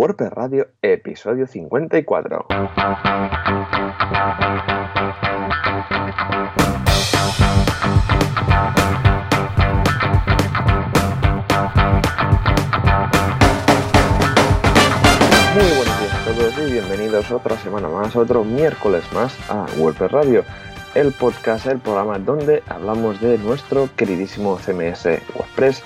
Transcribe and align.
WordPress 0.00 0.32
Radio, 0.32 0.66
episodio 0.80 1.46
54. 1.46 2.46
Muy 2.48 2.58
buenos 15.76 16.00
días 16.00 16.14
a 16.14 16.24
todos 16.24 16.58
y 16.66 16.72
bienvenidos 16.72 17.30
otra 17.30 17.58
semana 17.58 17.90
más, 17.90 18.16
otro 18.16 18.42
miércoles 18.42 19.04
más 19.12 19.36
a 19.50 19.66
WordPress 19.76 20.12
Radio, 20.12 20.44
el 20.94 21.12
podcast, 21.12 21.66
el 21.66 21.78
programa 21.78 22.18
donde 22.18 22.62
hablamos 22.68 23.20
de 23.20 23.36
nuestro 23.36 23.90
queridísimo 23.96 24.56
CMS 24.56 25.20
WordPress 25.34 25.84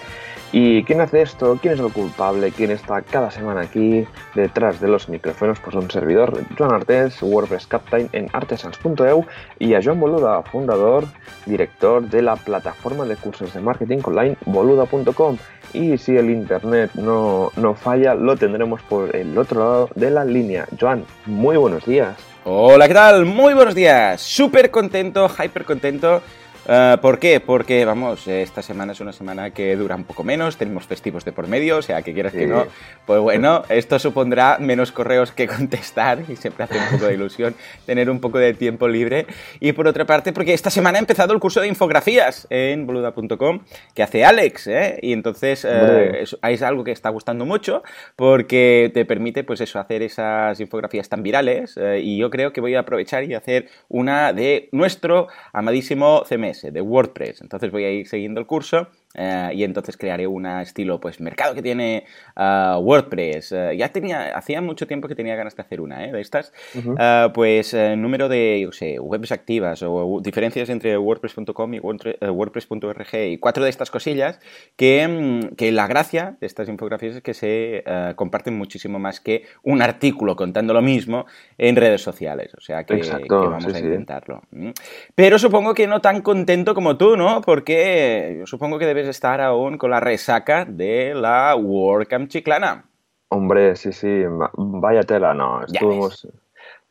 ¿Y 0.57 0.85
quién 0.85 1.01
hace 1.01 1.21
esto? 1.21 1.59
¿Quién 1.61 1.75
es 1.75 1.81
el 1.81 1.91
culpable? 1.91 2.53
¿Quién 2.53 2.71
está 2.71 3.03
cada 3.03 3.29
semana 3.33 3.63
aquí 3.63 4.07
detrás 4.37 4.81
de 4.81 4.87
los 4.87 5.09
micrófonos? 5.09 5.59
Pues 5.59 5.75
un 5.75 5.91
servidor, 5.91 6.45
Joan 6.57 6.73
Artes, 6.73 7.21
WordPress 7.21 7.67
Captain 7.67 8.09
en 8.13 8.29
artesans.eu 8.33 9.27
y 9.59 9.75
a 9.75 9.83
Joan 9.83 9.99
Boluda, 9.99 10.45
fundador, 10.45 11.07
director 11.45 12.09
de 12.09 12.23
la 12.23 12.37
plataforma 12.37 13.05
de 13.05 13.17
cursos 13.17 13.53
de 13.53 13.61
marketing 13.63 13.99
online 14.05 14.37
boluda.com. 14.47 15.39
Y 15.73 15.99
si 15.99 16.17
el 16.17 16.31
internet 16.31 16.93
no, 16.95 17.51
no 17.57 17.75
falla, 17.75 18.15
lo 18.15 18.37
tendremos 18.37 18.81
por 18.83 19.17
el 19.17 19.37
otro 19.37 19.59
lado 19.59 19.91
de 19.97 20.13
la 20.13 20.25
línea. 20.25 20.69
Joan, 20.81 21.05
muy 21.27 21.57
buenos 21.57 21.85
días. 21.85 22.17
Hola, 22.45 22.87
¿qué 22.87 22.95
tal? 22.95 23.25
Muy 23.25 23.55
buenos 23.55 23.75
días. 23.75 24.21
Súper 24.21 24.71
contento, 24.71 25.29
hyper 25.29 25.65
contento 25.65 26.23
Uh, 26.67 26.99
¿Por 26.99 27.19
qué? 27.19 27.41
Porque, 27.41 27.85
vamos, 27.85 28.27
esta 28.27 28.63
semana 28.63 28.93
es 28.93 29.01
una 29.01 29.13
semana 29.13 29.51
que 29.51 29.77
dura 29.77 29.97
un 29.97 30.05
poco 30.05 30.25
menos, 30.25 30.57
tenemos 30.57 30.87
festivos 30.87 31.23
de 31.25 31.33
por 31.33 31.47
medio, 31.47 31.77
o 31.77 31.83
sea, 31.83 32.01
que 32.01 32.15
quieras 32.15 32.33
que 32.33 32.47
no, 32.47 32.67
pues 33.05 33.21
bueno, 33.21 33.65
esto 33.69 33.99
supondrá 33.99 34.57
menos 34.59 34.91
correos 34.91 35.31
que 35.31 35.47
contestar 35.57 36.23
y 36.27 36.37
siempre 36.37 36.65
hace 36.65 36.79
un 36.79 36.87
poco 36.93 37.07
de 37.07 37.15
ilusión 37.15 37.55
tener 37.85 38.09
un 38.09 38.19
poco 38.19 38.39
de 38.39 38.55
tiempo 38.55 38.89
libre. 38.89 39.27
Y 39.61 39.73
por 39.73 39.87
otra 39.87 40.07
parte, 40.07 40.33
porque 40.33 40.55
esta 40.55 40.71
semana 40.71 40.97
ha 40.97 41.01
empezado 41.01 41.35
el 41.35 41.41
curso 41.41 41.61
de 41.61 41.69
infografías 41.69 42.47
en 42.49 42.87
boluda.com 42.87 43.61
que 43.95 44.03
hace 44.03 44.25
Alex, 44.25 44.67
¿eh? 44.69 44.99
Y 45.03 45.13
entonces 45.13 45.65
uh, 45.65 45.69
es, 45.69 46.37
es, 46.43 46.63
algo 46.63 46.83
que 46.83 46.93
está 46.93 47.11
gustando 47.11 47.45
mucho 47.45 47.83
porque 48.17 48.91
te 48.95 49.05
permite, 49.05 49.45
pues 49.45 49.61
eso, 49.61 49.79
hacer 49.79 50.01
esas 50.01 50.59
infografías 50.61 51.11
tan 51.11 51.23
virales 51.23 51.77
uh, 51.77 51.97
y 52.01 52.17
yo 52.17 52.31
creo 52.31 52.55
que 52.55 52.63
voy 52.63 52.75
a 52.75 52.81
aprovechar 52.81 53.25
y 53.25 53.35
hacer 53.35 53.69
una 53.89 54.33
de 54.33 54.71
nuestro 54.73 55.29
amadísimo 55.53 56.25
CMS 56.27 56.54
de 56.63 56.81
WordPress. 56.81 57.41
Entonces 57.41 57.71
voy 57.71 57.85
a 57.85 57.91
ir 57.91 58.07
siguiendo 58.07 58.41
el 58.41 58.47
curso 58.47 58.89
eh, 59.15 59.51
y 59.55 59.65
entonces 59.65 59.97
crearé 59.97 60.27
un 60.27 60.47
estilo, 60.47 61.01
pues, 61.01 61.21
mercado 61.21 61.55
que 61.55 61.63
tiene 61.63 62.05
uh, 62.37 62.79
WordPress. 62.79 63.53
Uh, 63.53 63.73
ya 63.73 63.89
tenía, 63.91 64.37
hacía 64.37 64.61
mucho 64.61 64.87
tiempo 64.87 65.09
que 65.09 65.15
tenía 65.15 65.37
ganas 65.37 65.55
de 65.55 65.63
hacer 65.63 65.81
una, 65.81 66.05
¿eh? 66.05 66.13
De 66.13 66.21
estas. 66.21 66.53
Uh 66.75 66.79
-huh. 66.79 67.29
uh, 67.29 67.33
pues, 67.33 67.75
número 67.97 68.29
de, 68.29 68.61
yo 68.61 68.73
sé, 68.73 68.99
webs 68.99 69.33
activas 69.33 69.83
o 69.83 70.21
diferencias 70.23 70.69
entre 70.69 70.97
WordPress.com 70.99 71.75
y 71.75 71.81
WordPress.org 71.81 73.15
y 73.15 73.39
cuatro 73.39 73.65
de 73.65 73.71
estas 73.71 73.91
cosillas 73.91 74.41
que, 74.77 75.49
que, 75.57 75.73
la 75.73 75.87
gracia 75.87 76.37
de 76.41 76.47
estas 76.47 76.69
infografías 76.69 77.17
es 77.17 77.23
que 77.23 77.35
se 77.35 77.85
comparten 78.17 78.57
muchísimo 78.57 78.99
más 78.99 79.21
que 79.21 79.45
un 79.63 79.83
artículo 79.83 80.37
contando 80.37 80.75
lo 80.75 80.83
mismo 80.83 81.27
en 81.59 81.77
redes 81.77 82.03
sociales. 82.03 82.53
O 82.57 82.61
sea 82.61 82.85
que, 82.85 82.95
Exacto, 82.95 83.41
que 83.43 83.49
vamos 83.49 83.65
sí, 83.65 83.75
a 83.75 83.79
intentarlo. 83.79 84.43
Sí. 84.53 84.73
Pero 85.15 85.39
supongo 85.39 85.75
que 85.75 85.87
no 85.87 86.01
tan 86.01 86.23
contento 86.23 86.75
como 86.75 86.97
tú, 86.97 87.17
¿no? 87.17 87.41
Porque 87.41 88.37
yo 88.39 88.47
supongo 88.47 88.79
que 88.79 88.87
debes 88.87 89.04
estar 89.09 89.41
aún 89.41 89.79
con 89.79 89.91
la 89.91 90.01
resaca 90.01 90.65
de 90.65 91.15
la 91.15 91.55
WordCamp 91.57 92.29
chiclana. 92.29 92.85
Hombre, 93.29 93.75
sí, 93.77 93.93
sí, 93.93 94.23
vaya 94.57 95.03
tela, 95.03 95.35
no, 95.35 95.65
estuvimos, 95.65 96.29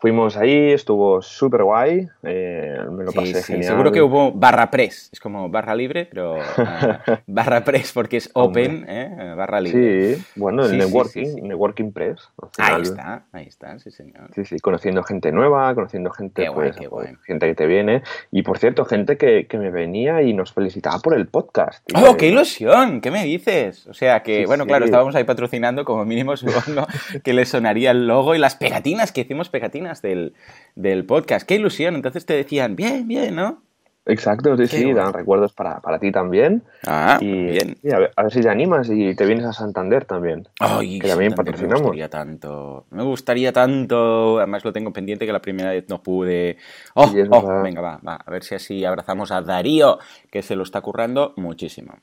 fuimos 0.04 0.36
ahí, 0.36 0.74
estuvo 0.74 1.22
súper 1.22 1.64
guay, 1.64 2.10
eh, 2.24 2.78
me 2.92 3.06
lo 3.06 3.12
sí, 3.12 3.18
pasé 3.20 3.36
sí, 3.36 3.54
genial. 3.54 3.72
Seguro 3.72 3.94
que 3.94 4.02
hubo 4.02 4.34
barra 4.34 4.70
press, 4.70 5.10
es 5.14 5.20
como 5.22 5.48
barra 5.48 5.74
libre, 5.76 6.08
pero 6.12 6.36
uh, 6.36 6.40
barra 7.28 7.64
press 7.64 7.94
porque 7.94 8.18
es 8.18 8.30
open, 8.34 8.86
eh, 8.90 9.34
barra 9.38 9.62
libre. 9.62 10.16
Sí, 10.16 10.24
bueno, 10.36 10.66
el 10.66 10.72
Sí, 10.72 10.76
networking, 10.76 11.48
networking 11.48 11.94
press. 11.94 12.20
Ahí 12.58 12.82
está, 12.82 13.24
ahí 13.32 13.46
está, 13.48 13.80
sí 13.80 13.92
señor. 13.92 14.30
Sí, 14.36 14.44
sí, 14.44 14.60
conociendo 14.60 15.04
gente 15.04 15.32
nueva, 15.32 15.74
conociendo 15.74 16.12
gente, 16.12 16.42
Qué 16.44 16.50
guay, 16.50 16.72
pues, 16.72 16.82
qué 16.82 16.90
pues, 16.90 17.06
guay. 17.06 17.18
gente 17.26 17.48
que 17.48 17.56
te 17.56 17.66
viene. 17.66 18.04
Y 18.30 18.42
por 18.42 18.58
cierto, 18.58 18.84
gente 18.84 19.16
que, 19.16 19.48
que 19.48 19.58
me 19.58 19.72
venía 19.72 20.22
y 20.22 20.34
nos 20.34 20.52
felicitaba 20.52 21.00
por 21.00 21.14
el 21.14 21.28
podcast. 21.30 21.82
¡Oh, 21.96 22.18
qué 22.18 22.28
ilusión! 22.28 23.00
¿Qué 23.00 23.10
me 23.10 23.24
dices? 23.24 23.88
O 23.88 23.94
sea 23.94 24.22
que, 24.22 24.46
bueno, 24.48 24.66
claro, 24.66 24.84
estábamos 24.84 25.16
ahí 25.16 25.24
patrocinando, 25.24 25.86
como 25.86 26.04
mínimo 26.04 26.36
supongo 26.36 26.88
que 27.24 27.32
le 27.32 27.46
sonaría 27.46 27.92
el 27.92 28.06
logo 28.06 28.36
y 28.36 28.38
las 28.38 28.58
pegatinas, 28.58 29.14
que 29.14 29.22
hicimos 29.22 29.48
pegatinas 29.48 29.93
del, 30.02 30.34
del 30.76 31.06
podcast. 31.06 31.48
¡Qué 31.48 31.56
ilusión! 31.56 31.96
Entonces 31.96 32.26
te 32.26 32.34
decían, 32.34 32.76
bien, 32.76 33.08
bien, 33.08 33.36
¿no? 33.36 33.62
Exacto, 34.06 34.58
sí, 34.58 34.64
Qué 34.64 34.78
sí, 34.80 34.94
dan 34.94 35.14
recuerdos 35.14 35.54
para, 35.54 35.80
para 35.80 35.98
ti 35.98 36.12
también. 36.12 36.64
Ah, 36.86 37.18
y 37.22 37.32
bien. 37.32 37.78
y 37.82 37.92
a, 37.94 38.00
ver, 38.00 38.12
a 38.16 38.24
ver 38.24 38.34
si 38.34 38.42
te 38.42 38.50
animas 38.50 38.90
y 38.90 39.16
te 39.16 39.26
vienes 39.26 39.46
a 39.46 39.54
Santander 39.54 40.04
también. 40.04 40.48
Ay, 40.60 41.00
que 41.00 41.08
también 41.08 41.34
patrocinamos. 41.34 41.82
Me 41.82 41.88
gustaría 41.88 42.10
tanto. 42.10 42.86
Me 42.90 43.04
gustaría 43.04 43.54
tanto. 43.54 44.40
Además 44.40 44.66
lo 44.66 44.74
tengo 44.74 44.92
pendiente 44.92 45.26
que 45.26 45.32
la 45.32 45.42
primera 45.42 45.70
vez 45.70 45.86
no 45.88 46.04
pude. 46.04 46.58
Oh, 46.96 47.10
oh, 47.30 47.62
venga, 47.62 47.80
va, 47.80 48.00
va. 48.06 48.16
A 48.16 48.30
ver 48.30 48.44
si 48.44 48.56
así 48.56 48.84
abrazamos 48.84 49.32
a 49.32 49.42
Darío, 49.42 50.00
que 50.30 50.42
se 50.42 50.58
lo 50.58 50.64
está 50.64 50.82
currando 50.82 51.34
muchísimo. 51.38 51.94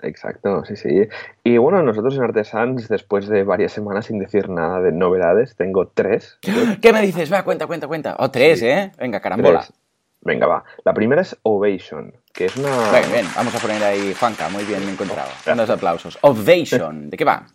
Exacto, 0.00 0.64
sí, 0.64 0.76
sí. 0.76 1.08
Y 1.42 1.58
bueno, 1.58 1.82
nosotros 1.82 2.16
en 2.16 2.22
Artesans, 2.22 2.88
después 2.88 3.26
de 3.28 3.42
varias 3.42 3.72
semanas 3.72 4.06
sin 4.06 4.18
decir 4.18 4.48
nada 4.48 4.80
de 4.80 4.92
novedades, 4.92 5.56
tengo 5.56 5.88
tres. 5.88 6.38
¿Qué 6.82 6.92
me 6.92 7.02
dices? 7.02 7.32
Va, 7.32 7.42
cuenta, 7.42 7.66
cuenta, 7.66 7.88
cuenta. 7.88 8.16
Oh, 8.18 8.30
tres, 8.30 8.60
Sí. 8.60 8.66
¿eh? 8.66 8.92
Venga, 8.98 9.20
carambola. 9.20 9.60
Tres. 9.60 9.72
Venga, 10.20 10.46
va. 10.46 10.64
La 10.84 10.92
primera 10.94 11.22
es 11.22 11.36
Ovation, 11.42 12.12
que 12.32 12.46
es 12.46 12.56
una... 12.56 12.90
Bien, 12.90 13.12
bien, 13.12 13.26
vamos 13.36 13.54
a 13.54 13.58
poner 13.58 13.82
ahí 13.82 14.14
Juanca, 14.18 14.48
muy 14.48 14.64
bien 14.64 14.82
encontrado. 14.88 15.30
Unos 15.52 15.70
aplausos. 15.70 16.18
Ovation, 16.22 17.08
¿de 17.10 17.16
qué 17.16 17.24
va? 17.24 17.46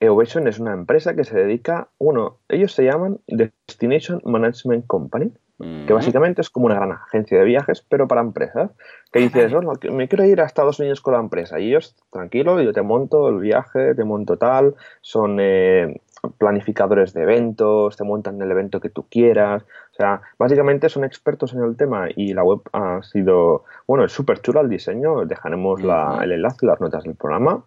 Ovation 0.00 0.46
es 0.48 0.58
una 0.58 0.72
empresa 0.72 1.14
que 1.14 1.24
se 1.24 1.36
dedica, 1.38 1.88
uno, 1.98 2.38
ellos 2.48 2.72
se 2.72 2.84
llaman 2.84 3.18
Destination 3.26 4.20
Management 4.24 4.86
Company, 4.86 5.32
que 5.58 5.92
básicamente 5.94 6.42
es 6.42 6.50
como 6.50 6.66
una 6.66 6.74
gran 6.74 6.92
agencia 6.92 7.38
de 7.38 7.44
viajes, 7.44 7.80
pero 7.88 8.06
para 8.06 8.20
empresas. 8.20 8.70
Que 9.10 9.20
dices, 9.20 9.52
"Oh, 9.54 9.72
que 9.80 9.90
me 9.90 10.06
quiero 10.08 10.24
ir 10.24 10.40
a 10.40 10.44
Estados 10.44 10.78
Unidos 10.80 11.00
con 11.00 11.14
la 11.14 11.20
empresa. 11.20 11.58
Y 11.58 11.68
ellos, 11.68 11.96
tranquilo, 12.10 12.60
yo 12.60 12.72
te 12.74 12.82
monto 12.82 13.28
el 13.28 13.38
viaje, 13.38 13.94
te 13.94 14.04
monto 14.04 14.36
tal, 14.36 14.74
son 15.00 15.38
eh, 15.40 16.00
planificadores 16.38 17.14
de 17.14 17.22
eventos, 17.22 17.96
te 17.96 18.04
montan 18.04 18.40
el 18.42 18.50
evento 18.50 18.80
que 18.80 18.90
tú 18.90 19.06
quieras. 19.08 19.62
O 19.92 19.94
sea, 19.94 20.20
básicamente 20.38 20.88
son 20.88 21.04
expertos 21.04 21.54
en 21.54 21.62
el 21.62 21.76
tema 21.76 22.08
y 22.14 22.34
la 22.34 22.42
web 22.44 22.60
ha 22.72 23.02
sido, 23.02 23.64
bueno, 23.86 24.04
es 24.04 24.12
súper 24.12 24.40
chula 24.40 24.60
el 24.60 24.68
diseño, 24.68 25.24
dejaremos 25.24 25.82
la- 25.82 26.20
el 26.22 26.32
enlace 26.32 26.66
las 26.66 26.80
notas 26.80 27.04
del 27.04 27.14
programa. 27.14 27.64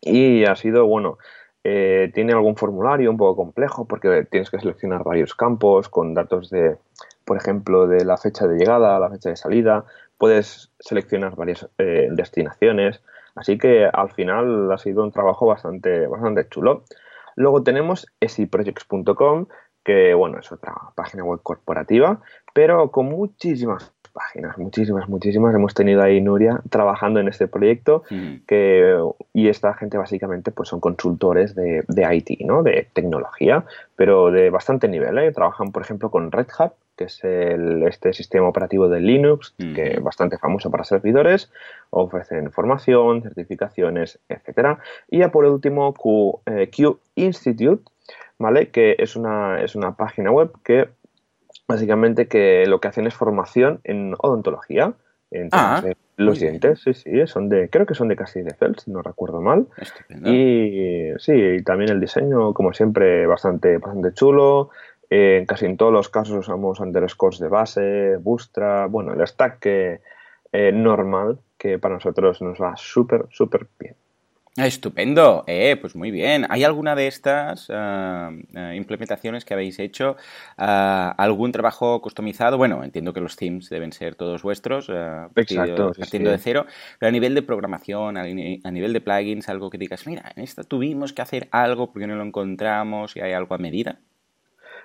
Y 0.00 0.44
ha 0.46 0.56
sido, 0.56 0.86
bueno, 0.86 1.18
eh, 1.64 2.10
tiene 2.12 2.32
algún 2.32 2.56
formulario 2.56 3.10
un 3.10 3.16
poco 3.16 3.36
complejo 3.36 3.86
porque 3.86 4.26
tienes 4.30 4.50
que 4.50 4.58
seleccionar 4.58 5.04
varios 5.04 5.34
campos 5.34 5.88
con 5.88 6.12
datos 6.14 6.50
de, 6.50 6.76
por 7.24 7.36
ejemplo, 7.36 7.86
de 7.86 8.04
la 8.04 8.16
fecha 8.16 8.46
de 8.46 8.56
llegada, 8.56 8.98
la 8.98 9.10
fecha 9.10 9.30
de 9.30 9.36
salida. 9.36 9.84
Puedes 10.18 10.72
seleccionar 10.80 11.36
varias 11.36 11.68
eh, 11.78 12.08
destinaciones. 12.10 13.02
Así 13.34 13.58
que 13.58 13.86
al 13.86 14.10
final 14.10 14.70
ha 14.72 14.78
sido 14.78 15.04
un 15.04 15.12
trabajo 15.12 15.46
bastante, 15.46 16.06
bastante 16.06 16.48
chulo. 16.48 16.84
Luego 17.36 17.62
tenemos 17.62 18.06
esiprojects.com, 18.20 19.46
que 19.84 20.14
bueno, 20.14 20.38
es 20.38 20.52
otra 20.52 20.74
página 20.94 21.24
web 21.24 21.40
corporativa, 21.42 22.20
pero 22.52 22.90
con 22.90 23.06
muchísimas 23.06 23.92
páginas, 24.12 24.58
muchísimas, 24.58 25.08
muchísimas. 25.08 25.54
Hemos 25.54 25.74
tenido 25.74 26.02
ahí 26.02 26.20
Nuria 26.20 26.60
trabajando 26.70 27.20
en 27.20 27.28
este 27.28 27.48
proyecto 27.48 28.04
Mm. 28.10 28.44
que, 28.46 28.96
y 29.32 29.48
esta 29.48 29.74
gente 29.74 29.98
básicamente 29.98 30.50
pues 30.50 30.68
son 30.68 30.80
consultores 30.80 31.54
de, 31.54 31.84
de 31.88 32.14
IT, 32.14 32.40
¿no? 32.46 32.62
de 32.62 32.88
tecnología, 32.92 33.64
pero 33.96 34.30
de 34.30 34.50
bastante 34.50 34.88
nivel. 34.88 35.18
¿eh? 35.18 35.32
Trabajan, 35.32 35.72
por 35.72 35.82
ejemplo, 35.82 36.10
con 36.10 36.30
Red 36.30 36.48
Hat, 36.58 36.72
que 36.96 37.04
es 37.04 37.24
el, 37.24 37.82
este 37.84 38.12
sistema 38.12 38.48
operativo 38.48 38.88
de 38.88 39.00
Linux, 39.00 39.54
Ujú. 39.58 39.74
que 39.74 39.94
es 39.94 40.02
bastante 40.02 40.38
famoso 40.38 40.70
para 40.70 40.84
servidores, 40.84 41.50
ofrecen 41.90 42.52
formación, 42.52 43.22
certificaciones, 43.22 44.18
etcétera. 44.28 44.78
Y 45.10 45.18
ya 45.18 45.30
por 45.30 45.44
último, 45.46 45.94
Q, 45.94 46.40
eh, 46.46 46.70
Q 46.74 46.98
Institute, 47.14 47.82
¿vale? 48.38 48.68
que 48.68 48.96
es 48.98 49.16
una, 49.16 49.62
es 49.62 49.74
una 49.74 49.96
página 49.96 50.30
web 50.30 50.50
que 50.64 50.88
básicamente 51.66 52.28
que 52.28 52.66
lo 52.66 52.80
que 52.80 52.88
hacen 52.88 53.06
es 53.06 53.14
formación 53.14 53.80
en 53.84 54.14
odontología. 54.18 54.94
En 55.30 55.48
Ah, 55.52 55.80
de 55.82 55.96
los 56.18 56.38
bien. 56.38 56.60
dientes, 56.60 56.82
sí, 56.82 56.92
sí, 56.92 57.26
son 57.26 57.48
de, 57.48 57.70
creo 57.70 57.86
que 57.86 57.94
son 57.94 58.08
de 58.08 58.16
Castilla-Fels, 58.16 58.82
si 58.82 58.90
no 58.90 59.00
recuerdo 59.00 59.40
mal. 59.40 59.66
Estupendo. 59.78 60.30
Y 60.30 61.14
sí, 61.18 61.32
y 61.32 61.62
también 61.62 61.90
el 61.90 62.00
diseño, 62.00 62.52
como 62.52 62.74
siempre, 62.74 63.26
bastante, 63.26 63.78
bastante 63.78 64.12
chulo. 64.12 64.68
Eh, 65.08 65.38
en 65.38 65.46
casi 65.46 65.64
en 65.66 65.76
todos 65.78 65.92
los 65.92 66.08
casos 66.10 66.36
usamos 66.36 66.80
underscores 66.80 67.38
de 67.38 67.48
base, 67.48 68.16
Bootstrap, 68.18 68.90
bueno, 68.90 69.14
el 69.14 69.26
stack 69.26 69.66
eh, 69.66 70.00
normal, 70.72 71.38
que 71.56 71.78
para 71.78 71.94
nosotros 71.94 72.42
nos 72.42 72.60
va 72.60 72.74
súper, 72.76 73.24
súper 73.30 73.66
bien. 73.78 73.94
Estupendo, 74.56 75.44
eh, 75.46 75.78
pues 75.80 75.96
muy 75.96 76.10
bien. 76.10 76.46
¿Hay 76.50 76.62
alguna 76.62 76.94
de 76.94 77.06
estas 77.06 77.68
eh, 77.72 78.74
implementaciones 78.76 79.46
que 79.46 79.54
habéis 79.54 79.78
hecho? 79.78 80.16
¿Algún 80.56 81.52
trabajo 81.52 82.02
customizado? 82.02 82.58
Bueno, 82.58 82.84
entiendo 82.84 83.14
que 83.14 83.20
los 83.20 83.36
themes 83.36 83.70
deben 83.70 83.92
ser 83.92 84.14
todos 84.14 84.42
vuestros, 84.42 84.90
Exacto, 85.36 85.92
partiendo 85.98 86.30
de 86.30 86.38
cero, 86.38 86.66
pero 86.98 87.08
a 87.08 87.12
nivel 87.12 87.34
de 87.34 87.40
programación, 87.40 88.18
a, 88.18 88.24
nivel 88.24 88.92
de 88.92 89.00
plugins, 89.00 89.48
algo 89.48 89.70
que 89.70 89.78
digas, 89.78 90.06
mira, 90.06 90.30
en 90.36 90.42
esta 90.42 90.64
tuvimos 90.64 91.14
que 91.14 91.22
hacer 91.22 91.48
algo 91.50 91.90
porque 91.90 92.06
no 92.06 92.14
lo 92.14 92.22
encontramos 92.22 93.16
y 93.16 93.20
hay 93.20 93.32
algo 93.32 93.54
a 93.54 93.58
medida. 93.58 94.00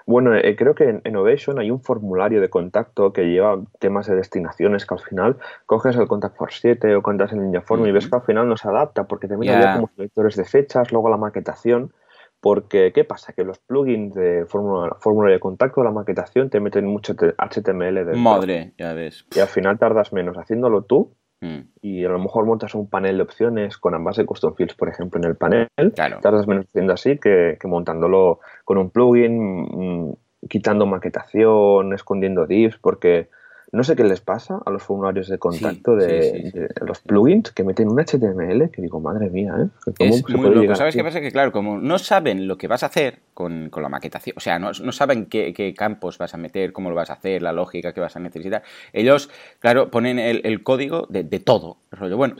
Bueno, 0.07 0.33
eh, 0.33 0.55
creo 0.55 0.73
que 0.73 0.85
en 0.85 1.01
Innovation 1.03 1.59
hay 1.59 1.69
un 1.69 1.81
formulario 1.81 2.39
de 2.39 2.49
contacto 2.49 3.11
que 3.11 3.25
lleva 3.25 3.61
temas 3.77 4.07
de 4.07 4.15
destinaciones 4.15 4.85
que 4.85 4.93
al 4.93 5.01
final 5.01 5.35
coges 5.65 5.97
el 5.97 6.07
Contact 6.07 6.37
for 6.37 6.49
7 6.49 6.95
o 6.95 7.03
cuentas 7.03 7.33
en 7.33 7.43
Ninjaform 7.43 7.85
y 7.85 7.91
ves 7.91 8.07
que 8.07 8.15
al 8.15 8.21
final 8.21 8.47
no 8.47 8.55
se 8.55 8.69
adapta 8.69 9.03
porque 9.03 9.27
también 9.27 9.55
había 9.55 9.75
como 9.75 9.89
selectores 9.93 10.37
de 10.37 10.45
fechas, 10.45 10.93
luego 10.93 11.09
la 11.09 11.17
maquetación. 11.17 11.91
Porque, 12.39 12.93
¿qué 12.93 13.03
pasa? 13.03 13.33
Que 13.33 13.43
los 13.43 13.59
plugins 13.59 14.13
de 14.13 14.45
fórmula 14.45 15.31
de 15.31 15.39
contacto, 15.39 15.83
la 15.83 15.91
maquetación, 15.91 16.49
te 16.49 16.59
meten 16.61 16.85
mucho 16.85 17.13
HTML 17.13 17.95
dentro. 17.95 18.17
Madre, 18.17 18.73
ya 18.77 18.93
ves. 18.93 19.25
Y 19.35 19.39
al 19.39 19.47
final 19.47 19.77
tardas 19.77 20.13
menos 20.13 20.37
haciéndolo 20.37 20.83
tú 20.83 21.11
Mm. 21.41 21.59
Y 21.81 22.05
a 22.05 22.09
lo 22.09 22.19
mejor 22.19 22.45
montas 22.45 22.73
un 22.75 22.89
panel 22.89 23.17
de 23.17 23.23
opciones 23.23 23.77
con 23.77 23.93
ambas 23.93 24.17
de 24.17 24.25
custom 24.25 24.55
fields, 24.55 24.75
por 24.75 24.89
ejemplo, 24.89 25.19
en 25.19 25.29
el 25.29 25.35
panel. 25.35 25.67
Tardas 25.95 26.47
menos 26.47 26.65
haciendo 26.65 26.93
así 26.93 27.17
que, 27.17 27.57
montándolo 27.65 28.39
con 28.65 28.77
un 28.77 28.89
plugin, 28.89 29.61
mm, 29.61 30.13
quitando 30.49 30.85
maquetación, 30.85 31.93
escondiendo 31.93 32.45
divs, 32.45 32.77
porque 32.77 33.29
no 33.71 33.83
sé 33.83 33.95
qué 33.95 34.03
les 34.03 34.21
pasa 34.21 34.59
a 34.65 34.71
los 34.71 34.81
formularios 34.81 35.27
de 35.27 35.37
contacto 35.37 35.95
de, 35.95 36.69
los 36.85 37.01
plugins 37.01 37.51
que 37.51 37.63
meten 37.63 37.89
un 37.89 37.99
HTML 37.99 38.71
que 38.71 38.81
digo, 38.81 38.99
madre 38.99 39.29
mía, 39.29 39.55
¿eh? 39.59 39.93
es 39.99 40.29
muy 40.29 40.49
loco. 40.49 40.75
¿Sabes 40.75 40.95
qué 40.95 41.03
pasa? 41.03 41.19
Que 41.19 41.31
claro, 41.31 41.51
como 41.51 41.77
no 41.77 41.99
saben 41.99 42.47
lo 42.47 42.57
que 42.57 42.67
vas 42.67 42.83
a 42.83 42.87
hacer 42.87 43.19
con, 43.37 43.69
la 43.71 43.87
maquetación, 43.87 44.33
o 44.35 44.39
sea, 44.39 44.57
no, 44.57 44.73
saben 44.73 45.27
qué, 45.27 45.75
campos 45.77 46.17
vas 46.17 46.33
a 46.33 46.37
meter, 46.37 46.73
cómo 46.73 46.89
lo 46.89 46.95
vas 46.95 47.11
a 47.11 47.13
hacer, 47.13 47.43
la 47.43 47.51
lógica 47.51 47.93
que 47.93 48.01
vas 48.01 48.15
a 48.15 48.19
necesitar, 48.19 48.63
ellos, 48.93 49.29
claro, 49.59 49.91
ponen 49.91 50.17
el, 50.17 50.63
código 50.63 51.05
de, 51.07 51.23
todo. 51.39 51.77
Bueno, 52.15 52.35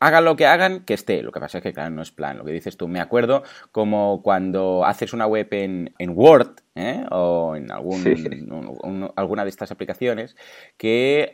hagan 0.00 0.24
lo 0.24 0.34
que 0.34 0.46
hagan, 0.46 0.80
que 0.80 0.94
esté. 0.94 1.22
Lo 1.22 1.30
que 1.30 1.38
pasa 1.38 1.58
es 1.58 1.62
que, 1.62 1.72
claro, 1.72 1.90
no 1.90 2.02
es 2.02 2.10
plan. 2.10 2.36
Lo 2.36 2.44
que 2.44 2.50
dices 2.50 2.76
tú, 2.76 2.88
me 2.88 3.00
acuerdo 3.00 3.44
como 3.70 4.22
cuando 4.22 4.84
haces 4.84 5.12
una 5.12 5.28
web 5.28 5.46
en, 5.52 5.94
en 5.98 6.10
Word, 6.10 6.56
¿eh? 6.74 7.06
o 7.10 7.54
en 7.54 7.70
algún, 7.70 9.12
alguna 9.14 9.44
de 9.44 9.50
estas 9.50 9.70
aplicaciones, 9.70 10.34
que 10.76 11.30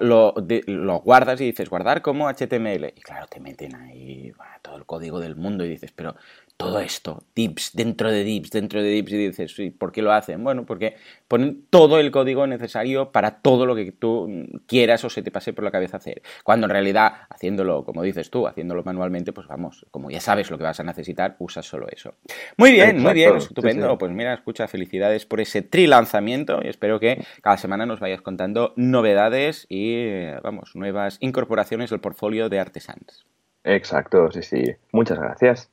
lo, 0.00 0.34
lo, 0.66 1.00
guardas 1.00 1.40
y 1.40 1.44
dices, 1.44 1.70
guardar 1.70 2.02
como 2.02 2.28
HTML. 2.28 2.92
Y 2.96 3.00
claro, 3.02 3.28
te 3.28 3.38
meten 3.38 3.76
ahí 3.76 4.32
todo 4.62 4.76
el 4.76 4.84
código 4.84 5.20
del 5.20 5.36
mundo 5.36 5.64
y 5.64 5.68
dices, 5.68 5.92
pero 5.92 6.16
todo 6.58 6.80
esto, 6.80 7.22
dips 7.36 7.70
dentro 7.72 8.10
de 8.10 8.24
dips, 8.24 8.50
dentro 8.50 8.82
de 8.82 8.88
dips, 8.88 9.12
y 9.12 9.16
dices, 9.28 9.54
¿por 9.78 9.92
qué 9.92 10.02
lo 10.02 10.12
hacen? 10.12 10.42
Bueno, 10.42 10.66
porque 10.66 10.96
ponen 11.28 11.62
todo 11.70 12.00
el 12.00 12.10
código 12.10 12.48
necesario 12.48 13.12
para 13.12 13.40
todo 13.42 13.64
lo 13.64 13.76
que 13.76 13.92
tú 13.92 14.28
quieras 14.66 15.04
o 15.04 15.08
se 15.08 15.22
te 15.22 15.30
pase 15.30 15.52
por 15.52 15.62
la 15.62 15.70
cabeza 15.70 15.98
hacer. 15.98 16.20
Cuando 16.42 16.66
en 16.66 16.70
realidad, 16.70 17.12
haciéndolo, 17.30 17.84
como 17.84 18.02
dices 18.02 18.28
tú, 18.28 18.48
haciéndolo 18.48 18.82
manualmente, 18.82 19.32
pues 19.32 19.46
vamos, 19.46 19.86
como 19.92 20.10
ya 20.10 20.20
sabes 20.20 20.50
lo 20.50 20.58
que 20.58 20.64
vas 20.64 20.80
a 20.80 20.82
necesitar, 20.82 21.36
usas 21.38 21.64
solo 21.64 21.86
eso. 21.92 22.14
Muy 22.56 22.72
bien, 22.72 23.00
muy 23.00 23.14
bien, 23.14 23.36
estupendo. 23.36 23.96
Pues 23.96 24.10
mira, 24.10 24.34
escucha, 24.34 24.66
felicidades 24.66 25.26
por 25.26 25.40
ese 25.40 25.62
tri 25.62 25.86
lanzamiento 25.86 26.58
y 26.64 26.66
espero 26.66 26.98
que 26.98 27.24
cada 27.40 27.56
semana 27.56 27.86
nos 27.86 28.00
vayas 28.00 28.20
contando 28.20 28.72
novedades 28.74 29.64
y, 29.68 30.24
vamos, 30.42 30.74
nuevas 30.74 31.18
incorporaciones 31.20 31.90
del 31.90 32.00
portfolio 32.00 32.48
de 32.48 32.58
Artesans. 32.58 33.26
Exacto, 33.62 34.30
sí, 34.32 34.42
sí. 34.42 34.64
Muchas 34.92 35.20
gracias. 35.20 35.70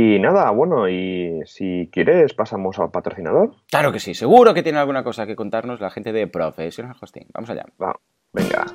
Y 0.00 0.20
nada, 0.20 0.52
bueno, 0.52 0.88
y 0.88 1.40
si 1.44 1.90
quieres 1.92 2.32
pasamos 2.32 2.78
al 2.78 2.92
patrocinador. 2.92 3.56
Claro 3.68 3.90
que 3.90 3.98
sí, 3.98 4.14
seguro 4.14 4.54
que 4.54 4.62
tiene 4.62 4.78
alguna 4.78 5.02
cosa 5.02 5.26
que 5.26 5.34
contarnos 5.34 5.80
la 5.80 5.90
gente 5.90 6.12
de 6.12 6.28
Professional 6.28 6.94
Hosting. 7.00 7.26
Vamos 7.34 7.50
allá. 7.50 7.64
Va, 7.82 7.98
venga. 8.32 8.66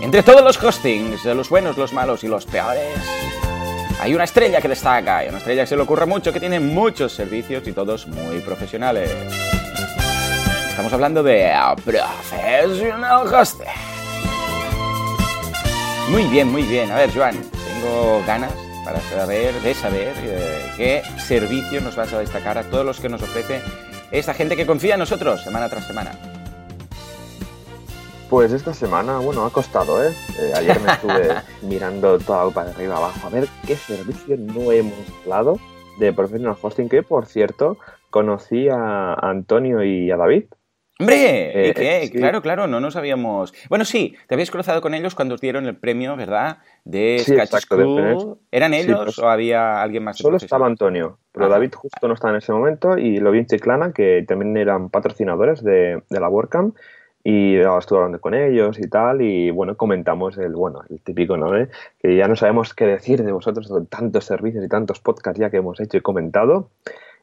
Entre 0.00 0.22
todos 0.22 0.44
los 0.44 0.62
hostings, 0.62 1.24
los 1.24 1.50
buenos, 1.50 1.76
los 1.76 1.92
malos 1.92 2.22
y 2.22 2.28
los 2.28 2.46
peores, 2.46 3.00
hay 4.00 4.14
una 4.14 4.24
estrella 4.24 4.60
que 4.60 4.68
destaca, 4.68 5.24
y 5.24 5.28
una 5.30 5.38
estrella 5.38 5.62
que 5.62 5.66
se 5.66 5.76
le 5.76 5.82
ocurre 5.82 6.06
mucho, 6.06 6.32
que 6.32 6.38
tiene 6.38 6.60
muchos 6.60 7.10
servicios 7.10 7.66
y 7.66 7.72
todos 7.72 8.06
muy 8.06 8.38
profesionales. 8.42 9.10
Estamos 10.70 10.92
hablando 10.92 11.24
de 11.24 11.50
Professional 11.84 13.26
Hosting. 13.26 13.87
Muy 16.10 16.24
bien, 16.24 16.50
muy 16.50 16.62
bien. 16.62 16.90
A 16.90 16.96
ver, 16.96 17.10
Joan, 17.12 17.34
tengo 17.34 18.22
ganas 18.26 18.52
para 18.82 18.98
saber, 19.00 19.54
de 19.60 19.74
saber 19.74 20.14
eh, 20.22 20.72
qué 20.76 21.02
servicio 21.18 21.82
nos 21.82 21.96
vas 21.96 22.12
a 22.14 22.18
destacar 22.18 22.56
a 22.56 22.62
todos 22.62 22.84
los 22.84 22.98
que 22.98 23.10
nos 23.10 23.22
ofrece 23.22 23.60
esta 24.10 24.32
gente 24.32 24.56
que 24.56 24.64
confía 24.64 24.94
en 24.94 25.00
nosotros 25.00 25.44
semana 25.44 25.68
tras 25.68 25.86
semana. 25.86 26.12
Pues 28.30 28.52
esta 28.52 28.72
semana, 28.72 29.18
bueno, 29.18 29.44
ha 29.44 29.50
costado, 29.50 30.02
¿eh? 30.02 30.14
eh 30.38 30.52
ayer 30.56 30.80
me 30.80 30.92
estuve 30.92 31.34
mirando 31.62 32.18
todo 32.18 32.52
para 32.52 32.70
arriba 32.70 32.96
abajo 32.96 33.26
a 33.26 33.30
ver 33.30 33.46
qué 33.66 33.76
servicio 33.76 34.36
no 34.38 34.72
hemos 34.72 34.94
hablado 35.22 35.58
de 35.98 36.12
Professional 36.14 36.56
Hosting, 36.60 36.88
que 36.88 37.02
por 37.02 37.26
cierto 37.26 37.76
conocí 38.08 38.68
a 38.70 39.12
Antonio 39.12 39.84
y 39.84 40.10
a 40.10 40.16
David 40.16 40.44
¡Hombre! 41.00 41.68
¿Y 41.68 41.74
qué? 41.74 42.10
Claro, 42.12 42.42
claro, 42.42 42.66
no 42.66 42.80
nos 42.80 42.96
habíamos... 42.96 43.54
Bueno, 43.68 43.84
sí, 43.84 44.16
te 44.26 44.34
habías 44.34 44.50
cruzado 44.50 44.80
con 44.80 44.94
ellos 44.94 45.14
cuando 45.14 45.36
dieron 45.36 45.66
el 45.66 45.76
premio, 45.76 46.16
¿verdad? 46.16 46.58
De 46.84 47.22
sí, 47.24 47.34
exacto, 47.34 48.38
¿Eran 48.50 48.74
ellos 48.74 49.04
pues 49.04 49.18
o 49.20 49.28
había 49.28 49.80
alguien 49.80 50.02
más? 50.02 50.18
Solo 50.18 50.38
estaba 50.38 50.66
Antonio, 50.66 51.18
pero 51.30 51.46
ah. 51.46 51.50
David 51.50 51.72
justo 51.74 52.08
no 52.08 52.14
estaba 52.14 52.32
en 52.32 52.38
ese 52.38 52.52
momento 52.52 52.98
y 52.98 53.18
lo 53.18 53.30
vi 53.30 53.38
en 53.38 53.46
Chiclana, 53.46 53.92
que 53.92 54.24
también 54.26 54.56
eran 54.56 54.90
patrocinadores 54.90 55.62
de, 55.62 56.02
la 56.10 56.28
WordCamp 56.28 56.76
y 57.22 57.56
estuve 57.56 57.98
hablando 57.98 58.20
con 58.20 58.34
ellos 58.34 58.78
y 58.80 58.88
tal 58.88 59.22
y 59.22 59.50
bueno, 59.50 59.76
comentamos 59.76 60.36
el, 60.38 60.54
bueno, 60.54 60.82
el 60.90 61.00
típico, 61.00 61.36
¿no? 61.36 61.56
¿Eh? 61.56 61.68
Que 62.00 62.16
ya 62.16 62.26
no 62.26 62.34
sabemos 62.34 62.74
qué 62.74 62.86
decir 62.86 63.22
de 63.22 63.30
vosotros 63.30 63.68
de 63.68 63.86
tantos 63.86 64.24
servicios 64.24 64.64
y 64.64 64.68
tantos 64.68 64.98
podcasts 64.98 65.38
ya 65.38 65.50
que 65.50 65.58
hemos 65.58 65.78
hecho 65.78 65.98
y 65.98 66.00
comentado. 66.00 66.70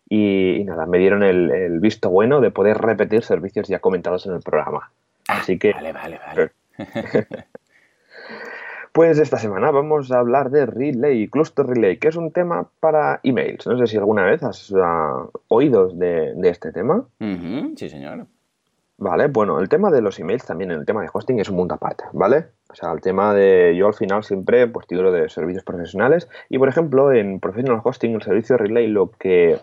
Y, 0.08 0.64
nada, 0.66 0.86
me 0.86 1.00
dieron 1.00 1.24
el, 1.24 1.80
visto 1.80 2.10
bueno 2.10 2.42
de 2.42 2.52
poder 2.52 2.78
repetir 2.78 3.24
servicios 3.24 3.68
ya 3.68 3.80
comentados 3.80 4.26
en 4.26 4.34
el 4.34 4.42
programa. 4.42 4.92
Ah, 5.28 5.40
Así 5.40 5.58
que. 5.58 5.74
Vale, 5.74 5.94
vale, 5.94 6.20
vale. 6.26 6.52
pues 8.94 9.18
esta 9.18 9.38
semana 9.38 9.72
vamos 9.72 10.12
a 10.12 10.20
hablar 10.20 10.52
de 10.52 10.66
Relay, 10.66 11.28
Cluster 11.28 11.66
Relay, 11.66 11.98
que 11.98 12.10
es 12.10 12.16
un 12.16 12.32
tema 12.32 12.68
para 12.80 13.20
emails. 13.24 13.66
No 13.66 13.78
sé 13.78 13.88
si 13.88 13.98
alguna 13.98 14.24
vez 14.24 14.44
has 14.44 14.72
uh, 14.72 15.32
oído 15.48 15.90
de, 15.90 16.36
este 16.44 16.72
tema. 16.72 17.06
Sí, 17.76 17.90
señor. 17.90 18.28
Vale, 18.98 19.28
bueno, 19.28 19.60
el 19.60 19.68
tema 19.68 19.92
de 19.92 20.02
los 20.02 20.20
emails 20.20 20.46
también 20.46 20.72
en 20.72 20.80
el 20.80 20.86
tema 20.86 21.02
de 21.02 21.10
hosting 21.12 21.40
es 21.40 21.50
un 21.50 21.58
mundo 21.58 21.76
aparte, 21.76 22.06
¿vale? 22.14 22.46
O 22.70 22.76
sea, 22.76 22.94
el 22.94 23.02
tema 23.02 23.34
de 23.34 23.76
yo 23.78 23.88
al 23.88 23.94
final 23.94 24.24
siempre 24.24 24.68
pues 24.68 24.88
tiro 24.88 25.12
de 25.12 25.28
servicios 25.28 25.66
profesionales 25.66 26.30
y 26.50 26.58
por 26.58 26.70
ejemplo 26.70 27.12
en 27.12 27.42
Professional 27.42 27.82
Hosting 27.84 28.16
el 28.16 28.22
servicio 28.22 28.56
Relay 28.56 28.88
lo 28.88 29.12
que 29.12 29.60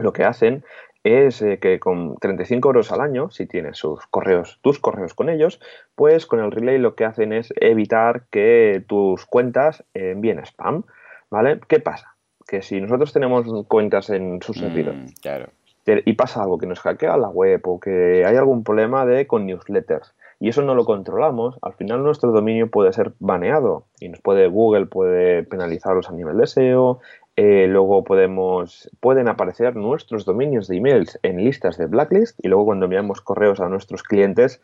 lo 0.00 0.12
que 0.12 0.24
hacen 0.24 0.64
es 1.02 1.40
eh, 1.40 1.58
que 1.58 1.80
con 1.80 2.16
35 2.16 2.68
euros 2.68 2.92
al 2.92 3.00
año, 3.00 3.30
si 3.30 3.46
tienes 3.46 3.78
sus 3.78 4.06
correos, 4.06 4.58
tus 4.62 4.78
correos 4.78 5.14
con 5.14 5.30
ellos, 5.30 5.60
pues 5.94 6.26
con 6.26 6.40
el 6.40 6.50
relay 6.50 6.78
lo 6.78 6.94
que 6.94 7.04
hacen 7.04 7.32
es 7.32 7.52
evitar 7.56 8.24
que 8.30 8.84
tus 8.86 9.24
cuentas 9.24 9.84
envíen 9.94 10.40
spam, 10.40 10.84
¿vale? 11.30 11.60
¿Qué 11.68 11.80
pasa? 11.80 12.16
Que 12.46 12.62
si 12.62 12.80
nosotros 12.80 13.12
tenemos 13.12 13.46
cuentas 13.66 14.10
en 14.10 14.42
sus 14.42 14.58
servidores 14.58 15.00
mm, 15.00 16.00
y 16.04 16.12
pasa 16.12 16.42
algo 16.42 16.58
que 16.58 16.66
nos 16.66 16.80
hackea 16.80 17.16
la 17.16 17.28
web 17.28 17.60
o 17.64 17.80
que 17.80 18.24
hay 18.26 18.36
algún 18.36 18.62
problema 18.62 19.06
de 19.06 19.26
con 19.26 19.46
newsletters 19.46 20.14
y 20.38 20.48
eso 20.48 20.62
no 20.62 20.74
lo 20.74 20.86
controlamos, 20.86 21.58
al 21.60 21.74
final 21.74 22.02
nuestro 22.02 22.32
dominio 22.32 22.70
puede 22.70 22.92
ser 22.92 23.12
baneado 23.18 23.84
y 24.00 24.08
nos 24.08 24.20
puede 24.20 24.48
Google 24.48 24.86
puede 24.86 25.42
penalizarlos 25.42 26.08
a 26.08 26.12
nivel 26.12 26.38
de 26.38 26.46
SEO, 26.46 27.00
eh, 27.42 27.66
luego 27.68 28.04
podemos, 28.04 28.90
pueden 29.00 29.26
aparecer 29.26 29.74
nuestros 29.74 30.26
dominios 30.26 30.68
de 30.68 30.76
emails 30.76 31.18
en 31.22 31.42
listas 31.42 31.78
de 31.78 31.86
blacklist 31.86 32.38
y 32.42 32.48
luego 32.48 32.66
cuando 32.66 32.84
enviamos 32.84 33.22
correos 33.22 33.60
a 33.60 33.70
nuestros 33.70 34.02
clientes 34.02 34.60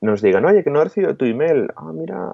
nos 0.00 0.22
digan, 0.22 0.46
oye, 0.46 0.64
que 0.64 0.70
no 0.70 0.80
he 0.80 0.84
recibido 0.84 1.16
tu 1.16 1.26
email, 1.26 1.68
ah, 1.76 1.92
mira, 1.92 2.32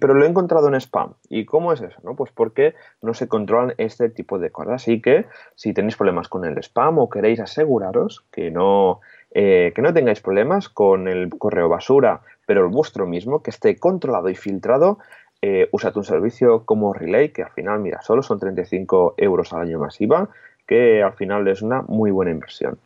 pero 0.00 0.14
lo 0.14 0.24
he 0.24 0.28
encontrado 0.28 0.68
en 0.68 0.76
spam. 0.76 1.14
¿Y 1.28 1.44
cómo 1.44 1.72
es 1.72 1.80
eso? 1.80 1.98
No? 2.04 2.14
Pues 2.14 2.30
porque 2.30 2.76
no 3.00 3.14
se 3.14 3.26
controlan 3.26 3.74
este 3.78 4.10
tipo 4.10 4.38
de 4.38 4.50
cosas. 4.50 4.74
Así 4.74 5.02
que 5.02 5.26
si 5.56 5.74
tenéis 5.74 5.96
problemas 5.96 6.28
con 6.28 6.44
el 6.44 6.56
spam 6.58 7.00
o 7.00 7.10
queréis 7.10 7.40
aseguraros 7.40 8.24
que 8.30 8.52
no, 8.52 9.00
eh, 9.32 9.72
que 9.74 9.82
no 9.82 9.92
tengáis 9.92 10.20
problemas 10.20 10.68
con 10.68 11.08
el 11.08 11.30
correo 11.30 11.68
basura, 11.68 12.20
pero 12.46 12.64
el 12.64 12.70
vuestro 12.70 13.08
mismo, 13.08 13.42
que 13.42 13.50
esté 13.50 13.76
controlado 13.76 14.28
y 14.28 14.36
filtrado, 14.36 14.98
eh, 15.42 15.68
úsate 15.72 15.98
un 15.98 16.04
servicio 16.04 16.64
como 16.64 16.92
Relay, 16.92 17.30
que 17.30 17.42
al 17.42 17.50
final, 17.50 17.80
mira, 17.80 18.00
solo 18.00 18.22
son 18.22 18.38
35 18.38 19.14
euros 19.16 19.52
al 19.52 19.62
año 19.62 19.80
masiva, 19.80 20.28
que 20.66 21.02
al 21.02 21.14
final 21.14 21.46
es 21.48 21.62
una 21.62 21.82
muy 21.82 22.12
buena 22.12 22.30
inversión. 22.30 22.78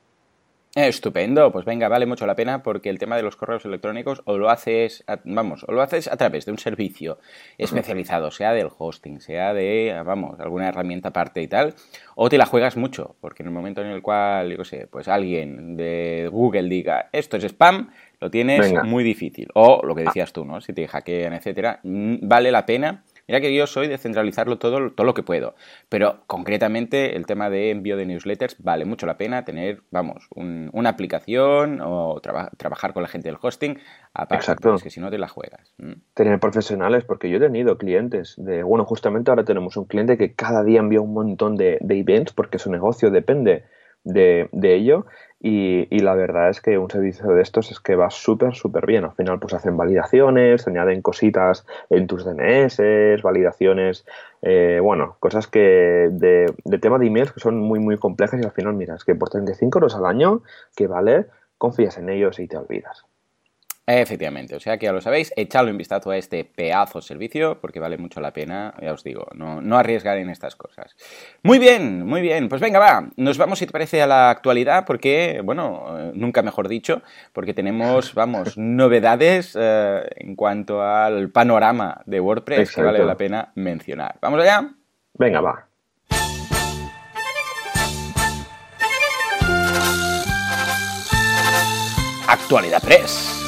Estupendo, 0.77 1.51
pues 1.53 1.65
venga, 1.65 1.89
vale 1.89 2.05
mucho 2.05 2.27
la 2.27 2.35
pena 2.35 2.63
porque 2.63 2.91
el 2.91 2.99
tema 2.99 3.17
de 3.17 3.23
los 3.23 3.35
correos 3.35 3.65
electrónicos 3.65 4.21
o 4.27 4.37
lo 4.37 4.51
haces, 4.51 5.05
vamos, 5.25 5.65
o 5.67 5.73
lo 5.73 5.81
haces 5.81 6.07
a 6.07 6.19
través 6.19 6.45
de 6.45 6.53
un 6.53 6.59
servicio 6.59 7.19
especializado, 7.57 8.31
sea 8.31 8.53
del 8.53 8.69
hosting, 8.77 9.23
sea 9.23 9.55
de, 9.55 10.03
vamos, 10.05 10.39
alguna 10.39 10.69
herramienta 10.69 11.09
aparte 11.09 11.41
y 11.41 11.49
tal, 11.49 11.75
o 12.15 12.29
te 12.29 12.37
la 12.37 12.45
juegas 12.45 12.77
mucho, 12.77 13.17
porque 13.23 13.43
en 13.43 13.49
el 13.49 13.55
momento 13.55 13.81
en 13.81 13.87
el 13.87 14.03
cual, 14.03 14.55
yo 14.55 14.65
sé, 14.65 14.87
pues 14.87 15.09
alguien 15.09 15.79
de 15.79 16.29
Google 16.31 16.69
diga 16.69 17.09
esto 17.11 17.39
es 17.39 17.45
spam, 17.45 17.91
lo 18.21 18.31
tienes 18.31 18.73
muy 18.85 19.05
difícil. 19.05 19.49
O 19.55 19.81
lo 19.85 19.95
que 19.95 20.05
decías 20.05 20.33
tú, 20.33 20.45
¿no? 20.45 20.61
Si 20.61 20.73
te 20.73 20.87
hackean, 20.87 21.33
etcétera, 21.33 21.81
mm, 21.83 22.17
vale 22.23 22.51
la 22.51 22.67
pena 22.67 23.05
Mira 23.29 23.41
que 23.41 23.55
yo 23.55 23.67
soy 23.67 23.89
de 23.89 23.99
centralizarlo 23.99 24.59
todo, 24.59 24.93
todo 24.93 25.05
lo 25.05 25.15
que 25.15 25.25
puedo, 25.25 25.55
pero 25.89 26.21
concretamente 26.29 27.17
el 27.17 27.27
tema 27.27 27.51
de 27.51 27.71
envío 27.71 27.97
de 27.97 28.07
newsletters 28.07 28.57
vale 28.63 28.85
mucho 28.85 29.07
la 29.07 29.19
pena 29.19 29.45
tener, 29.45 29.83
vamos, 29.91 30.29
una 30.37 30.89
aplicación 30.89 31.81
o 31.83 32.21
trabajar 32.57 32.93
con 32.93 33.03
la 33.03 33.09
gente 33.09 33.29
del 33.29 33.39
hosting, 33.41 33.81
aparte, 34.15 34.43
Exacto. 34.43 34.75
es 34.77 34.83
que 34.83 34.91
si 34.91 35.01
no 35.01 35.11
te 35.11 35.19
la 35.19 35.27
juegas. 35.27 35.75
Mm. 35.79 35.95
Tener 36.15 36.39
profesionales, 36.39 37.05
porque 37.05 37.29
yo 37.29 37.39
he 37.39 37.41
tenido 37.41 37.79
clientes 37.79 38.35
de, 38.37 38.63
bueno, 38.63 38.85
justamente 38.85 39.31
ahora 39.33 39.45
tenemos 39.45 39.77
un 39.77 39.87
cliente 39.87 40.17
que 40.17 40.35
cada 40.35 40.63
día 40.63 40.79
envía 40.79 41.01
un 41.01 41.13
montón 41.13 41.57
de, 41.57 41.79
de 41.81 41.99
events 41.99 42.33
porque 42.33 42.61
su 42.61 42.71
negocio 42.71 43.11
depende 43.11 43.65
de, 44.05 44.49
de 44.53 44.75
ello 44.75 45.07
y, 45.39 45.99
la 46.01 46.15
verdad 46.15 46.49
es 46.49 46.61
que 46.61 46.79
un 46.79 46.91
servicio 46.91 47.29
de 47.29 47.43
estos 47.43 47.71
es 47.71 47.79
que 47.79 47.95
va 47.95 48.11
súper, 48.11 48.55
súper 48.55 48.87
bien. 48.87 49.05
Al 49.05 49.13
final, 49.13 49.39
pues 49.39 49.55
hacen 49.55 49.77
validaciones, 49.77 50.67
añaden 50.67 51.03
cositas 51.03 51.67
en 51.91 52.07
tus 52.07 52.25
DNS, 52.25 53.23
validaciones, 53.23 54.07
eh, 54.43 54.81
bueno, 54.83 55.17
cosas 55.21 55.47
que 55.47 56.09
de, 56.11 56.53
de 56.65 56.79
tema 56.79 56.99
de 56.99 57.07
emails 57.07 57.33
que 57.33 57.41
son 57.41 57.59
muy, 57.59 57.81
muy 57.81 57.99
complejas 57.99 58.41
y 58.41 58.45
al 58.45 58.53
final, 58.53 58.75
mira, 58.75 58.95
es 58.95 59.05
que 59.05 59.15
por 59.15 59.29
35 59.29 59.79
euros 59.79 59.95
al 59.95 60.07
año, 60.07 60.43
que 60.75 60.87
vale, 60.87 61.27
confías 61.59 61.99
en 61.99 62.09
ellos 62.09 62.39
y 62.39 62.49
te 62.49 62.57
olvidas. 62.57 63.05
Efectivamente, 63.89 64.57
o 64.57 64.59
sea 64.59 64.79
que 64.79 64.87
ya 64.87 64.93
lo 64.93 65.01
sabéis, 65.01 65.33
echadle 65.37 65.71
un 65.71 65.79
vistazo 65.79 66.11
a 66.11 66.17
este 66.17 66.45
pedazo 66.45 67.01
servicio 67.01 67.61
porque 67.61 67.79
vale 67.79 67.99
mucho 67.99 68.21
la 68.21 68.33
pena, 68.33 68.75
ya 68.83 68.93
os 68.93 69.05
digo, 69.05 69.29
no, 69.35 69.63
no, 69.63 69.79
arriesgar 69.79 70.19
en 70.19 70.29
estas 70.29 70.57
cosas. 70.57 70.97
Muy 71.45 71.61
bien, 71.61 72.05
muy 72.05 72.21
bien, 72.21 72.49
pues 72.49 72.61
venga, 72.61 72.81
va, 72.81 73.09
nos 73.17 73.39
vamos 73.39 73.61
si 73.61 73.67
te 73.67 73.71
parece 73.71 74.03
a 74.03 74.09
la 74.09 74.31
actualidad 74.31 74.85
porque, 74.85 75.41
bueno, 75.45 75.85
eh, 76.01 76.11
nunca 76.15 76.43
mejor 76.43 76.67
dicho, 76.67 77.03
porque 77.33 77.55
tenemos, 77.55 78.13
vamos, 78.15 78.55
novedades 78.59 79.57
eh, 79.57 80.03
en 80.17 80.35
cuanto 80.35 80.83
al 80.83 81.31
panorama 81.31 82.03
de 82.07 82.19
WordPress 82.19 82.75
que 82.75 82.83
vale 82.83 83.05
la 83.05 83.17
pena 83.17 83.53
mencionar. 83.55 84.17
¿Vamos 84.21 84.41
allá? 84.41 84.69
Venga, 85.15 85.41
va. 85.41 85.69
Actualidad 92.27 92.83
Press. 92.83 93.46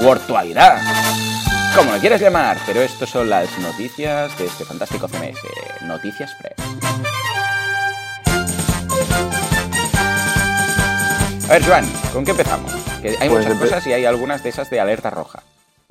Virtualidad. 0.00 0.78
Como 1.76 1.92
lo 1.92 1.98
quieras 1.98 2.20
llamar, 2.20 2.56
pero 2.66 2.80
estas 2.80 3.08
son 3.08 3.28
las 3.28 3.58
noticias 3.58 4.36
de 4.38 4.46
este 4.46 4.64
fantástico 4.64 5.08
CMS. 5.08 5.38
Noticias 5.82 6.34
Press. 6.36 6.54
A 11.48 11.52
ver, 11.52 11.64
Joan, 11.64 11.84
¿con 12.12 12.24
qué 12.24 12.30
empezamos? 12.30 12.72
Que 13.02 13.08
hay 13.20 13.28
pues 13.28 13.44
muchas 13.44 13.58
cosas 13.58 13.86
y 13.86 13.92
hay 13.92 14.04
algunas 14.04 14.42
de 14.42 14.50
esas 14.50 14.70
de 14.70 14.80
alerta 14.80 15.10
roja. 15.10 15.42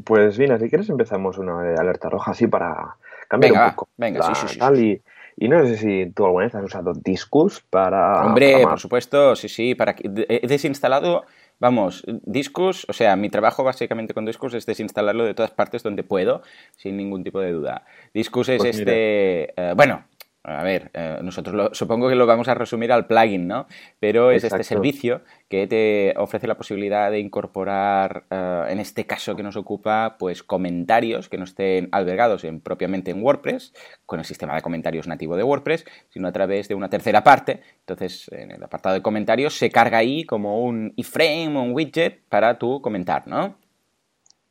Pues 0.04 0.38
bien, 0.38 0.58
si 0.60 0.70
quieres 0.70 0.90
empezamos 0.90 1.38
una 1.38 1.62
de 1.62 1.76
alerta 1.76 2.10
roja 2.10 2.32
así 2.32 2.48
para 2.48 2.96
cambiar 3.28 3.54
un 3.54 3.70
poco. 3.72 3.90
venga, 3.98 4.24
sí, 4.36 4.48
sí, 4.48 4.60
sí, 4.60 5.02
y, 5.38 5.48
no 5.48 5.66
sé 5.66 5.78
si 5.78 6.12
tú 6.12 6.26
alguna 6.26 6.46
vez 6.46 6.56
has 6.56 6.64
usado 6.64 6.94
Discus 6.94 7.62
para... 7.70 8.26
Hombre, 8.26 8.64
por 8.64 8.80
supuesto, 8.80 9.36
sí, 9.36 9.50
sí. 9.50 9.76
Para... 9.76 9.96
He 9.98 10.48
desinstalado 10.48 11.26
Vamos, 11.60 12.04
Discus, 12.24 12.86
o 12.88 12.94
sea, 12.94 13.16
mi 13.16 13.30
trabajo 13.30 13.64
básicamente 13.64 14.14
con 14.14 14.26
Discus 14.26 14.54
es 14.54 14.66
desinstalarlo 14.66 15.26
de 15.26 15.34
todas 15.34 15.52
partes 15.52 15.82
donde 15.82 16.04
puedo, 16.04 16.44
sin 16.76 16.98
ningún 16.98 17.24
tipo 17.24 17.40
de 17.40 17.52
duda. 17.52 17.84
Discus 18.14 18.50
es 18.50 18.60
pues 18.60 18.78
este, 18.78 19.54
eh, 19.60 19.74
bueno, 19.76 20.06
a 20.48 20.64
ver, 20.64 20.92
eh, 20.94 21.20
nosotros 21.22 21.78
supongo 21.78 22.08
que 22.08 22.16
lo 22.16 22.26
vamos 22.26 22.48
a 22.48 22.54
resumir 22.54 22.94
al 22.94 23.06
plugin, 23.06 23.48
¿no? 23.48 23.68
Pero 24.00 24.32
es 24.32 24.46
este 24.46 24.64
servicio 24.64 25.22
que 25.50 25.68
te 25.68 26.14
ofrece 26.18 26.48
la 26.48 26.56
posibilidad 26.56 27.12
de 27.12 27.20
incorporar, 27.20 28.24
eh, 28.30 28.64
en 28.70 28.80
este 28.80 29.06
caso 29.06 29.36
que 29.36 29.44
nos 29.44 29.58
ocupa, 29.58 30.16
pues 30.18 30.44
comentarios 30.44 31.28
que 31.28 31.38
no 31.38 31.44
estén 31.44 31.90
albergados 31.92 32.46
en, 32.46 32.62
propiamente 32.62 33.12
en 33.12 33.22
WordPress, 33.22 33.74
con 34.06 34.20
el 34.20 34.26
sistema 34.26 34.56
de 34.56 34.62
comentarios 34.62 35.06
nativo 35.06 35.36
de 35.36 35.44
WordPress, 35.44 35.84
sino 36.10 36.30
a 36.30 36.32
través 36.32 36.70
de 36.70 36.76
una 36.76 36.90
tercera 36.90 37.24
parte. 37.24 37.62
Entonces, 37.82 38.30
en 38.32 38.52
el 38.52 38.64
apartado 38.64 38.96
de 38.96 39.02
comentarios 39.02 39.58
se 39.58 39.70
carga 39.70 39.98
ahí 39.98 40.24
como 40.24 40.64
un 40.64 40.94
iframe 40.96 41.58
o 41.58 41.62
un 41.62 41.74
widget 41.74 42.22
para 42.30 42.58
tu 42.58 42.82
comentar, 42.82 43.28
¿no? 43.28 43.58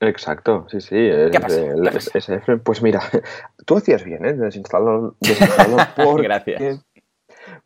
Exacto, 0.01 0.67
sí, 0.69 0.81
sí. 0.81 1.11
¿Qué 1.33 1.41
pasa? 1.41 1.61
pues 2.63 2.83
mira, 2.83 3.01
tú 3.67 3.77
hacías 3.77 4.05
bien, 4.05 4.25
¿eh? 4.25 4.35
Desinstalarlo, 4.35 5.17
porque, 5.97 6.23
Gracias. 6.23 6.85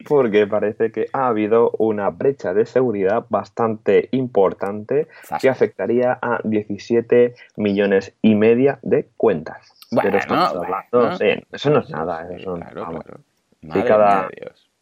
porque 0.09 0.47
parece 0.47 0.93
que 0.93 1.07
ha 1.13 1.27
habido 1.27 1.73
una 1.79 2.11
brecha 2.11 2.55
de 2.55 2.67
seguridad 2.67 3.27
bastante 3.29 4.09
importante 4.13 5.09
que 5.41 5.49
afectaría 5.49 6.19
a 6.23 6.41
17 6.45 7.35
millones 7.57 8.15
y 8.23 8.37
media 8.37 8.79
de 8.83 9.09
cuentas. 9.17 9.73
Pero 9.91 10.19
estamos 10.19 10.55
hablando, 10.55 11.19
eso 11.51 11.71
no 11.71 11.81
es 11.81 11.91
nada. 11.91 12.29
Eso, 12.33 12.55
claro, 12.55 12.85
claro. 12.85 13.21
Si 13.61 13.83
cada, 13.83 14.29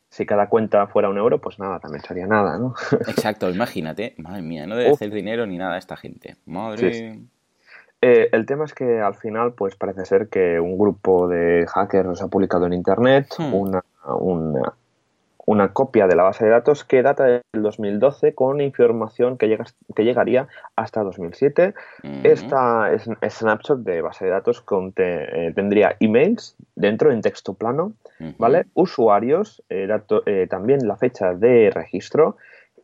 si 0.08 0.26
cada 0.26 0.48
cuenta 0.48 0.86
fuera 0.86 1.08
un 1.08 1.18
euro, 1.18 1.40
pues 1.40 1.58
nada, 1.58 1.80
también 1.80 2.02
sería 2.02 2.26
nada, 2.26 2.58
¿no? 2.58 2.74
Exacto, 3.08 3.50
imagínate. 3.50 4.14
Madre 4.18 4.42
mía, 4.42 4.66
no 4.66 4.76
debe 4.76 4.90
hacer 4.90 5.10
dinero 5.10 5.46
ni 5.46 5.58
nada 5.58 5.78
esta 5.78 5.96
gente. 5.96 6.36
Madre. 6.44 7.20
Eh, 8.00 8.28
el 8.32 8.46
tema 8.46 8.64
es 8.64 8.74
que 8.74 9.00
al 9.00 9.14
final, 9.14 9.54
pues 9.54 9.74
parece 9.74 10.04
ser 10.04 10.28
que 10.28 10.60
un 10.60 10.78
grupo 10.78 11.26
de 11.26 11.66
hackers 11.66 12.22
ha 12.22 12.28
publicado 12.28 12.66
en 12.66 12.72
internet 12.72 13.26
hmm. 13.36 13.54
una, 13.54 13.82
una, 15.46 15.72
copia 15.72 16.06
de 16.06 16.14
la 16.14 16.22
base 16.22 16.44
de 16.44 16.50
datos 16.52 16.84
que 16.84 17.02
data 17.02 17.24
del 17.24 17.42
2012 17.52 18.34
con 18.34 18.60
información 18.60 19.36
que, 19.36 19.48
llega, 19.48 19.64
que 19.96 20.04
llegaría 20.04 20.46
hasta 20.76 21.02
2007. 21.02 21.74
Esta 22.22 22.92
es, 22.92 23.10
snapshot 23.28 23.80
de 23.80 24.00
base 24.00 24.26
de 24.26 24.30
datos 24.30 24.64
eh, 24.96 25.52
tendría 25.56 25.96
emails 25.98 26.54
dentro 26.76 27.10
en 27.10 27.20
texto 27.20 27.54
plano, 27.54 27.94
¿vale? 28.38 28.66
Usuarios, 28.74 29.64
eh, 29.70 30.46
también 30.48 30.86
la 30.86 30.96
fecha 30.96 31.34
de 31.34 31.70
registro 31.74 32.36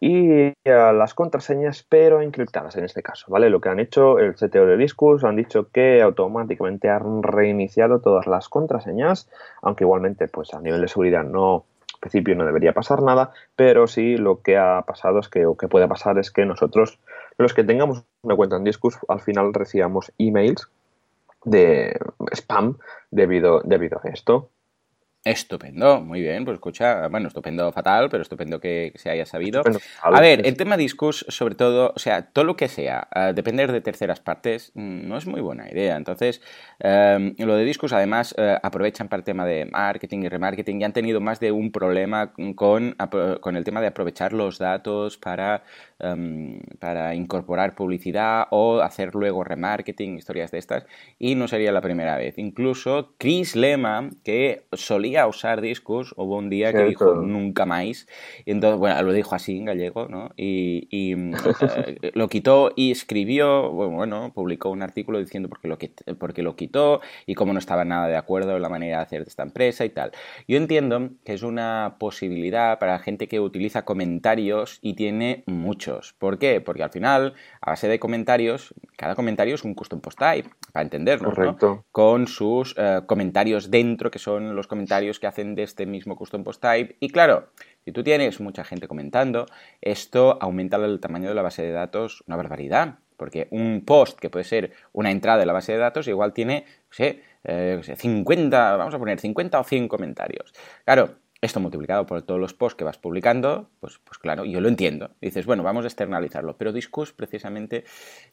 y 0.07 0.53
las 0.65 1.15
contraseñas, 1.15 1.83
pero 1.89 2.21
encriptadas 2.21 2.77
en 2.77 2.85
este 2.85 3.03
caso, 3.03 3.25
¿vale? 3.31 3.49
Lo 3.49 3.63
que 3.63 3.71
han 3.71 3.81
hecho 3.81 4.19
el 4.19 4.35
CTO 4.35 4.67
de 4.67 4.77
Discus, 4.77 5.25
han 5.25 5.37
dicho 5.37 5.71
que 5.73 6.03
automáticamente 6.03 6.91
han 6.91 7.23
reiniciado 7.23 8.01
todas 8.01 8.27
las 8.27 8.51
contraseñas, 8.51 9.31
aunque 9.63 9.85
igualmente, 9.85 10.29
pues 10.29 10.53
a 10.53 10.61
nivel 10.61 10.83
de 10.83 10.89
seguridad 10.89 11.25
no, 11.25 11.65
en 11.95 12.01
principio 12.01 12.37
no 12.37 12.45
debería 12.45 12.75
pasar 12.75 13.03
nada, 13.03 13.33
pero 13.57 13.87
sí 13.87 14.19
lo 14.19 14.43
que 14.43 14.59
ha 14.59 14.83
pasado 14.83 15.21
es 15.21 15.31
que, 15.31 15.47
o 15.47 15.57
que 15.57 15.69
puede 15.69 15.89
pasar 15.89 16.19
es 16.19 16.31
que 16.31 16.45
nosotros, 16.45 16.99
los 17.39 17.55
que 17.55 17.65
tengamos 17.65 18.05
una 18.21 18.37
cuenta 18.37 18.57
en 18.57 18.65
Discus, 18.65 18.99
al 19.09 19.23
final 19.23 19.55
recibamos 19.55 20.13
emails 20.19 20.69
de 21.47 21.99
spam 22.31 22.77
debido, 23.11 23.63
debido 23.65 24.03
a 24.05 24.09
esto. 24.11 24.51
Estupendo, 25.27 26.03
muy 26.03 26.21
bien, 26.21 26.45
pues 26.45 26.57
escucha, 26.57 27.09
bueno, 27.09 27.29
estupendo 27.29 27.73
fatal, 27.73 28.11
pero 28.11 28.23
estupendo 28.23 28.61
que, 28.61 28.93
se 28.97 29.09
haya 29.09 29.25
sabido. 29.25 29.63
a 30.03 30.21
ver, 30.21 30.47
el 30.47 30.55
tema 30.59 30.77
discos, 30.77 31.25
sobre 31.31 31.55
todo, 31.55 31.95
o 31.97 31.99
sea, 31.99 32.27
todo 32.27 32.45
lo 32.45 32.57
que 32.57 32.69
sea, 32.69 33.09
eh, 33.15 33.33
depender 33.35 33.73
de 33.73 33.81
terceras 33.81 34.21
partes, 34.21 34.71
mm, 34.75 35.09
no 35.09 35.17
es 35.17 35.27
muy 35.27 35.41
buena 35.41 35.67
idea. 35.71 35.97
Entonces, 35.97 36.43
em, 36.79 37.35
lo 37.39 37.57
de 37.57 37.65
discos, 37.65 37.95
además, 37.95 38.35
eh, 38.37 38.59
aprovechan 38.63 39.09
para 39.09 39.21
el 39.21 39.25
tema 39.25 39.47
de 39.47 39.65
marketing 39.65 40.25
y 40.25 40.29
remarketing 40.29 40.83
y 40.83 40.85
han 40.85 40.93
tenido 40.93 41.23
más 41.23 41.41
de 41.41 41.53
un 41.53 41.73
problema 41.73 42.35
con, 42.55 42.95
con 43.41 43.57
el 43.57 43.65
tema 43.65 43.81
de 43.81 43.87
aprovechar 43.87 44.35
los 44.35 44.59
datos 44.59 45.17
para, 45.17 45.63
em, 46.01 46.61
para 46.79 47.15
incorporar 47.15 47.75
publicidad 47.75 48.47
o 48.51 48.81
hacer 48.83 49.15
luego 49.15 49.43
remarketing, 49.43 50.19
historias 50.19 50.51
de 50.51 50.59
estas, 50.59 50.85
y 51.19 51.35
no 51.35 51.49
sería 51.49 51.73
la 51.73 51.81
primera 51.81 52.19
vez. 52.19 52.37
Incluso 52.37 53.15
Chris 53.17 53.57
Lema, 53.57 54.11
que 54.23 54.67
solía 54.73 55.14
a 55.17 55.27
usar 55.27 55.61
discos, 55.61 56.15
hubo 56.17 56.37
un 56.37 56.51
día 56.51 56.73
que 56.73 56.85
dijo 56.85 57.15
nunca 57.15 57.67
más, 57.67 58.07
y 58.45 58.51
entonces, 58.51 58.79
bueno, 58.79 59.03
lo 59.03 59.13
dijo 59.13 59.35
así 59.35 59.59
en 59.59 59.67
gallego, 59.67 60.09
¿no? 60.09 60.31
Y, 60.37 60.89
eh, 60.91 61.33
lo 62.15 62.29
quitó 62.29 62.73
y 62.77 62.91
escribió, 62.91 63.71
bueno, 63.71 64.33
publicó 64.35 64.71
un 64.71 64.83
artículo 64.83 65.19
diciendo 65.19 65.49
por 65.49 65.61
qué, 65.61 65.69
lo, 65.69 65.79
porque 66.19 66.43
lo 66.43 66.57
quitó 66.57 67.01
y 67.27 67.35
cómo 67.35 67.53
no 67.53 67.59
estaba 67.59 67.85
nada 67.85 68.09
de 68.09 68.17
acuerdo 68.17 68.57
en 68.57 68.63
la 68.63 68.69
manera 68.69 68.99
de 68.99 69.03
hacer 69.03 69.25
de 69.25 69.29
esta 69.29 69.43
empresa 69.43 69.85
y 69.85 69.91
tal. 69.91 70.13
Yo 70.49 70.57
entiendo 70.57 71.11
que 71.25 71.35
es 71.35 71.43
una 71.43 71.97
posibilidad 71.99 72.79
para 72.79 72.99
gente 72.99 73.29
que 73.29 73.41
utiliza 73.41 73.85
comentarios 73.85 74.79
y 74.83 74.95
tiene 74.95 75.45
muchos. 75.47 76.15
¿Por 76.19 76.39
qué? 76.39 76.61
Porque 76.61 76.83
al 76.83 76.91
final, 76.91 77.35
a 77.61 77.71
base 77.71 77.89
de 77.89 77.99
comentarios, 77.99 78.75
cada 78.97 79.15
comentario 79.15 79.55
es 79.55 79.65
un 79.65 79.75
custom 79.75 80.01
post 80.01 80.19
type, 80.19 80.49
para 80.73 80.85
entenderlo, 80.85 81.33
¿no? 81.33 81.85
Con 81.91 82.27
sus 82.27 82.75
eh, 82.77 83.01
comentarios 83.07 83.71
dentro, 83.71 84.11
que 84.11 84.19
son 84.19 84.57
los 84.57 84.67
comentarios 84.67 85.04
que 85.21 85.27
hacen 85.27 85.55
de 85.55 85.63
este 85.63 85.87
mismo 85.87 86.17
custom 86.17 86.45
post 86.45 86.61
type. 86.61 86.97
Y 87.01 87.11
claro, 87.11 87.51
si 87.85 87.93
tú 87.93 88.03
tienes 88.03 88.41
mucha 88.41 88.65
gente 88.65 88.89
comentando, 88.89 89.47
esto 89.81 90.39
aumenta 90.41 90.77
el 90.77 91.01
tamaño 91.01 91.29
de 91.29 91.35
la 91.35 91.43
base 91.43 91.63
de 91.63 91.73
datos 91.73 92.23
una 92.27 92.37
barbaridad. 92.37 92.99
Porque 93.17 93.47
un 93.53 93.85
post 93.85 94.19
que 94.19 94.29
puede 94.29 94.45
ser 94.45 94.73
una 94.93 95.13
entrada 95.13 95.39
de 95.39 95.47
la 95.47 95.53
base 95.53 95.71
de 95.71 95.79
datos 95.79 96.09
igual 96.09 96.33
tiene, 96.33 96.65
no 96.99 97.83
sé, 97.83 97.97
50, 97.97 98.77
vamos 98.77 98.93
a 98.93 98.99
poner 98.99 99.21
50 99.21 99.61
o 99.61 99.63
100 99.63 99.87
comentarios. 99.87 100.53
Claro, 100.85 101.19
esto 101.45 101.61
multiplicado 101.61 102.07
por 102.07 102.23
todos 102.23 102.41
los 102.41 102.55
posts 102.55 102.77
que 102.77 102.85
vas 102.85 102.99
publicando, 102.99 103.69
pues, 103.81 104.01
pues 104.05 104.19
claro, 104.19 104.45
yo 104.45 104.61
lo 104.61 104.69
entiendo. 104.69 105.11
dices, 105.21 105.47
bueno, 105.47 105.63
vamos 105.63 105.85
a 105.85 105.89
externalizarlo. 105.89 106.57
Pero 106.57 106.73
Discus 106.73 107.13
precisamente 107.13 107.85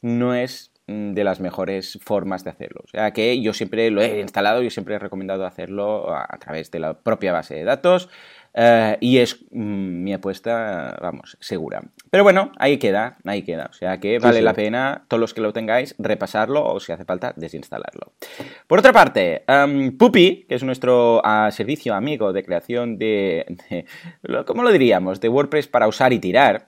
no 0.01 0.33
es 0.33 0.71
mm, 0.87 1.13
de 1.13 1.23
las 1.23 1.39
mejores 1.39 1.99
formas 2.01 2.43
de 2.43 2.51
hacerlo. 2.51 2.81
O 2.83 2.87
sea 2.87 3.11
que 3.11 3.41
yo 3.41 3.53
siempre 3.53 3.91
lo 3.91 4.01
he 4.01 4.21
instalado, 4.21 4.63
y 4.63 4.69
siempre 4.69 4.95
he 4.95 4.99
recomendado 4.99 5.45
hacerlo 5.45 6.15
a 6.15 6.37
través 6.39 6.71
de 6.71 6.79
la 6.79 6.93
propia 6.99 7.33
base 7.33 7.55
de 7.55 7.63
datos. 7.63 8.09
Eh, 8.53 8.97
y 8.99 9.17
es 9.17 9.45
mm, 9.51 10.03
mi 10.03 10.13
apuesta, 10.13 10.97
vamos, 11.01 11.37
segura. 11.39 11.81
Pero 12.09 12.23
bueno, 12.23 12.51
ahí 12.57 12.77
queda, 12.77 13.17
ahí 13.25 13.43
queda. 13.43 13.67
O 13.69 13.73
sea 13.73 13.99
que 13.99 14.19
vale 14.19 14.41
la 14.41 14.53
pena, 14.53 15.05
todos 15.07 15.21
los 15.21 15.33
que 15.33 15.41
lo 15.41 15.53
tengáis, 15.53 15.95
repasarlo 15.97 16.65
o 16.65 16.79
si 16.79 16.91
hace 16.91 17.05
falta, 17.05 17.33
desinstalarlo. 17.35 18.11
Por 18.67 18.79
otra 18.79 18.91
parte, 18.91 19.43
um, 19.47 19.97
Puppy, 19.97 20.45
que 20.47 20.55
es 20.55 20.63
nuestro 20.63 21.21
servicio 21.51 21.93
amigo 21.93 22.33
de 22.33 22.43
creación 22.43 22.97
de, 22.97 23.45
¿cómo 24.45 24.63
lo 24.63 24.71
diríamos? 24.71 25.21
De 25.21 25.29
WordPress 25.29 25.67
para 25.67 25.87
usar 25.87 26.11
y 26.11 26.19
tirar. 26.19 26.67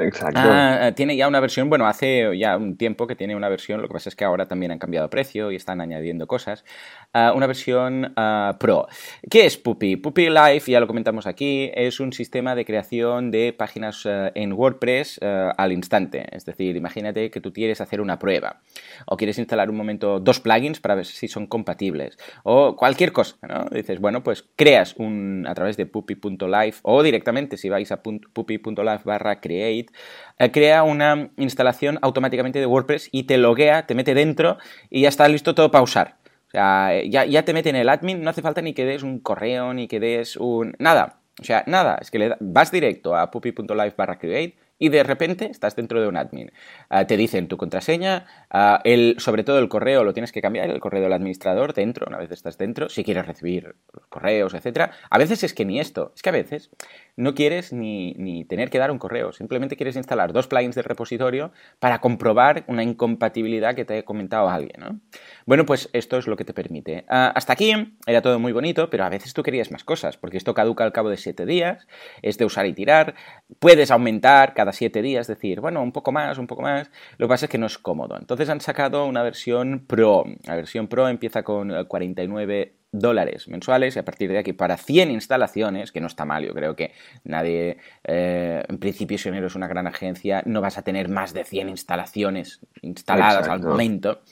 Exacto. 0.00 0.40
Ah, 0.42 0.92
tiene 0.94 1.16
ya 1.16 1.28
una 1.28 1.40
versión, 1.40 1.68
bueno, 1.68 1.86
hace 1.86 2.36
ya 2.38 2.56
un 2.56 2.76
tiempo 2.76 3.06
que 3.06 3.16
tiene 3.16 3.36
una 3.36 3.48
versión, 3.48 3.80
lo 3.80 3.88
que 3.88 3.94
pasa 3.94 4.08
es 4.08 4.16
que 4.16 4.24
ahora 4.24 4.48
también 4.48 4.72
han 4.72 4.78
cambiado 4.78 5.08
precio 5.10 5.50
y 5.50 5.56
están 5.56 5.80
añadiendo 5.80 6.26
cosas. 6.26 6.64
Ah, 7.12 7.32
una 7.34 7.46
versión 7.46 8.12
ah, 8.16 8.56
Pro. 8.58 8.86
¿Qué 9.30 9.46
es 9.46 9.56
Puppy? 9.56 9.96
Puppy 9.96 10.28
Live, 10.28 10.62
ya 10.66 10.80
lo 10.80 10.86
comentamos 10.86 11.26
aquí, 11.26 11.70
es 11.74 12.00
un 12.00 12.12
sistema 12.12 12.54
de 12.54 12.64
creación 12.64 13.30
de 13.30 13.52
páginas 13.52 14.06
en 14.06 14.52
WordPress 14.52 15.20
al 15.22 15.72
instante. 15.72 16.26
Es 16.32 16.44
decir, 16.44 16.76
imagínate 16.76 17.30
que 17.30 17.40
tú 17.40 17.52
quieres 17.52 17.80
hacer 17.80 18.00
una 18.00 18.18
prueba 18.18 18.60
o 19.06 19.16
quieres 19.16 19.38
instalar 19.38 19.70
un 19.70 19.76
momento 19.76 20.20
dos 20.20 20.40
plugins 20.40 20.80
para 20.80 20.94
ver 20.94 21.06
si 21.06 21.28
son 21.28 21.46
compatibles 21.46 22.18
o 22.44 22.76
cualquier 22.76 23.12
cosa, 23.12 23.36
¿no? 23.42 23.66
Dices, 23.70 24.00
bueno, 24.00 24.22
pues 24.22 24.44
creas 24.56 24.94
un 24.96 25.46
a 25.46 25.54
través 25.54 25.76
de 25.76 25.86
puppy.live 25.86 26.74
o 26.82 27.02
directamente 27.02 27.56
si 27.56 27.68
vais 27.68 27.90
a 27.92 28.02
puppy.live 28.02 29.00
barra 29.04 29.40
create 29.40 29.89
eh, 30.38 30.50
crea 30.50 30.82
una 30.82 31.30
instalación 31.36 31.98
automáticamente 32.02 32.58
de 32.58 32.66
WordPress 32.66 33.08
y 33.12 33.24
te 33.24 33.38
loguea, 33.38 33.86
te 33.86 33.94
mete 33.94 34.14
dentro 34.14 34.58
y 34.88 35.02
ya 35.02 35.08
está 35.08 35.28
listo 35.28 35.54
todo 35.54 35.70
para 35.70 35.82
usar. 35.82 36.16
O 36.48 36.50
sea, 36.50 37.02
ya, 37.04 37.44
te 37.44 37.52
mete 37.52 37.70
en 37.70 37.76
el 37.76 37.88
admin, 37.88 38.22
no 38.22 38.30
hace 38.30 38.42
falta 38.42 38.60
ni 38.60 38.74
que 38.74 38.84
des 38.84 39.04
un 39.04 39.20
correo, 39.20 39.72
ni 39.72 39.86
que 39.86 40.00
des 40.00 40.36
un... 40.36 40.74
Nada. 40.78 41.20
O 41.40 41.44
sea, 41.44 41.62
nada. 41.66 41.98
Es 42.00 42.10
que 42.10 42.18
le 42.18 42.36
vas 42.40 42.72
directo 42.72 43.14
a 43.14 43.30
puppy.live 43.30 43.94
barra 43.96 44.18
create 44.18 44.56
y 44.80 44.88
de 44.88 45.04
repente 45.04 45.46
estás 45.46 45.76
dentro 45.76 46.00
de 46.00 46.08
un 46.08 46.16
admin. 46.16 46.50
Ah, 46.88 47.06
te 47.06 47.16
dicen 47.16 47.46
tu 47.46 47.56
contraseña, 47.56 48.26
ah, 48.50 48.82
sobre 49.18 49.44
todo 49.44 49.58
el 49.58 49.68
correo 49.68 50.04
lo 50.04 50.12
tienes 50.12 50.32
que 50.32 50.40
cambiar, 50.40 50.70
el 50.70 50.80
correo 50.80 51.02
del 51.02 51.12
administrador 51.12 51.74
dentro, 51.74 52.06
una 52.08 52.18
vez 52.18 52.30
estás 52.30 52.58
dentro, 52.58 52.88
si 52.88 53.04
quieres 53.04 53.26
recibir 53.26 53.74
los 53.92 54.06
correos, 54.08 54.54
etc. 54.54 54.90
A 55.08 55.18
veces 55.18 55.42
es 55.44 55.54
que 55.54 55.64
ni 55.64 55.80
esto, 55.80 56.12
es 56.14 56.22
que 56.22 56.28
a 56.28 56.32
veces 56.32 56.70
no 57.16 57.34
quieres 57.34 57.72
ni, 57.72 58.14
ni 58.14 58.44
tener 58.44 58.70
que 58.70 58.78
dar 58.78 58.90
un 58.90 58.98
correo, 58.98 59.32
simplemente 59.32 59.76
quieres 59.76 59.96
instalar 59.96 60.32
dos 60.32 60.46
plugins 60.46 60.74
del 60.74 60.84
repositorio 60.84 61.52
para 61.78 62.00
comprobar 62.00 62.64
una 62.66 62.82
incompatibilidad 62.82 63.74
que 63.74 63.84
te 63.84 63.98
he 63.98 64.04
comentado 64.04 64.48
alguien. 64.48 64.80
¿no? 64.80 65.00
Bueno, 65.46 65.66
pues 65.66 65.88
esto 65.92 66.18
es 66.18 66.26
lo 66.26 66.36
que 66.36 66.44
te 66.44 66.54
permite. 66.54 67.04
Ah, 67.08 67.32
hasta 67.34 67.52
aquí 67.52 67.72
era 68.06 68.22
todo 68.22 68.38
muy 68.38 68.52
bonito, 68.52 68.90
pero 68.90 69.04
a 69.04 69.08
veces 69.08 69.34
tú 69.34 69.42
querías 69.42 69.70
más 69.70 69.84
cosas, 69.84 70.16
porque 70.16 70.36
esto 70.36 70.54
caduca 70.54 70.84
al 70.84 70.92
cabo 70.92 71.10
de 71.10 71.16
siete 71.16 71.46
días, 71.46 71.86
es 72.22 72.38
de 72.38 72.44
usar 72.44 72.66
y 72.66 72.72
tirar, 72.72 73.14
puedes 73.58 73.90
aumentar 73.90 74.54
cada 74.54 74.72
siete 74.72 75.02
días, 75.02 75.26
decir, 75.26 75.60
bueno, 75.60 75.82
un 75.82 75.92
poco 75.92 76.12
más, 76.12 76.38
un 76.38 76.46
poco 76.46 76.62
más. 76.62 76.90
Lo 77.18 77.26
que 77.26 77.30
pasa 77.30 77.46
es 77.46 77.50
que 77.50 77.58
no 77.58 77.66
es 77.66 77.78
cómodo. 77.78 78.16
Entonces 78.18 78.39
han 78.48 78.60
sacado 78.60 79.06
una 79.06 79.22
versión 79.22 79.84
Pro. 79.86 80.24
La 80.44 80.56
versión 80.56 80.88
Pro 80.88 81.08
empieza 81.08 81.42
con 81.42 81.84
49 81.86 82.60
eh, 82.60 82.72
dólares 82.92 83.48
mensuales 83.48 83.96
y 83.96 83.98
a 83.98 84.04
partir 84.04 84.30
de 84.30 84.38
aquí 84.38 84.52
para 84.52 84.76
100 84.76 85.10
instalaciones, 85.10 85.92
que 85.92 86.00
no 86.00 86.06
está 86.06 86.24
mal, 86.24 86.44
yo 86.44 86.54
creo 86.54 86.74
que 86.74 86.92
nadie, 87.24 87.78
eh, 88.04 88.62
en 88.68 88.78
principio 88.78 89.18
si 89.18 89.30
no 89.30 89.36
eres 89.36 89.54
una 89.54 89.68
gran 89.68 89.86
agencia, 89.86 90.42
no 90.46 90.60
vas 90.60 90.78
a 90.78 90.82
tener 90.82 91.08
más 91.08 91.32
de 91.32 91.44
100 91.44 91.68
instalaciones 91.68 92.60
instaladas 92.82 93.48
al 93.48 93.60
momento. 93.60 94.22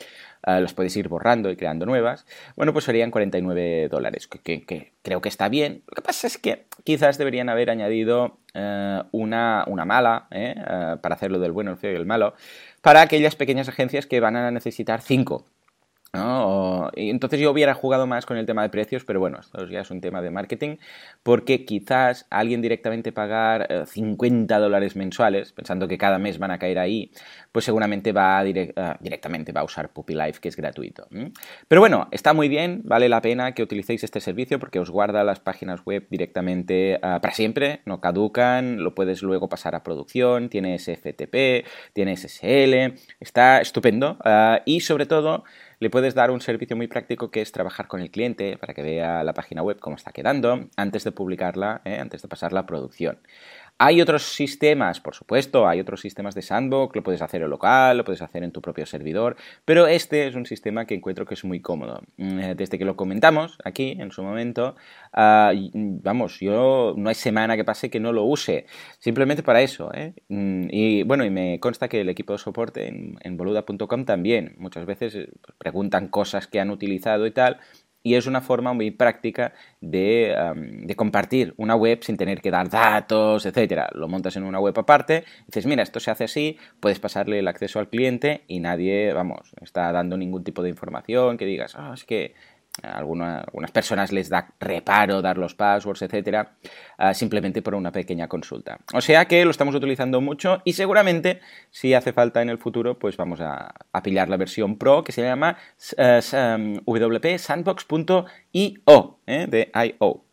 Uh, 0.46 0.60
los 0.60 0.72
podéis 0.72 0.96
ir 0.96 1.08
borrando 1.08 1.50
y 1.50 1.56
creando 1.56 1.84
nuevas, 1.84 2.24
bueno, 2.54 2.72
pues 2.72 2.84
serían 2.84 3.10
49 3.10 3.88
dólares, 3.88 4.28
que, 4.28 4.64
creo 5.02 5.20
que 5.20 5.28
está 5.28 5.48
bien. 5.48 5.82
Lo 5.88 5.96
que 5.96 6.02
pasa 6.02 6.28
es 6.28 6.38
que 6.38 6.66
quizás 6.84 7.18
deberían 7.18 7.48
haber 7.48 7.70
añadido 7.70 8.38
uh, 8.54 9.02
una, 9.10 9.64
una, 9.66 9.84
mala, 9.84 10.28
¿eh? 10.30 10.54
uh, 10.56 11.00
para 11.00 11.16
hacerlo 11.16 11.40
del 11.40 11.50
bueno, 11.50 11.72
el 11.72 11.76
feo 11.76 11.92
y 11.92 11.96
el 11.96 12.06
malo, 12.06 12.34
para 12.80 13.02
aquellas 13.02 13.36
pequeñas 13.36 13.68
agencias 13.68 14.06
que 14.06 14.20
van 14.20 14.36
a 14.36 14.50
necesitar 14.50 15.02
5 16.12 16.58
y 16.94 17.10
entonces 17.10 17.40
yo 17.40 17.50
hubiera 17.50 17.74
jugado 17.74 18.06
más 18.06 18.26
con 18.26 18.36
el 18.36 18.46
tema 18.46 18.62
de 18.62 18.68
precios, 18.68 19.04
pero 19.04 19.20
bueno, 19.20 19.38
esto 19.40 19.66
ya 19.66 19.80
es 19.80 19.90
un 19.90 20.00
tema 20.00 20.22
de 20.22 20.30
marketing, 20.30 20.76
porque 21.22 21.64
quizás 21.64 22.26
alguien 22.30 22.62
directamente 22.62 23.12
pagar 23.12 23.86
50 23.86 24.56
eh, 24.56 24.60
dólares 24.60 24.96
mensuales, 24.96 25.52
pensando 25.52 25.88
que 25.88 25.98
cada 25.98 26.18
mes 26.18 26.38
van 26.38 26.50
a 26.50 26.58
caer 26.58 26.78
ahí, 26.78 27.10
pues 27.52 27.64
seguramente 27.64 28.12
va 28.12 28.44
eh, 28.44 28.72
directamente 29.00 29.52
va 29.52 29.60
a 29.60 29.64
usar 29.64 29.90
Puppy 29.90 30.14
Life, 30.14 30.40
que 30.40 30.48
es 30.48 30.56
gratuito. 30.56 31.08
Pero 31.68 31.80
bueno, 31.80 32.08
está 32.10 32.32
muy 32.32 32.48
bien, 32.48 32.82
vale 32.84 33.08
la 33.08 33.20
pena 33.20 33.52
que 33.52 33.62
utilicéis 33.62 34.04
este 34.04 34.20
servicio 34.20 34.58
porque 34.58 34.78
os 34.78 34.90
guarda 34.90 35.24
las 35.24 35.40
páginas 35.40 35.84
web 35.84 36.06
directamente 36.10 36.94
eh, 36.94 36.98
para 37.00 37.32
siempre, 37.32 37.80
no 37.84 38.00
caducan, 38.00 38.82
lo 38.82 38.94
puedes 38.94 39.22
luego 39.22 39.48
pasar 39.48 39.74
a 39.74 39.82
producción, 39.82 40.48
tiene 40.48 40.78
SFTP, 40.78 41.66
tiene 41.92 42.16
SSL, 42.16 42.98
está 43.20 43.60
estupendo 43.60 44.18
y 44.64 44.80
sobre 44.80 45.06
todo 45.06 45.44
le 45.80 45.90
puedes 45.90 46.14
dar 46.14 46.30
un 46.30 46.40
servicio 46.40 46.76
muy 46.76 46.88
práctico 46.88 47.30
que 47.30 47.40
es 47.40 47.52
trabajar 47.52 47.86
con 47.86 48.00
el 48.00 48.10
cliente 48.10 48.56
para 48.58 48.74
que 48.74 48.82
vea 48.82 49.22
la 49.24 49.34
página 49.34 49.62
web 49.62 49.78
cómo 49.78 49.96
está 49.96 50.12
quedando 50.12 50.68
antes 50.76 51.04
de 51.04 51.12
publicarla, 51.12 51.82
¿eh? 51.84 51.98
antes 51.98 52.22
de 52.22 52.28
pasarla 52.28 52.60
a 52.60 52.66
producción. 52.66 53.18
Hay 53.80 54.00
otros 54.00 54.24
sistemas, 54.24 55.00
por 55.00 55.14
supuesto, 55.14 55.68
hay 55.68 55.78
otros 55.78 56.00
sistemas 56.00 56.34
de 56.34 56.42
sandbox, 56.42 56.96
lo 56.96 57.02
puedes 57.04 57.22
hacer 57.22 57.42
en 57.42 57.50
local, 57.50 57.96
lo 57.96 58.04
puedes 58.04 58.22
hacer 58.22 58.42
en 58.42 58.50
tu 58.50 58.60
propio 58.60 58.86
servidor, 58.86 59.36
pero 59.64 59.86
este 59.86 60.26
es 60.26 60.34
un 60.34 60.46
sistema 60.46 60.84
que 60.84 60.96
encuentro 60.96 61.24
que 61.26 61.34
es 61.34 61.44
muy 61.44 61.60
cómodo. 61.60 62.02
Mm, 62.16 62.40
eh, 62.40 62.54
desde 62.56 62.76
que 62.76 62.84
lo 62.84 62.96
comentamos 62.96 63.56
aquí 63.64 63.96
en 64.00 64.10
su 64.10 64.24
momento, 64.24 64.74
ah, 65.12 65.52
vamos, 65.74 66.40
yo 66.40 66.94
no 66.96 67.08
hay 67.08 67.14
semana 67.14 67.56
que 67.56 67.64
pase 67.64 67.88
que 67.88 68.00
no 68.00 68.12
lo 68.12 68.24
use, 68.24 68.66
simplemente 68.98 69.44
para 69.44 69.60
eso. 69.62 69.92
¿eh? 69.94 70.12
Mm, 70.28 70.68
y 70.70 71.02
bueno, 71.04 71.24
y 71.24 71.30
me 71.30 71.60
consta 71.60 71.88
que 71.88 72.00
el 72.00 72.08
equipo 72.08 72.32
de 72.32 72.40
soporte 72.40 72.88
en, 72.88 73.36
boluda.com 73.36 74.04
también 74.04 74.56
muchas 74.58 74.86
veces 74.86 75.14
eh, 75.14 75.28
preguntan 75.56 76.08
cosas 76.08 76.48
que 76.48 76.58
han 76.58 76.70
utilizado 76.70 77.26
y 77.26 77.30
tal, 77.30 77.60
y 78.08 78.14
es 78.14 78.26
una 78.26 78.40
forma 78.40 78.72
muy 78.72 78.90
práctica 78.90 79.52
de, 79.82 80.34
compartir 80.96 81.52
una 81.58 81.76
web 81.76 81.98
sin 82.02 82.16
tener 82.16 82.40
que 82.40 82.50
dar 82.50 82.70
datos, 82.70 83.44
etcétera. 83.44 83.90
Lo 83.92 84.08
montas 84.08 84.34
en 84.36 84.44
una 84.44 84.58
web 84.58 84.72
aparte, 84.78 85.24
dices, 85.46 85.66
mira, 85.66 85.82
esto 85.82 86.00
se 86.00 86.10
hace 86.10 86.24
así, 86.24 86.56
puedes 86.80 87.00
pasarle 87.00 87.38
el 87.38 87.48
acceso 87.48 87.80
al 87.80 87.90
cliente 87.90 88.44
y 88.46 88.60
nadie, 88.60 89.12
vamos, 89.12 89.52
está 89.60 89.92
dando 89.92 90.16
ningún 90.16 90.42
tipo 90.42 90.62
de 90.62 90.70
información 90.70 91.36
que 91.36 91.44
digas, 91.44 91.74
ah, 91.76 91.90
es 91.92 92.04
que 92.04 92.34
algunas 92.82 93.70
personas 93.72 94.12
les 94.12 94.28
da 94.28 94.48
reparo 94.60 95.22
dar 95.22 95.38
los 95.38 95.54
passwords, 95.54 96.02
etcétera, 96.02 96.56
ah, 96.98 97.14
simplemente 97.14 97.62
por 97.62 97.74
una 97.74 97.90
pequeña 97.92 98.28
consulta. 98.28 98.78
O 98.94 99.00
sea 99.00 99.24
que 99.26 99.42
lo 99.44 99.50
estamos 99.50 99.74
utilizando 99.74 100.20
mucho 100.20 100.60
y 100.64 100.74
seguramente 100.74 101.40
si 101.70 101.94
hace 101.94 102.12
falta 102.12 102.42
en 102.42 102.50
el 102.50 102.58
futuro, 102.58 102.98
pues 102.98 103.16
vamos 103.16 103.40
a, 103.40 103.72
pillar 104.02 104.28
la 104.28 104.36
versión 104.36 104.76
Pro 104.78 105.02
que 105.02 105.12
se 105.12 105.22
llama 105.22 105.56
uh, 105.98 106.20
wp-sandbox.io, 106.86 109.18
¿eh? 109.26 109.46
de 109.48 109.72
IO. 109.74 110.24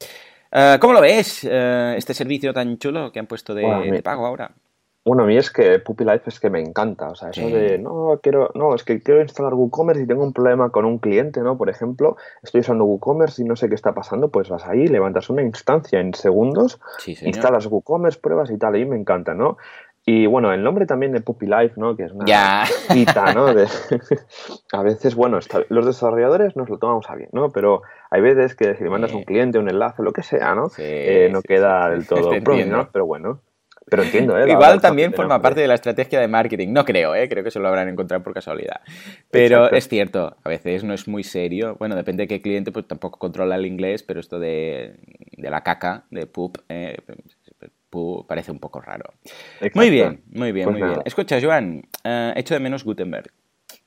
Ah, 0.52 0.78
¿Cómo 0.80 0.94
lo 0.94 1.02
ves 1.02 1.44
eh, 1.44 1.96
este 1.98 2.14
servicio 2.14 2.54
tan 2.54 2.78
chulo 2.78 3.12
que 3.12 3.20
han 3.20 3.28
puesto 3.28 3.54
de 3.54 4.02
pago 4.04 4.26
ahora? 4.26 4.52
Bueno, 5.06 5.22
a 5.22 5.28
mí 5.28 5.38
es 5.38 5.52
que 5.52 5.78
Puppy 5.78 6.04
Life 6.04 6.24
es 6.26 6.40
que 6.40 6.50
me 6.50 6.60
encanta. 6.60 7.10
O 7.10 7.16
sea, 7.16 7.30
eso 7.30 7.48
de 7.48 7.78
no 7.78 8.20
quiero, 8.24 8.50
no, 8.56 8.74
es 8.74 8.84
que 8.84 9.00
quiero 9.04 9.22
instalar 9.22 9.54
WooCommerce 9.54 10.02
y 10.02 10.08
tengo 10.08 10.24
un 10.24 10.34
problema 10.34 10.72
con 10.72 10.84
un 10.84 10.98
cliente, 10.98 11.42
¿no? 11.42 11.60
Por 11.60 11.70
ejemplo, 11.70 12.18
estoy 12.42 12.62
usando 12.62 12.86
WooCommerce 12.86 13.44
y 13.44 13.46
no 13.46 13.56
sé 13.56 13.70
qué 13.70 13.76
está 13.76 13.94
pasando, 13.94 14.30
pues 14.30 14.50
vas 14.50 14.66
ahí, 14.66 14.88
levantas 14.88 15.30
una 15.30 15.44
instancia 15.44 16.00
en 16.00 16.16
segundos, 16.16 16.80
instalas 17.06 17.68
WooCommerce, 17.68 18.20
pruebas 18.20 18.50
y 18.50 18.58
tal, 18.58 18.78
y 18.78 18.86
me 18.86 18.98
encanta, 18.98 19.36
¿no? 19.36 19.58
Y 20.08 20.26
bueno, 20.26 20.52
el 20.54 20.64
nombre 20.64 20.88
también 20.88 21.12
de 21.12 21.22
Puppy 21.22 21.46
Life, 21.46 21.74
¿no? 21.78 21.96
Que 21.96 22.06
es 22.06 22.12
una 22.12 22.66
cita, 22.66 23.32
¿no? 23.36 23.46
a 24.72 24.84
veces, 24.84 25.14
bueno, 25.14 25.38
los 25.70 25.86
desarrolladores 25.86 26.56
nos 26.56 26.68
lo 26.68 26.80
tomamos 26.80 27.08
a 27.12 27.16
bien, 27.16 27.30
¿no? 27.32 27.52
Pero 27.52 27.84
hay 28.10 28.22
veces 28.22 28.56
que 28.56 28.76
si 28.76 28.84
le 28.84 28.90
mandas 28.90 29.14
un 29.14 29.24
cliente, 29.24 29.60
un 29.60 29.70
enlace, 29.70 30.02
lo 30.02 30.14
que 30.14 30.24
sea, 30.24 30.56
¿no? 30.56 30.72
Eh, 30.80 31.30
no 31.32 31.44
queda 31.44 31.92
del 31.92 32.08
todo 32.08 32.32
¿no? 32.68 32.90
Pero 32.92 33.06
bueno, 33.06 33.42
Pero 33.86 34.04
entiendo, 34.04 34.38
¿eh? 34.38 34.46
Igual 34.52 34.82
también 34.82 35.14
forma 35.14 35.42
parte 35.42 35.62
de 35.62 35.68
la 35.68 35.76
estrategia 35.76 36.20
de 36.20 36.28
marketing. 36.28 36.70
No 36.70 36.86
creo, 36.86 37.16
¿eh? 37.16 37.30
Creo 37.30 37.44
que 37.44 37.52
se 37.52 37.60
lo 37.60 37.68
habrán 37.68 37.88
encontrado 37.88 38.24
por 38.24 38.34
casualidad. 38.34 38.82
Pero 39.32 39.72
es 39.72 39.88
cierto, 39.88 40.38
a 40.44 40.50
veces 40.50 40.84
no 40.84 40.94
es 40.94 41.08
muy 41.08 41.24
serio. 41.24 41.76
Bueno, 41.78 41.96
depende 41.96 42.24
de 42.24 42.28
qué 42.28 42.42
cliente, 42.42 42.72
pues 42.72 42.88
tampoco 42.88 43.20
controla 43.20 43.56
el 43.56 43.66
inglés, 43.66 44.04
pero 44.04 44.20
esto 44.20 44.40
de, 44.40 44.96
la 45.38 45.62
caca, 45.62 46.06
de 46.10 46.26
poop, 46.26 46.58
eh, 46.70 46.98
parece 48.28 48.52
un 48.52 48.60
poco 48.60 48.82
raro. 48.82 49.06
Muy 49.74 49.90
bien, 49.90 50.22
muy 50.28 50.52
bien, 50.52 50.66
pues 50.66 50.80
muy 50.80 50.90
bien. 50.90 51.02
Escucha, 51.06 51.40
Joan, 51.42 51.88
eh, 52.04 52.34
echo 52.36 52.54
de 52.54 52.60
menos 52.60 52.84
Gutenberg. 52.84 53.32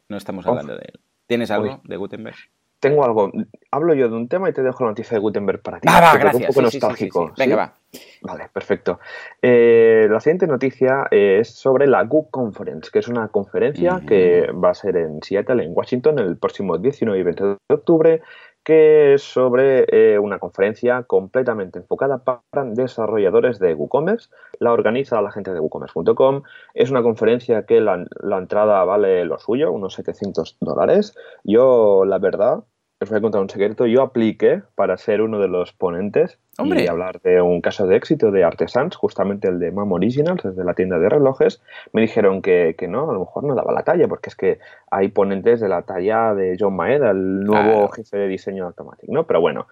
No 0.08 0.16
estamos 0.16 0.46
hablando 0.46 0.74
de 0.74 0.84
él. 0.87 1.00
¿Tienes 1.26 1.50
algo 1.50 1.82
de 1.84 1.96
Gutenberg? 1.96 2.37
Tengo 2.80 3.04
algo. 3.04 3.30
Hablo 3.70 3.94
yo 3.94 4.08
de 4.08 4.16
un 4.16 4.28
tema 4.28 4.48
y 4.48 4.52
te 4.52 4.62
dejo 4.62 4.84
la 4.84 4.90
noticia 4.90 5.14
de 5.14 5.20
Gutenberg 5.20 5.60
para 5.62 5.80
ti. 5.80 5.88
Ah, 5.90 6.00
va, 6.00 6.16
gracias. 6.18 6.42
Un 6.42 6.46
poco 6.48 6.62
nostálgico. 6.62 7.32
Venga, 7.36 7.56
va. 7.56 7.74
Vale, 8.22 8.48
perfecto. 8.52 9.00
Eh, 9.40 10.06
la 10.10 10.20
siguiente 10.20 10.46
noticia 10.46 11.06
es 11.10 11.48
sobre 11.48 11.86
la 11.86 12.02
Google 12.04 12.28
Conference, 12.30 12.90
que 12.92 12.98
es 12.98 13.08
una 13.08 13.28
conferencia 13.28 14.00
que 14.06 14.50
va 14.52 14.70
a 14.70 14.74
ser 14.74 14.96
en 14.96 15.22
Seattle, 15.22 15.62
en 15.62 15.72
Washington, 15.74 16.18
el 16.18 16.36
próximo 16.36 16.76
19 16.76 17.18
y 17.18 17.22
20 17.22 17.44
de 17.44 17.56
octubre, 17.68 18.22
que 18.68 19.14
es 19.14 19.22
sobre 19.22 19.87
eh, 19.88 20.18
una 20.18 20.38
conferencia 20.38 21.02
completamente 21.04 21.78
enfocada 21.78 22.18
para 22.18 22.66
desarrolladores 22.66 23.59
de 23.59 23.72
WooCommerce. 23.72 24.28
La 24.59 24.72
organiza 24.72 25.22
la 25.22 25.33
gente 25.33 25.54
de 25.54 25.61
WooCommerce.com. 25.61 26.42
Es 26.74 26.90
una 26.90 27.02
conferencia 27.02 27.64
que 27.64 27.81
la, 27.81 28.04
la, 28.20 28.37
entrada 28.37 28.85
vale 28.85 29.24
lo 29.24 29.38
suyo, 29.38 29.72
unos 29.72 29.94
700 29.94 30.59
dólares. 30.61 31.14
Yo, 31.44 32.04
la 32.04 32.18
verdad, 32.18 32.64
os 33.00 33.08
voy 33.11 33.18
a 33.18 33.20
contar 33.20 33.40
un 33.40 33.48
secreto. 33.48 33.87
Yo 33.87 34.02
apliqué 34.02 34.62
para 34.74 34.96
ser 34.96 35.22
uno 35.22 35.38
de 35.38 35.46
los 35.46 35.72
ponentes 35.72 36.38
y 36.58 36.88
hablar 36.88 37.20
de 37.20 37.40
un 37.40 37.61
caso 37.61 37.87
de 37.87 37.96
éxito 37.96 38.32
de 38.32 38.42
Artesans, 38.42 38.96
justamente 38.96 39.46
el 39.46 39.61
de 39.61 39.70
Mam 39.70 39.92
Originals, 39.92 40.42
desde 40.42 40.64
la 40.64 40.74
tienda 40.74 40.98
de 40.98 41.08
relojes. 41.08 41.62
Me 41.92 42.00
dijeron 42.00 42.42
que, 42.42 42.74
no, 42.88 43.08
a 43.08 43.12
lo 43.12 43.20
mejor 43.20 43.44
no 43.44 43.54
daba 43.54 43.72
la 43.72 43.84
talla, 43.84 44.08
porque 44.08 44.30
es 44.30 44.34
que 44.34 44.58
hay 44.90 45.08
ponentes 45.08 45.61
de 45.61 45.68
la 45.68 45.82
talla 45.82 46.34
de 46.34 46.56
John 46.58 46.74
Maeda, 46.74 47.11
el 47.11 47.44
nuevo 47.44 47.88
jefe 47.90 48.16
de 48.16 48.26
diseño 48.26 48.64
de 48.64 48.68
Automatic, 48.68 49.08
¿no? 49.11 49.24
Pero 49.28 49.40
bueno, 49.40 49.68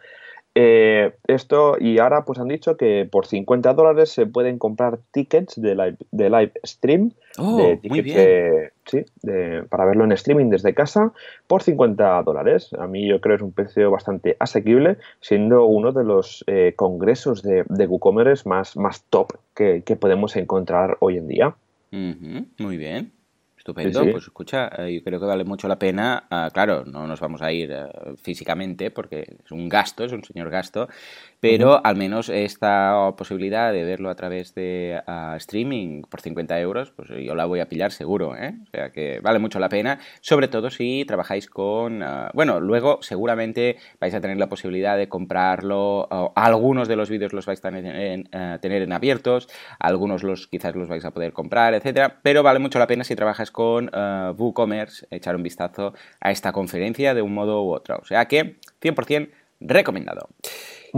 eh, 0.58 1.12
esto, 1.26 1.76
y 1.78 1.98
ahora 1.98 2.24
pues 2.24 2.38
han 2.38 2.48
dicho 2.48 2.78
que 2.78 3.06
por 3.10 3.26
50 3.26 3.74
dólares 3.74 4.08
se 4.08 4.24
pueden 4.24 4.58
comprar 4.58 5.00
tickets 5.12 5.60
de 5.60 5.74
live, 5.74 5.96
de 6.12 6.30
live 6.30 6.52
stream, 6.64 7.12
oh, 7.36 7.74
sí, 8.86 9.04
para 9.68 9.84
verlo 9.84 10.04
en 10.04 10.12
streaming 10.12 10.48
desde 10.48 10.72
casa, 10.72 11.12
por 11.46 11.62
50 11.62 12.22
dólares. 12.22 12.70
A 12.78 12.86
mí 12.86 13.06
yo 13.06 13.20
creo 13.20 13.36
que 13.36 13.42
es 13.42 13.46
un 13.46 13.52
precio 13.52 13.90
bastante 13.90 14.36
asequible, 14.40 14.96
siendo 15.20 15.66
uno 15.66 15.92
de 15.92 16.04
los 16.04 16.42
eh, 16.46 16.72
congresos 16.74 17.42
de, 17.42 17.64
de 17.68 17.86
WooCommerce 17.86 18.48
más, 18.48 18.78
más 18.78 19.04
top 19.10 19.34
que, 19.54 19.82
podemos 20.00 20.36
encontrar 20.36 20.96
hoy 21.00 21.18
en 21.18 21.28
día. 21.28 21.54
muy 22.58 22.78
bien. 22.78 23.12
Estupendo, 23.66 24.12
pues 24.12 24.22
escucha, 24.22 24.70
eh, 24.78 24.94
yo 24.94 25.02
creo 25.02 25.18
que 25.18 25.26
vale 25.26 25.44
mucho 25.44 25.66
la 25.66 25.76
pena. 25.76 26.28
Ah, 26.30 26.50
claro, 26.52 26.84
no 26.84 27.04
nos 27.08 27.18
vamos 27.18 27.42
a 27.42 27.50
ir 27.50 27.72
eh, 27.72 27.88
físicamente 28.16 28.92
porque 28.92 29.38
es 29.44 29.50
un 29.50 29.68
gasto, 29.68 30.04
es 30.04 30.12
un 30.12 30.22
señor 30.22 30.50
gasto, 30.50 30.88
pero 31.48 31.80
al 31.84 31.96
menos 31.96 32.28
esta 32.28 33.14
posibilidad 33.16 33.72
de 33.72 33.84
verlo 33.84 34.10
a 34.10 34.16
través 34.16 34.54
de 34.54 35.00
ah, 35.06 35.34
streaming 35.36 36.02
por 36.02 36.20
50 36.20 36.58
euros, 36.60 36.90
pues 36.90 37.08
yo 37.08 37.34
la 37.36 37.44
voy 37.44 37.60
a 37.60 37.68
pillar 37.68 37.92
seguro, 37.92 38.36
¿eh? 38.36 38.54
O 38.66 38.70
sea 38.70 38.90
que 38.90 39.20
vale 39.20 39.38
mucho 39.38 39.60
la 39.60 39.68
pena, 39.68 40.00
sobre 40.20 40.48
todo 40.48 40.70
si 40.70 41.04
trabajáis 41.06 41.48
con. 41.48 42.02
Ah, 42.02 42.30
bueno, 42.34 42.58
luego 42.58 42.98
seguramente 43.00 43.76
vais 44.00 44.14
a 44.14 44.20
tener 44.20 44.38
la 44.38 44.48
posibilidad 44.48 44.96
de 44.96 45.08
comprarlo, 45.08 46.08
algunos 46.34 46.88
de 46.88 46.96
los 46.96 47.10
vídeos 47.10 47.32
los 47.32 47.46
vais 47.46 47.64
a 47.64 47.70
tener 47.70 47.86
en, 47.86 48.28
tener 48.60 48.82
en 48.82 48.92
abiertos, 48.92 49.48
algunos 49.78 50.24
los 50.24 50.48
quizás 50.48 50.74
los 50.74 50.88
vais 50.88 51.04
a 51.04 51.12
poder 51.12 51.32
comprar, 51.32 51.74
etcétera, 51.74 52.18
pero 52.22 52.42
vale 52.42 52.58
mucho 52.58 52.80
la 52.80 52.88
pena 52.88 53.04
si 53.04 53.14
trabajas 53.14 53.52
con 53.52 53.90
uh, 53.94 54.32
WooCommerce, 54.36 55.06
echar 55.10 55.36
un 55.36 55.44
vistazo 55.44 55.94
a 56.20 56.32
esta 56.32 56.50
conferencia 56.50 57.14
de 57.14 57.22
un 57.22 57.34
modo 57.34 57.62
u 57.62 57.72
otro. 57.72 57.98
O 58.02 58.04
sea 58.04 58.26
que 58.26 58.56
100% 58.80 59.30
recomendado 59.60 60.28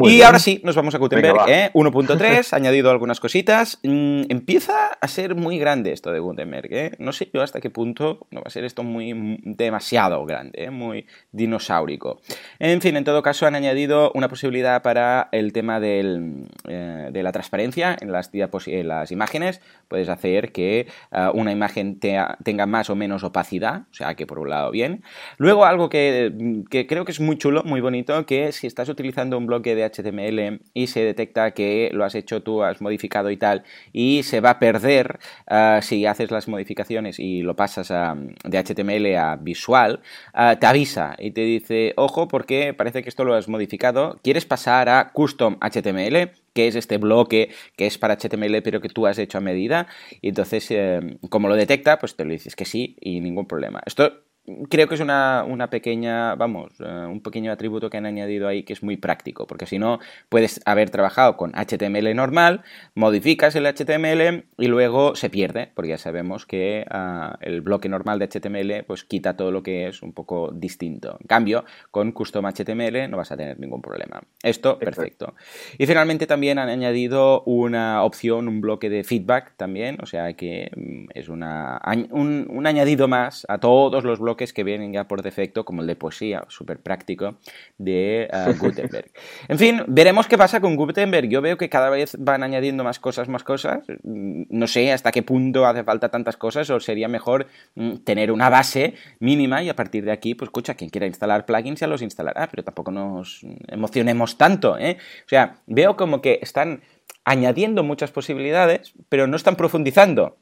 y 0.05 0.23
ahora 0.23 0.39
sí, 0.39 0.61
nos 0.65 0.77
vamos 0.77 0.95
a 0.95 0.99
Gutenberg. 0.99 1.49
¿eh? 1.49 1.71
1.3, 1.75 2.53
añadido 2.57 2.91
algunas 2.91 3.21
cositas. 3.21 3.79
Mm, 3.83 4.23
empieza 4.29 4.89
a 5.01 5.09
ser 5.09 5.35
muy 5.35 5.59
grande 5.59 5.93
esto 5.93 6.13
de 6.13 6.19
Gutenberg. 6.19 6.69
¿eh? 6.73 6.93
No 6.99 7.13
sé 7.13 7.31
yo 7.33 7.43
hasta 7.43 7.61
qué 7.61 7.71
punto 7.71 8.27
no 8.31 8.41
va 8.41 8.45
a 8.47 8.51
ser 8.51 8.65
esto 8.65 8.83
muy 8.83 9.15
mm, 9.15 9.39
demasiado 9.45 10.25
grande, 10.25 10.65
¿eh? 10.65 10.71
muy 10.71 11.07
dinosaurico. 11.33 12.21
En 12.59 12.81
fin, 12.81 12.97
en 12.97 13.05
todo 13.05 13.23
caso 13.23 13.47
han 13.47 13.55
añadido 13.55 14.13
una 14.15 14.29
posibilidad 14.29 14.83
para 14.83 15.29
el 15.33 15.53
tema 15.53 15.81
del, 15.81 16.49
eh, 16.69 17.09
de 17.11 17.23
la 17.23 17.33
transparencia 17.33 17.97
en 18.01 18.13
las, 18.13 18.31
en 18.33 18.89
las 18.89 19.11
imágenes. 19.11 19.61
Puedes 19.89 20.09
hacer 20.09 20.53
que 20.53 20.87
uh, 21.13 21.37
una 21.37 21.53
imagen 21.53 21.99
tenga 21.99 22.67
más 22.67 22.91
o 22.91 22.95
menos 22.95 23.25
opacidad, 23.25 23.83
o 23.91 23.95
sea 23.95 24.15
que 24.15 24.27
por 24.27 24.39
un 24.39 24.51
lado 24.51 24.71
bien. 24.71 25.03
Luego 25.39 25.65
algo 25.65 25.89
que, 25.89 26.63
que 26.71 26.87
creo 26.87 27.05
que 27.05 27.13
es 27.13 27.21
muy 27.21 27.39
chulo, 27.39 27.63
muy 27.65 27.81
bonito, 27.81 28.27
que 28.27 28.53
si 28.53 28.67
estás 28.67 28.89
utilizando 28.89 29.39
un 29.39 29.47
bloque 29.47 29.75
de 29.75 29.85
HTML 29.91 30.61
y 30.75 30.87
se 30.87 31.05
detecta 31.05 31.53
que 31.53 31.91
lo 31.93 32.05
has 32.05 32.15
hecho 32.15 32.43
tú, 32.43 32.63
has 32.63 32.81
modificado 32.81 33.31
y 33.31 33.37
tal, 33.37 33.65
y 33.93 34.23
se 34.23 34.41
va 34.41 34.51
a 34.51 34.59
perder 34.59 35.19
uh, 35.51 35.83
si 35.83 36.07
haces 36.07 36.31
las 36.31 36.49
modificaciones 36.49 37.19
y 37.19 37.43
lo 37.43 37.57
pasas 37.57 37.89
de 37.89 38.59
HTML 38.59 39.17
a 39.17 39.37
visual, 39.37 40.01
uh, 40.35 40.57
te 40.59 40.67
avisa 40.67 41.17
y 41.19 41.31
te 41.33 41.43
dice, 41.43 41.95
ojo, 41.97 42.29
porque 42.29 42.75
parece 42.75 43.03
que 43.03 43.09
esto 43.09 43.25
lo 43.25 43.35
has 43.35 43.49
modificado, 43.49 44.19
quieres 44.23 44.45
pasar 44.45 44.89
a 44.89 45.11
custom 45.13 45.59
HTML, 45.61 46.33
que 46.55 46.67
es 46.67 46.75
este 46.75 46.99
bloque 46.99 47.51
que 47.77 47.87
es 47.87 47.99
para 47.99 48.17
HTML 48.17 48.63
pero 48.63 48.81
que 48.81 48.89
tú 48.89 49.07
has 49.07 49.19
hecho 49.19 49.39
a 49.39 49.41
medida 49.41 49.87
y 50.21 50.31
entonces 50.31 50.69
eh, 50.71 51.19
como 51.29 51.49
lo 51.49 51.55
detecta 51.55 52.01
pues 52.01 52.17
te 52.17 52.25
lo 52.25 52.33
dices 52.33 52.57
que 52.57 52.65
sí 52.65 52.97
y 53.01 53.21
ningún 53.21 53.47
problema. 53.47 53.81
Esto 53.87 54.25
creo 54.69 54.89
que 54.89 54.95
es 54.95 55.01
una, 55.01 55.69
pequeña, 55.71 56.35
vamos, 56.35 56.73
eh, 56.81 57.07
un 57.09 57.21
pequeño 57.21 57.53
atributo 57.53 57.91
que 57.91 57.97
han 57.97 58.07
añadido 58.07 58.49
ahí 58.49 58.63
que 58.63 58.73
es 58.73 58.83
muy 58.83 58.97
práctico, 58.97 59.47
porque 59.47 59.67
si 59.67 59.79
no, 59.79 59.99
puedes 60.29 60.61
haber 60.65 60.91
trabajado 60.91 61.37
con 61.37 61.53
HTML 61.53 62.15
normal, 62.15 62.63
modificas 62.95 63.55
el 63.57 63.67
HTML 63.67 64.45
y 64.57 64.67
luego 64.67 65.15
se 65.15 65.31
pierde, 65.31 65.71
porque 65.75 65.91
ya 65.91 65.99
sabemos 65.99 66.47
que 66.47 66.85
ah, 66.91 67.37
el 67.41 67.61
bloque 67.61 67.89
normal 67.89 68.19
de 68.19 68.29
HTML 68.29 68.85
pues 68.85 69.05
quita 69.05 69.37
todo 69.37 69.51
lo 69.51 69.63
que 69.63 69.89
es 69.89 70.03
un 70.03 70.13
poco 70.13 70.51
distinto. 70.53 71.17
En 71.21 71.27
cambio, 71.27 71.65
con 71.91 72.13
Custom 72.13 72.47
HTML 72.47 73.11
no 73.11 73.17
vas 73.17 73.33
a 73.33 73.37
tener 73.37 73.59
ningún 73.59 73.83
problema. 73.83 74.23
Esto, 74.43 74.79
perfecto. 74.79 75.35
Y 75.77 75.87
finalmente 75.87 76.27
también 76.27 76.59
han 76.59 76.69
añadido 76.69 77.43
una 77.43 78.03
opción, 78.03 78.49
un 78.49 78.61
bloque 78.61 78.89
de 78.89 79.05
feedback 79.05 79.55
también, 79.57 79.99
o 80.01 80.07
sea 80.07 80.33
que 80.35 80.71
mm, 80.75 81.07
es 81.15 81.29
una, 81.29 81.81
un, 82.11 82.47
un 82.49 82.67
añadido 82.67 83.09
más 83.09 83.47
a 83.49 83.59
todos 83.59 84.05
los 84.05 84.19
bloques 84.19 84.38
que 84.47 84.65
vienen 84.65 84.93
ya 84.93 85.09
por 85.09 85.23
defecto, 85.23 85.65
como 85.65 85.83
el 85.83 85.87
de 85.87 85.97
poesía, 85.97 86.45
súper 86.49 86.79
práctico, 86.79 87.37
de 87.77 88.29
eh, 88.33 88.55
Gutenberg. 88.59 89.11
en 89.49 89.59
fin, 89.59 89.83
veremos 89.87 90.27
qué 90.27 90.39
pasa 90.39 90.61
con 90.61 90.77
Gutenberg. 90.77 91.29
Yo 91.29 91.43
veo 91.43 91.57
que 91.59 91.69
cada 91.69 91.91
vez 91.91 92.17
van 92.19 92.43
añadiendo 92.43 92.85
más 92.85 92.99
cosas, 92.99 93.29
más 93.29 93.45
cosas. 93.45 93.85
No 94.03 94.67
sé 94.67 94.93
hasta 94.93 95.13
qué 95.13 95.23
punto 95.23 95.67
hace 95.67 95.85
falta 95.85 96.09
tantas 96.09 96.37
cosas 96.37 96.71
o 96.71 96.81
sería 96.81 97.09
mejor 97.09 97.47
mm, 97.75 97.97
tener 97.99 98.33
una 98.33 98.49
base 98.49 98.95
mínima 99.21 99.63
y 99.63 99.69
a 99.69 99.77
partir 99.77 100.05
de 100.05 100.13
aquí, 100.13 100.35
pues 100.35 100.49
escucha, 100.49 100.75
quien 100.75 100.91
quiera 100.91 101.07
instalar 101.07 101.45
plugins 101.45 101.81
ya 101.81 101.87
los 101.87 102.03
instalará, 102.03 102.49
pero 102.49 102.63
tampoco 102.63 102.91
nos 102.91 103.45
emocionemos 103.67 104.39
tanto, 104.39 104.79
¿eh? 104.79 104.97
O 105.27 105.29
sea, 105.29 105.57
veo 105.67 105.97
como 105.97 106.21
que 106.21 106.39
están 106.43 106.83
añadiendo 107.25 107.83
muchas 107.83 108.11
posibilidades, 108.11 108.95
pero 109.09 109.27
no 109.27 109.37
están 109.37 109.57
profundizando. 109.57 110.39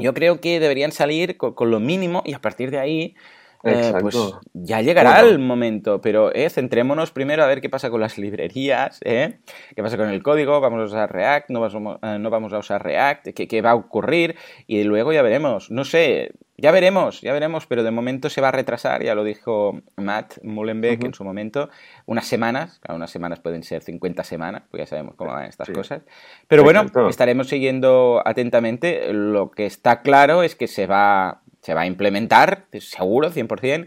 Yo 0.00 0.14
creo 0.14 0.40
que 0.40 0.60
deberían 0.60 0.92
salir 0.92 1.36
con, 1.36 1.70
lo 1.70 1.80
mínimo 1.80 2.22
y 2.24 2.34
a 2.34 2.40
partir 2.40 2.70
de 2.70 2.78
ahí 2.78 3.14
eh, 3.62 3.92
pues 4.00 4.16
ya 4.54 4.80
llegará 4.80 5.20
el 5.20 5.38
momento, 5.38 6.00
pero 6.00 6.34
eh, 6.34 6.48
centrémonos 6.48 7.10
primero 7.10 7.44
a 7.44 7.46
ver 7.46 7.60
qué 7.60 7.68
pasa 7.68 7.90
con 7.90 8.00
las 8.00 8.16
librerías, 8.16 9.00
eh, 9.04 9.40
qué 9.76 9.82
pasa 9.82 9.98
con 9.98 10.08
el 10.08 10.22
código, 10.22 10.60
vamos 10.60 10.80
a 10.80 10.84
usar 10.84 11.12
React, 11.12 11.50
no 11.50 11.60
vamos, 11.60 11.98
eh, 12.02 12.18
no 12.18 12.30
vamos 12.30 12.52
a 12.54 12.58
usar 12.58 12.82
React, 12.82 13.28
¿Qué, 13.34 13.46
qué, 13.46 13.60
va 13.60 13.72
a 13.72 13.74
ocurrir 13.74 14.36
y 14.66 14.82
luego 14.84 15.12
ya 15.12 15.20
veremos, 15.20 15.70
no 15.70 15.84
sé, 15.84 16.32
ya 16.60 16.70
veremos, 16.70 17.20
ya 17.20 17.32
veremos, 17.32 17.66
pero 17.66 17.82
de 17.82 17.90
momento 17.90 18.30
se 18.30 18.40
va 18.40 18.48
a 18.48 18.52
retrasar, 18.52 19.02
ya 19.02 19.14
lo 19.14 19.24
dijo 19.24 19.80
Matt 19.96 20.42
Mullenbeck 20.42 21.04
en 21.04 21.14
su 21.14 21.24
momento, 21.24 21.70
unas 22.06 22.26
semanas, 22.26 22.78
claro, 22.80 22.96
unas 22.96 23.10
semanas 23.10 23.40
pueden 23.40 23.62
ser 23.62 23.82
50 23.82 24.24
semanas, 24.24 24.62
pues 24.70 24.82
ya 24.82 24.86
sabemos 24.86 25.14
cómo 25.16 25.32
van 25.32 25.46
estas 25.46 25.70
cosas, 25.70 26.02
pero 26.48 26.62
bueno, 26.62 26.86
estaremos 27.08 27.48
siguiendo 27.48 28.22
atentamente, 28.24 29.12
lo 29.12 29.50
que 29.50 29.66
está 29.66 30.02
claro 30.02 30.42
es 30.42 30.54
que 30.54 30.66
se 30.66 30.86
va 30.86 31.40
se 31.60 31.74
va 31.74 31.82
a 31.82 31.86
implementar, 31.86 32.66
seguro, 32.78 33.30
100%. 33.30 33.86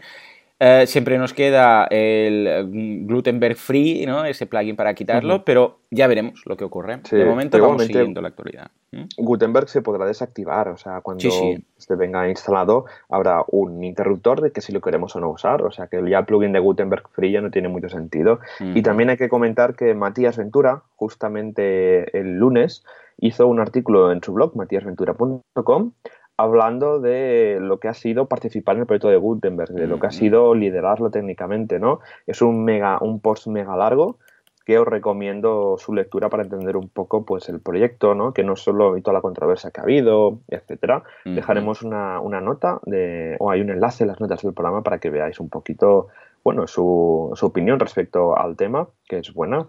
Eh, 0.66 0.86
siempre 0.86 1.18
nos 1.18 1.34
queda 1.34 1.86
el 1.90 2.66
mm, 2.72 3.06
Gutenberg 3.06 3.54
Free, 3.54 4.06
¿no? 4.06 4.24
ese 4.24 4.46
plugin 4.46 4.76
para 4.76 4.94
quitarlo, 4.94 5.44
pero 5.44 5.80
ya 5.90 6.06
veremos 6.06 6.40
lo 6.46 6.56
que 6.56 6.64
ocurre. 6.64 7.00
de 7.10 7.24
momento 7.26 7.60
vamos 7.60 7.84
siguiendo 7.84 8.22
la 8.22 8.28
actualidad. 8.28 8.70
Gutenberg 9.18 9.68
se 9.68 9.82
podrá 9.82 10.06
desactivar, 10.06 10.68
o 10.68 10.78
sea, 10.78 11.02
cuando 11.02 11.28
este 11.76 11.96
venga 11.96 12.30
instalado 12.30 12.86
habrá 13.10 13.44
un 13.48 13.84
interruptor 13.84 14.40
de 14.40 14.52
que 14.52 14.62
si 14.62 14.72
lo 14.72 14.80
queremos 14.80 15.14
o 15.16 15.20
no 15.20 15.28
usar, 15.28 15.60
o 15.62 15.70
sea 15.70 15.88
que 15.88 16.00
ya 16.08 16.20
el 16.20 16.24
plugin 16.24 16.52
de 16.52 16.60
Gutenberg 16.60 17.10
Free 17.10 17.32
ya 17.32 17.42
no 17.42 17.50
tiene 17.50 17.68
mucho 17.68 17.90
sentido. 17.90 18.40
Y 18.58 18.80
también 18.80 19.10
hay 19.10 19.18
que 19.18 19.28
comentar 19.28 19.74
que 19.74 19.92
Matías 19.92 20.38
Ventura, 20.38 20.82
justamente 20.96 22.18
el 22.18 22.38
lunes, 22.38 22.84
hizo 23.18 23.46
un 23.48 23.60
artículo 23.60 24.12
en 24.12 24.22
su 24.22 24.32
blog, 24.32 24.56
matíasventura.com, 24.56 25.92
hablando 26.36 27.00
de 27.00 27.58
lo 27.60 27.78
que 27.78 27.88
ha 27.88 27.94
sido 27.94 28.26
participar 28.26 28.76
en 28.76 28.82
el 28.82 28.86
proyecto 28.86 29.08
de 29.08 29.16
Gutenberg, 29.16 29.72
de 29.72 29.86
lo 29.86 30.00
que 30.00 30.08
ha 30.08 30.10
sido 30.10 30.54
liderarlo 30.54 31.10
técnicamente, 31.10 31.78
¿no? 31.78 32.00
Es 32.26 32.42
un 32.42 32.64
mega, 32.64 32.98
un 33.00 33.20
post 33.20 33.46
mega 33.46 33.76
largo 33.76 34.18
que 34.64 34.78
os 34.78 34.88
recomiendo 34.88 35.76
su 35.78 35.92
lectura 35.92 36.30
para 36.30 36.42
entender 36.42 36.76
un 36.76 36.88
poco 36.88 37.24
pues 37.24 37.48
el 37.50 37.60
proyecto, 37.60 38.14
¿no? 38.14 38.32
Que 38.32 38.42
no 38.42 38.56
solo 38.56 39.00
toda 39.02 39.12
la 39.12 39.20
controversia 39.20 39.70
que 39.70 39.80
ha 39.80 39.84
habido, 39.84 40.38
etcétera. 40.48 41.02
Dejaremos 41.24 41.82
una, 41.82 42.20
una, 42.20 42.40
nota 42.40 42.80
de, 42.84 43.36
o 43.40 43.50
hay 43.50 43.60
un 43.60 43.70
enlace 43.70 44.04
en 44.04 44.08
las 44.08 44.20
notas 44.20 44.42
del 44.42 44.54
programa 44.54 44.82
para 44.82 44.98
que 44.98 45.10
veáis 45.10 45.38
un 45.38 45.50
poquito, 45.50 46.08
bueno, 46.42 46.66
su, 46.66 47.30
su 47.34 47.46
opinión 47.46 47.78
respecto 47.78 48.36
al 48.38 48.56
tema, 48.56 48.88
que 49.06 49.18
es 49.18 49.34
buena. 49.34 49.66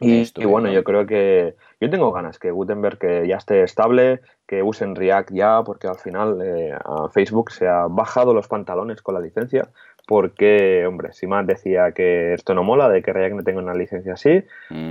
Y, 0.00 0.44
bueno, 0.44 0.70
yo 0.72 0.82
creo 0.82 1.06
que 1.06 1.54
yo 1.80 1.90
tengo 1.90 2.10
ganas 2.12 2.38
que 2.38 2.50
Gutenberg 2.50 2.98
que 2.98 3.26
ya 3.28 3.36
esté 3.36 3.62
estable, 3.62 4.20
que 4.46 4.62
usen 4.62 4.96
React 4.96 5.32
ya, 5.32 5.62
porque 5.64 5.86
al 5.86 5.98
final 5.98 6.40
eh, 6.42 6.72
a 6.72 7.08
Facebook 7.10 7.52
se 7.52 7.68
ha 7.68 7.86
bajado 7.88 8.34
los 8.34 8.48
pantalones 8.48 9.00
con 9.00 9.14
la 9.14 9.20
licencia, 9.20 9.68
porque, 10.06 10.84
hombre, 10.86 11.12
si 11.12 11.26
más 11.26 11.46
decía 11.46 11.92
que 11.92 12.34
esto 12.34 12.54
no 12.54 12.64
mola, 12.64 12.88
de 12.88 13.02
que 13.02 13.12
React 13.12 13.36
no 13.36 13.42
tenga 13.44 13.60
una 13.60 13.74
licencia 13.74 14.14
así, 14.14 14.42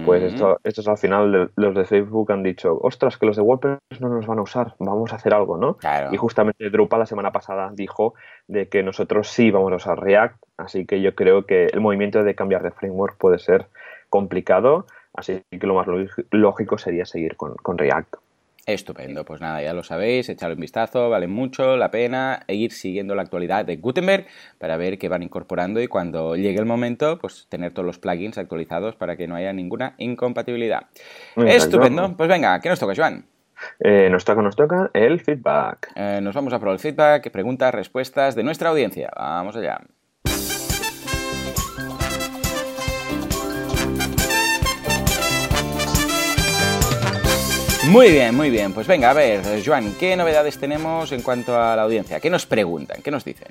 pues 0.06 0.24
esto, 0.24 0.60
estos 0.64 0.88
al 0.88 0.98
final 0.98 1.52
los 1.56 1.76
de 1.76 1.86
Facebook 1.86 2.32
han 2.32 2.44
dicho, 2.44 2.80
ostras, 2.82 3.18
que 3.18 3.26
los 3.26 3.36
de 3.36 3.42
WordPress 3.42 4.00
no 4.00 4.10
nos 4.10 4.26
van 4.26 4.40
a 4.40 4.44
usar, 4.44 4.76
vamos 4.80 5.12
a 5.12 5.18
hacer 5.18 5.34
algo, 5.34 5.58
¿no? 5.58 5.78
Y 6.12 6.18
justamente 6.18 6.70
Drupal 6.70 7.02
la 7.02 7.06
semana 7.06 7.32
pasada 7.32 7.72
dijo 7.74 8.14
de 8.48 8.70
que 8.70 8.84
nosotros 8.84 9.28
sí 9.28 9.52
vamos 9.52 9.72
a 9.74 9.76
usar 9.76 10.00
React, 10.00 10.42
así 10.58 10.86
que 10.86 11.02
yo 11.02 11.14
creo 11.14 11.46
que 11.46 11.66
el 11.66 11.82
movimiento 11.82 12.24
de 12.24 12.34
cambiar 12.34 12.64
de 12.64 12.72
framework 12.72 13.18
puede 13.18 13.40
ser 13.40 13.68
complicado 14.12 14.86
Así 15.14 15.44
que 15.50 15.68
lo 15.68 15.76
más 15.76 15.88
lógico 16.32 16.78
sería 16.78 17.06
seguir 17.06 17.36
con, 17.36 17.78
React. 17.78 18.16
Estupendo, 18.66 19.26
pues 19.26 19.42
nada, 19.42 19.62
ya 19.62 19.74
lo 19.74 19.82
sabéis, 19.82 20.30
echadle 20.30 20.54
un 20.54 20.62
vistazo, 20.62 21.10
vale 21.10 21.26
mucho 21.26 21.76
la 21.78 21.90
pena 21.90 22.44
e 22.48 22.54
ir 22.54 22.72
siguiendo 22.72 23.16
la 23.16 23.24
actualidad 23.24 23.66
de 23.66 23.78
Gutenberg 23.78 24.28
para 24.60 24.78
ver 24.78 25.00
qué 25.00 25.10
van 25.10 25.24
incorporando 25.24 25.82
y 25.82 25.88
cuando 25.88 26.36
llegue 26.36 26.60
el 26.60 26.68
momento, 26.68 27.18
pues 27.18 27.48
tener 27.50 27.74
todos 27.74 27.88
los 27.88 27.98
plugins 27.98 28.38
actualizados 28.38 28.96
para 28.96 29.18
que 29.18 29.28
no 29.28 29.36
haya 29.36 29.52
ninguna 29.52 29.96
incompatibilidad. 29.98 30.86
Estupendo, 31.36 32.16
pues 32.16 32.30
venga, 32.30 32.60
¿qué 32.60 32.70
nos 32.70 32.80
toca, 32.80 32.94
Joan? 32.96 33.26
Eh, 33.80 34.10
nos 34.12 34.26
toca, 34.26 34.44
nos 34.44 34.56
toca 34.56 34.92
el 34.94 35.20
feedback. 35.20 35.92
Eh, 35.96 36.20
nos 36.22 36.36
vamos 36.36 36.54
a 36.54 36.60
probar 36.60 36.76
el 36.76 36.80
feedback, 36.80 37.32
preguntas, 37.32 37.74
respuestas 37.74 38.36
de 38.36 38.44
nuestra 38.44 38.70
audiencia. 38.70 39.10
Vamos 39.16 39.56
allá. 39.56 39.82
Muy 47.92 48.10
bien, 48.10 48.34
muy 48.34 48.50
bien. 48.50 48.72
Pues 48.74 48.88
venga, 48.88 49.10
a 49.10 49.14
ver, 49.14 49.42
Joan, 49.66 49.96
¿qué 50.00 50.16
novedades 50.16 50.58
tenemos 50.58 51.12
en 51.12 51.22
cuanto 51.22 51.60
a 51.60 51.76
la 51.76 51.82
audiencia? 51.82 52.22
¿Qué 52.22 52.30
nos 52.30 52.46
preguntan? 52.46 53.02
¿Qué 53.04 53.12
nos 53.12 53.26
dicen? 53.26 53.50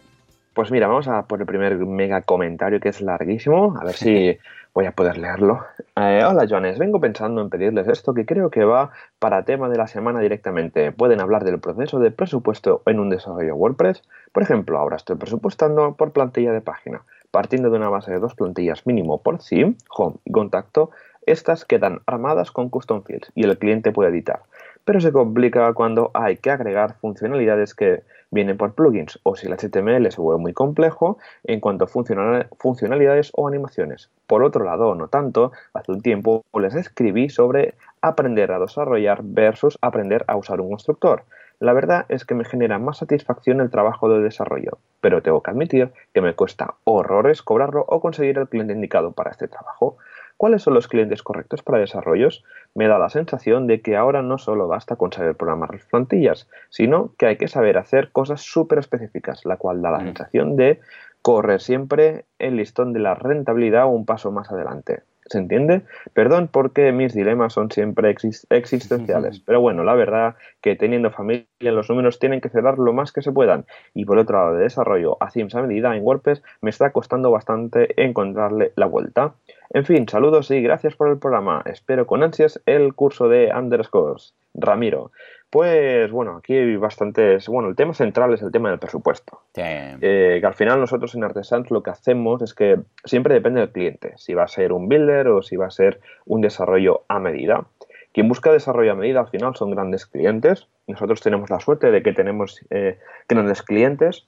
Pues 0.55 0.71
mira, 0.71 0.87
vamos 0.87 1.09
a 1.09 1.27
por 1.27 1.41
el 1.41 1.47
primer 1.47 1.77
mega 1.77 2.23
comentario 2.23 2.81
que 2.81 2.89
es 2.89 3.03
larguísimo, 3.03 3.77
a 3.79 3.85
ver 3.85 3.97
si 3.97 4.39
voy 4.73 4.87
a 4.87 4.93
poder 4.93 5.19
leerlo. 5.19 5.67
Eh, 5.95 6.25
hola 6.27 6.47
Joanes, 6.49 6.79
vengo 6.79 6.99
pensando 6.99 7.43
en 7.43 7.51
pedirles 7.51 7.87
esto 7.87 8.15
que 8.15 8.25
creo 8.25 8.49
que 8.49 8.65
va 8.65 8.93
para 9.19 9.45
tema 9.45 9.69
de 9.69 9.77
la 9.77 9.87
semana 9.87 10.21
directamente. 10.21 10.91
Pueden 10.91 11.21
hablar 11.21 11.45
del 11.45 11.61
proceso 11.61 11.99
de 11.99 12.11
presupuesto 12.11 12.81
en 12.87 12.99
un 12.99 13.11
desarrollo 13.11 13.57
WordPress. 13.57 14.03
Por 14.33 14.43
ejemplo, 14.43 14.79
ahora 14.79 14.97
estoy 14.97 15.17
presupuestando 15.17 15.97
por 15.97 16.13
plantilla 16.13 16.53
de 16.53 16.63
página, 16.63 17.03
partiendo 17.31 17.69
de 17.69 17.77
una 17.77 17.91
base 17.91 18.11
de 18.11 18.19
dos 18.19 18.35
plantillas 18.35 18.87
mínimo 18.87 19.21
por 19.21 19.39
theme, 19.39 19.75
home 19.91 20.17
y 20.25 20.33
contacto 20.33 20.93
estas 21.27 21.65
quedan 21.65 22.01
armadas 22.07 22.51
con 22.51 22.69
custom 22.69 23.03
fields 23.03 23.31
y 23.35 23.45
el 23.45 23.59
cliente 23.59 23.93
puede 23.93 24.11
editar, 24.11 24.41
pero 24.85 25.01
se 25.01 25.13
complica 25.13 25.73
cuando 25.75 26.11
hay 26.15 26.37
que 26.37 26.51
agregar 26.51 26.97
funcionalidades 27.01 27.75
que 27.75 28.03
vienen 28.31 28.57
por 28.57 28.75
plugins 28.75 29.19
o 29.25 29.37
si 29.37 29.47
el 29.47 29.57
HTML 29.57 30.11
se 30.11 30.21
vuelve 30.21 30.41
muy 30.41 30.53
complejo 30.53 31.19
en 31.45 31.61
cuanto 31.61 31.85
a 31.85 31.89
funcionalidades 31.89 33.31
o 33.35 33.49
animaciones. 33.49 34.09
Por 34.27 34.43
otro 34.43 34.65
lado, 34.65 34.95
no 34.95 35.09
tanto, 35.09 35.53
hace 35.75 35.93
un 35.93 36.01
tiempo 36.01 36.45
les 36.59 36.75
escribí 36.75 37.29
sobre 37.29 37.75
aprender 38.03 38.53
a 38.53 38.59
desarrollar 38.59 39.21
versus 39.23 39.79
aprender 39.83 40.25
a 40.29 40.37
usar 40.37 40.61
un 40.61 40.71
constructor. 40.71 41.25
La 41.59 41.75
verdad 41.75 42.07
es 42.09 42.25
que 42.25 42.35
me 42.35 42.47
genera 42.47 42.79
más 42.79 42.99
satisfacción 42.99 43.61
el 43.61 43.69
trabajo 43.69 44.09
de 44.09 44.23
desarrollo, 44.23 44.79
pero 45.03 45.21
tengo 45.21 45.43
que 45.43 45.51
admitir 45.51 45.93
que 46.15 46.23
me 46.23 46.35
cuesta 46.35 46.77
horrores 46.85 47.43
cobrarlo 47.43 47.85
o 47.87 48.01
conseguir 48.01 48.39
el 48.39 48.49
cliente 48.49 48.73
indicado 48.73 49.13
para 49.13 49.31
este 49.31 49.47
trabajo. 49.47 49.99
¿Cuáles 50.41 50.63
son 50.63 50.73
los 50.73 50.89
clientes 50.89 51.23
correctos 51.23 51.63
para 51.63 51.81
desarrollos? 51.81 52.45
Me 52.75 52.89
da 52.89 52.99
la 52.99 53.11
sensación 53.11 53.67
de 53.67 53.83
que 53.83 53.95
ahora 53.95 54.23
no 54.23 54.39
solo 54.39 54.69
basta 54.69 54.97
con 54.97 55.13
saber 55.13 55.37
programar 55.37 55.75
las 55.75 55.85
plantillas, 55.85 56.49
sino 56.71 57.13
que 57.19 57.27
hay 57.27 57.37
que 57.37 57.47
saber 57.47 57.77
hacer 57.77 58.11
cosas 58.11 58.41
súper 58.41 58.79
específicas, 58.79 59.45
la 59.45 59.59
cual 59.59 59.83
da 59.83 59.91
la 59.91 59.99
mm. 59.99 60.05
sensación 60.07 60.57
de 60.57 60.81
correr 61.21 61.61
siempre 61.61 62.25
el 62.39 62.57
listón 62.57 62.95
de 62.95 63.01
la 63.01 63.15
rentabilidad 63.15 63.87
un 63.87 64.07
paso 64.07 64.33
más 64.33 64.51
adelante. 64.51 65.03
¿Se 65.27 65.37
entiende? 65.37 65.83
Perdón 66.15 66.49
porque 66.51 66.91
mis 66.91 67.13
dilemas 67.13 67.53
son 67.53 67.71
siempre 67.71 68.17
existenciales. 68.49 69.41
Pero 69.47 69.61
bueno, 69.61 69.85
la 69.85 69.95
verdad 69.95 70.37
que 70.63 70.75
teniendo 70.75 71.11
familia 71.11 71.47
los 71.61 71.91
números 71.91 72.19
tienen 72.19 72.41
que 72.41 72.49
cerrar 72.49 72.79
lo 72.79 72.95
más 72.95 73.13
que 73.13 73.21
se 73.21 73.31
puedan. 73.31 73.67
Y 73.93 74.07
por 74.07 74.19
otro 74.19 74.39
lado, 74.39 74.57
de 74.57 74.63
desarrollo 74.63 75.23
a 75.23 75.31
Sims 75.31 75.55
a 75.55 75.61
medida 75.63 75.95
en 75.95 76.03
WordPress 76.03 76.43
me 76.63 76.71
está 76.71 76.93
costando 76.93 77.31
bastante 77.31 78.03
encontrarle 78.03 78.73
la 78.75 78.87
vuelta. 78.87 79.35
En 79.73 79.85
fin, 79.85 80.09
saludos 80.09 80.51
y 80.51 80.61
gracias 80.63 80.97
por 80.97 81.09
el 81.09 81.19
programa. 81.19 81.63
Espero 81.65 82.05
con 82.05 82.25
ansias 82.25 82.61
el 82.67 82.93
curso 82.95 83.29
de 83.29 83.53
underscores. 83.57 84.35
Ramiro. 84.53 85.13
Pues 85.49 86.11
bueno, 86.11 86.37
aquí 86.37 86.55
hay 86.55 86.77
bastantes. 86.77 87.47
Bueno, 87.47 87.69
el 87.69 87.77
tema 87.77 87.95
central 87.95 88.35
es 88.35 88.43
el 88.43 88.51
tema 88.51 88.71
del 88.71 88.81
presupuesto. 88.81 89.43
Eh, 89.57 90.39
que 90.41 90.47
al 90.47 90.55
final 90.55 90.81
nosotros 90.81 91.15
en 91.15 91.23
Artesans 91.23 91.71
lo 91.71 91.85
que 91.85 91.91
hacemos 91.91 92.43
es 92.43 92.53
que 92.53 92.81
siempre 93.05 93.35
depende 93.35 93.61
del 93.61 93.71
cliente, 93.71 94.15
si 94.17 94.35
va 94.35 94.43
a 94.43 94.49
ser 94.49 94.73
un 94.73 94.89
builder 94.89 95.29
o 95.29 95.43
si 95.43 95.57
va 95.57 95.67
a 95.67 95.71
ser 95.71 96.01
un 96.27 96.41
desarrollo 96.41 97.05
a 97.07 97.21
medida. 97.21 97.65
Quien 98.13 98.29
busca 98.29 98.53
desarrollo 98.53 98.91
a 98.91 98.97
medida 98.97 99.21
al 99.21 99.29
final 99.29 99.55
son 99.55 99.71
grandes 99.71 100.05
clientes. 100.07 100.67
Nosotros 100.89 101.21
tenemos 101.21 101.49
la 101.49 101.61
suerte 101.61 101.93
de 101.93 102.03
que 102.03 102.13
tenemos 102.13 102.61
eh, 102.71 102.99
grandes 103.29 103.63
clientes 103.63 104.27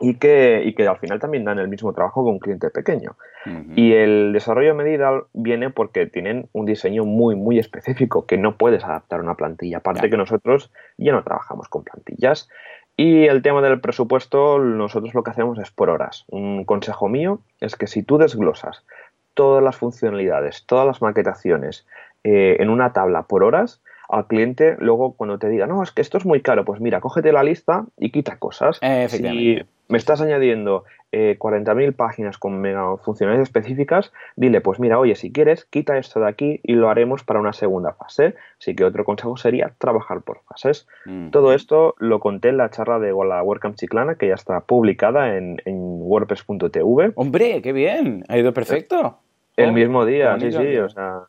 y 0.00 0.14
que, 0.14 0.62
y 0.64 0.74
que 0.74 0.88
al 0.88 0.96
final 0.96 1.20
también 1.20 1.44
dan 1.44 1.58
el 1.58 1.68
mismo 1.68 1.92
trabajo 1.92 2.24
que 2.24 2.30
un 2.30 2.38
cliente 2.38 2.70
pequeño. 2.70 3.16
Y 3.74 3.92
el 3.92 4.32
desarrollo 4.32 4.72
a 4.72 4.74
medida 4.74 5.22
viene 5.32 5.70
porque 5.70 6.06
tienen 6.06 6.48
un 6.52 6.66
diseño 6.66 7.04
muy, 7.04 7.36
muy 7.36 7.58
específico 7.58 8.26
que 8.26 8.36
no 8.36 8.56
puedes 8.56 8.84
adaptar 8.84 9.20
a 9.20 9.22
una 9.22 9.34
plantilla. 9.34 9.78
Aparte 9.78 10.10
que 10.10 10.16
nosotros 10.16 10.70
ya 10.98 11.12
no 11.12 11.22
trabajamos 11.22 11.68
con 11.68 11.84
plantillas. 11.84 12.48
Y 12.96 13.26
el 13.26 13.40
tema 13.40 13.62
del 13.62 13.80
presupuesto, 13.80 14.58
nosotros 14.58 15.14
lo 15.14 15.22
que 15.22 15.30
hacemos 15.30 15.58
es 15.58 15.70
por 15.70 15.88
horas. 15.88 16.24
Un 16.28 16.64
consejo 16.64 17.08
mío 17.08 17.40
es 17.60 17.76
que 17.76 17.86
si 17.86 18.02
tú 18.02 18.18
desglosas 18.18 18.84
todas 19.34 19.62
las 19.62 19.76
funcionalidades, 19.76 20.66
todas 20.66 20.86
las 20.86 21.00
maquetaciones 21.00 21.86
eh, 22.24 22.56
en 22.60 22.68
una 22.68 22.92
tabla 22.92 23.22
por 23.22 23.42
horas, 23.44 23.80
al 24.10 24.26
cliente 24.26 24.76
luego 24.80 25.14
cuando 25.14 25.38
te 25.38 25.48
diga, 25.48 25.66
no, 25.66 25.82
es 25.82 25.92
que 25.92 26.02
esto 26.02 26.18
es 26.18 26.26
muy 26.26 26.42
caro, 26.42 26.64
pues 26.64 26.80
mira, 26.80 27.00
cógete 27.00 27.32
la 27.32 27.42
lista 27.42 27.86
y 27.96 28.10
quita 28.10 28.38
cosas. 28.38 28.78
Efectivamente 28.82 29.66
me 29.90 29.98
estás 29.98 30.20
añadiendo 30.20 30.84
eh, 31.12 31.36
40.000 31.38 31.94
páginas 31.94 32.38
con 32.38 32.60
mega 32.60 32.96
funcionalidades 32.98 33.48
específicas, 33.48 34.12
dile, 34.36 34.60
pues 34.60 34.78
mira, 34.78 34.98
oye, 34.98 35.16
si 35.16 35.32
quieres, 35.32 35.64
quita 35.64 35.98
esto 35.98 36.20
de 36.20 36.28
aquí 36.28 36.60
y 36.62 36.74
lo 36.74 36.88
haremos 36.88 37.24
para 37.24 37.40
una 37.40 37.52
segunda 37.52 37.92
fase. 37.94 38.36
Así 38.60 38.76
que 38.76 38.84
otro 38.84 39.04
consejo 39.04 39.36
sería 39.36 39.72
trabajar 39.78 40.22
por 40.22 40.42
fases. 40.48 40.86
Todo 41.32 41.52
esto 41.52 41.96
lo 41.98 42.20
conté 42.20 42.50
en 42.50 42.58
la 42.58 42.70
charla 42.70 43.00
de 43.00 43.08
la 43.08 43.42
WordCamp 43.42 43.74
Chiclana, 43.74 44.14
que 44.14 44.28
ya 44.28 44.34
está 44.34 44.60
publicada 44.60 45.36
en, 45.36 45.60
WordPress.tv. 45.66 47.12
¡Hombre, 47.16 47.60
qué 47.60 47.72
bien! 47.72 48.24
Ha 48.28 48.38
ido 48.38 48.52
perfecto. 48.52 49.18
El 49.56 49.70
oh, 49.70 49.72
mismo 49.72 50.04
día, 50.06 50.38
sí, 50.38 50.52
sí, 50.52 50.76
o 50.78 50.88
sea... 50.88 51.22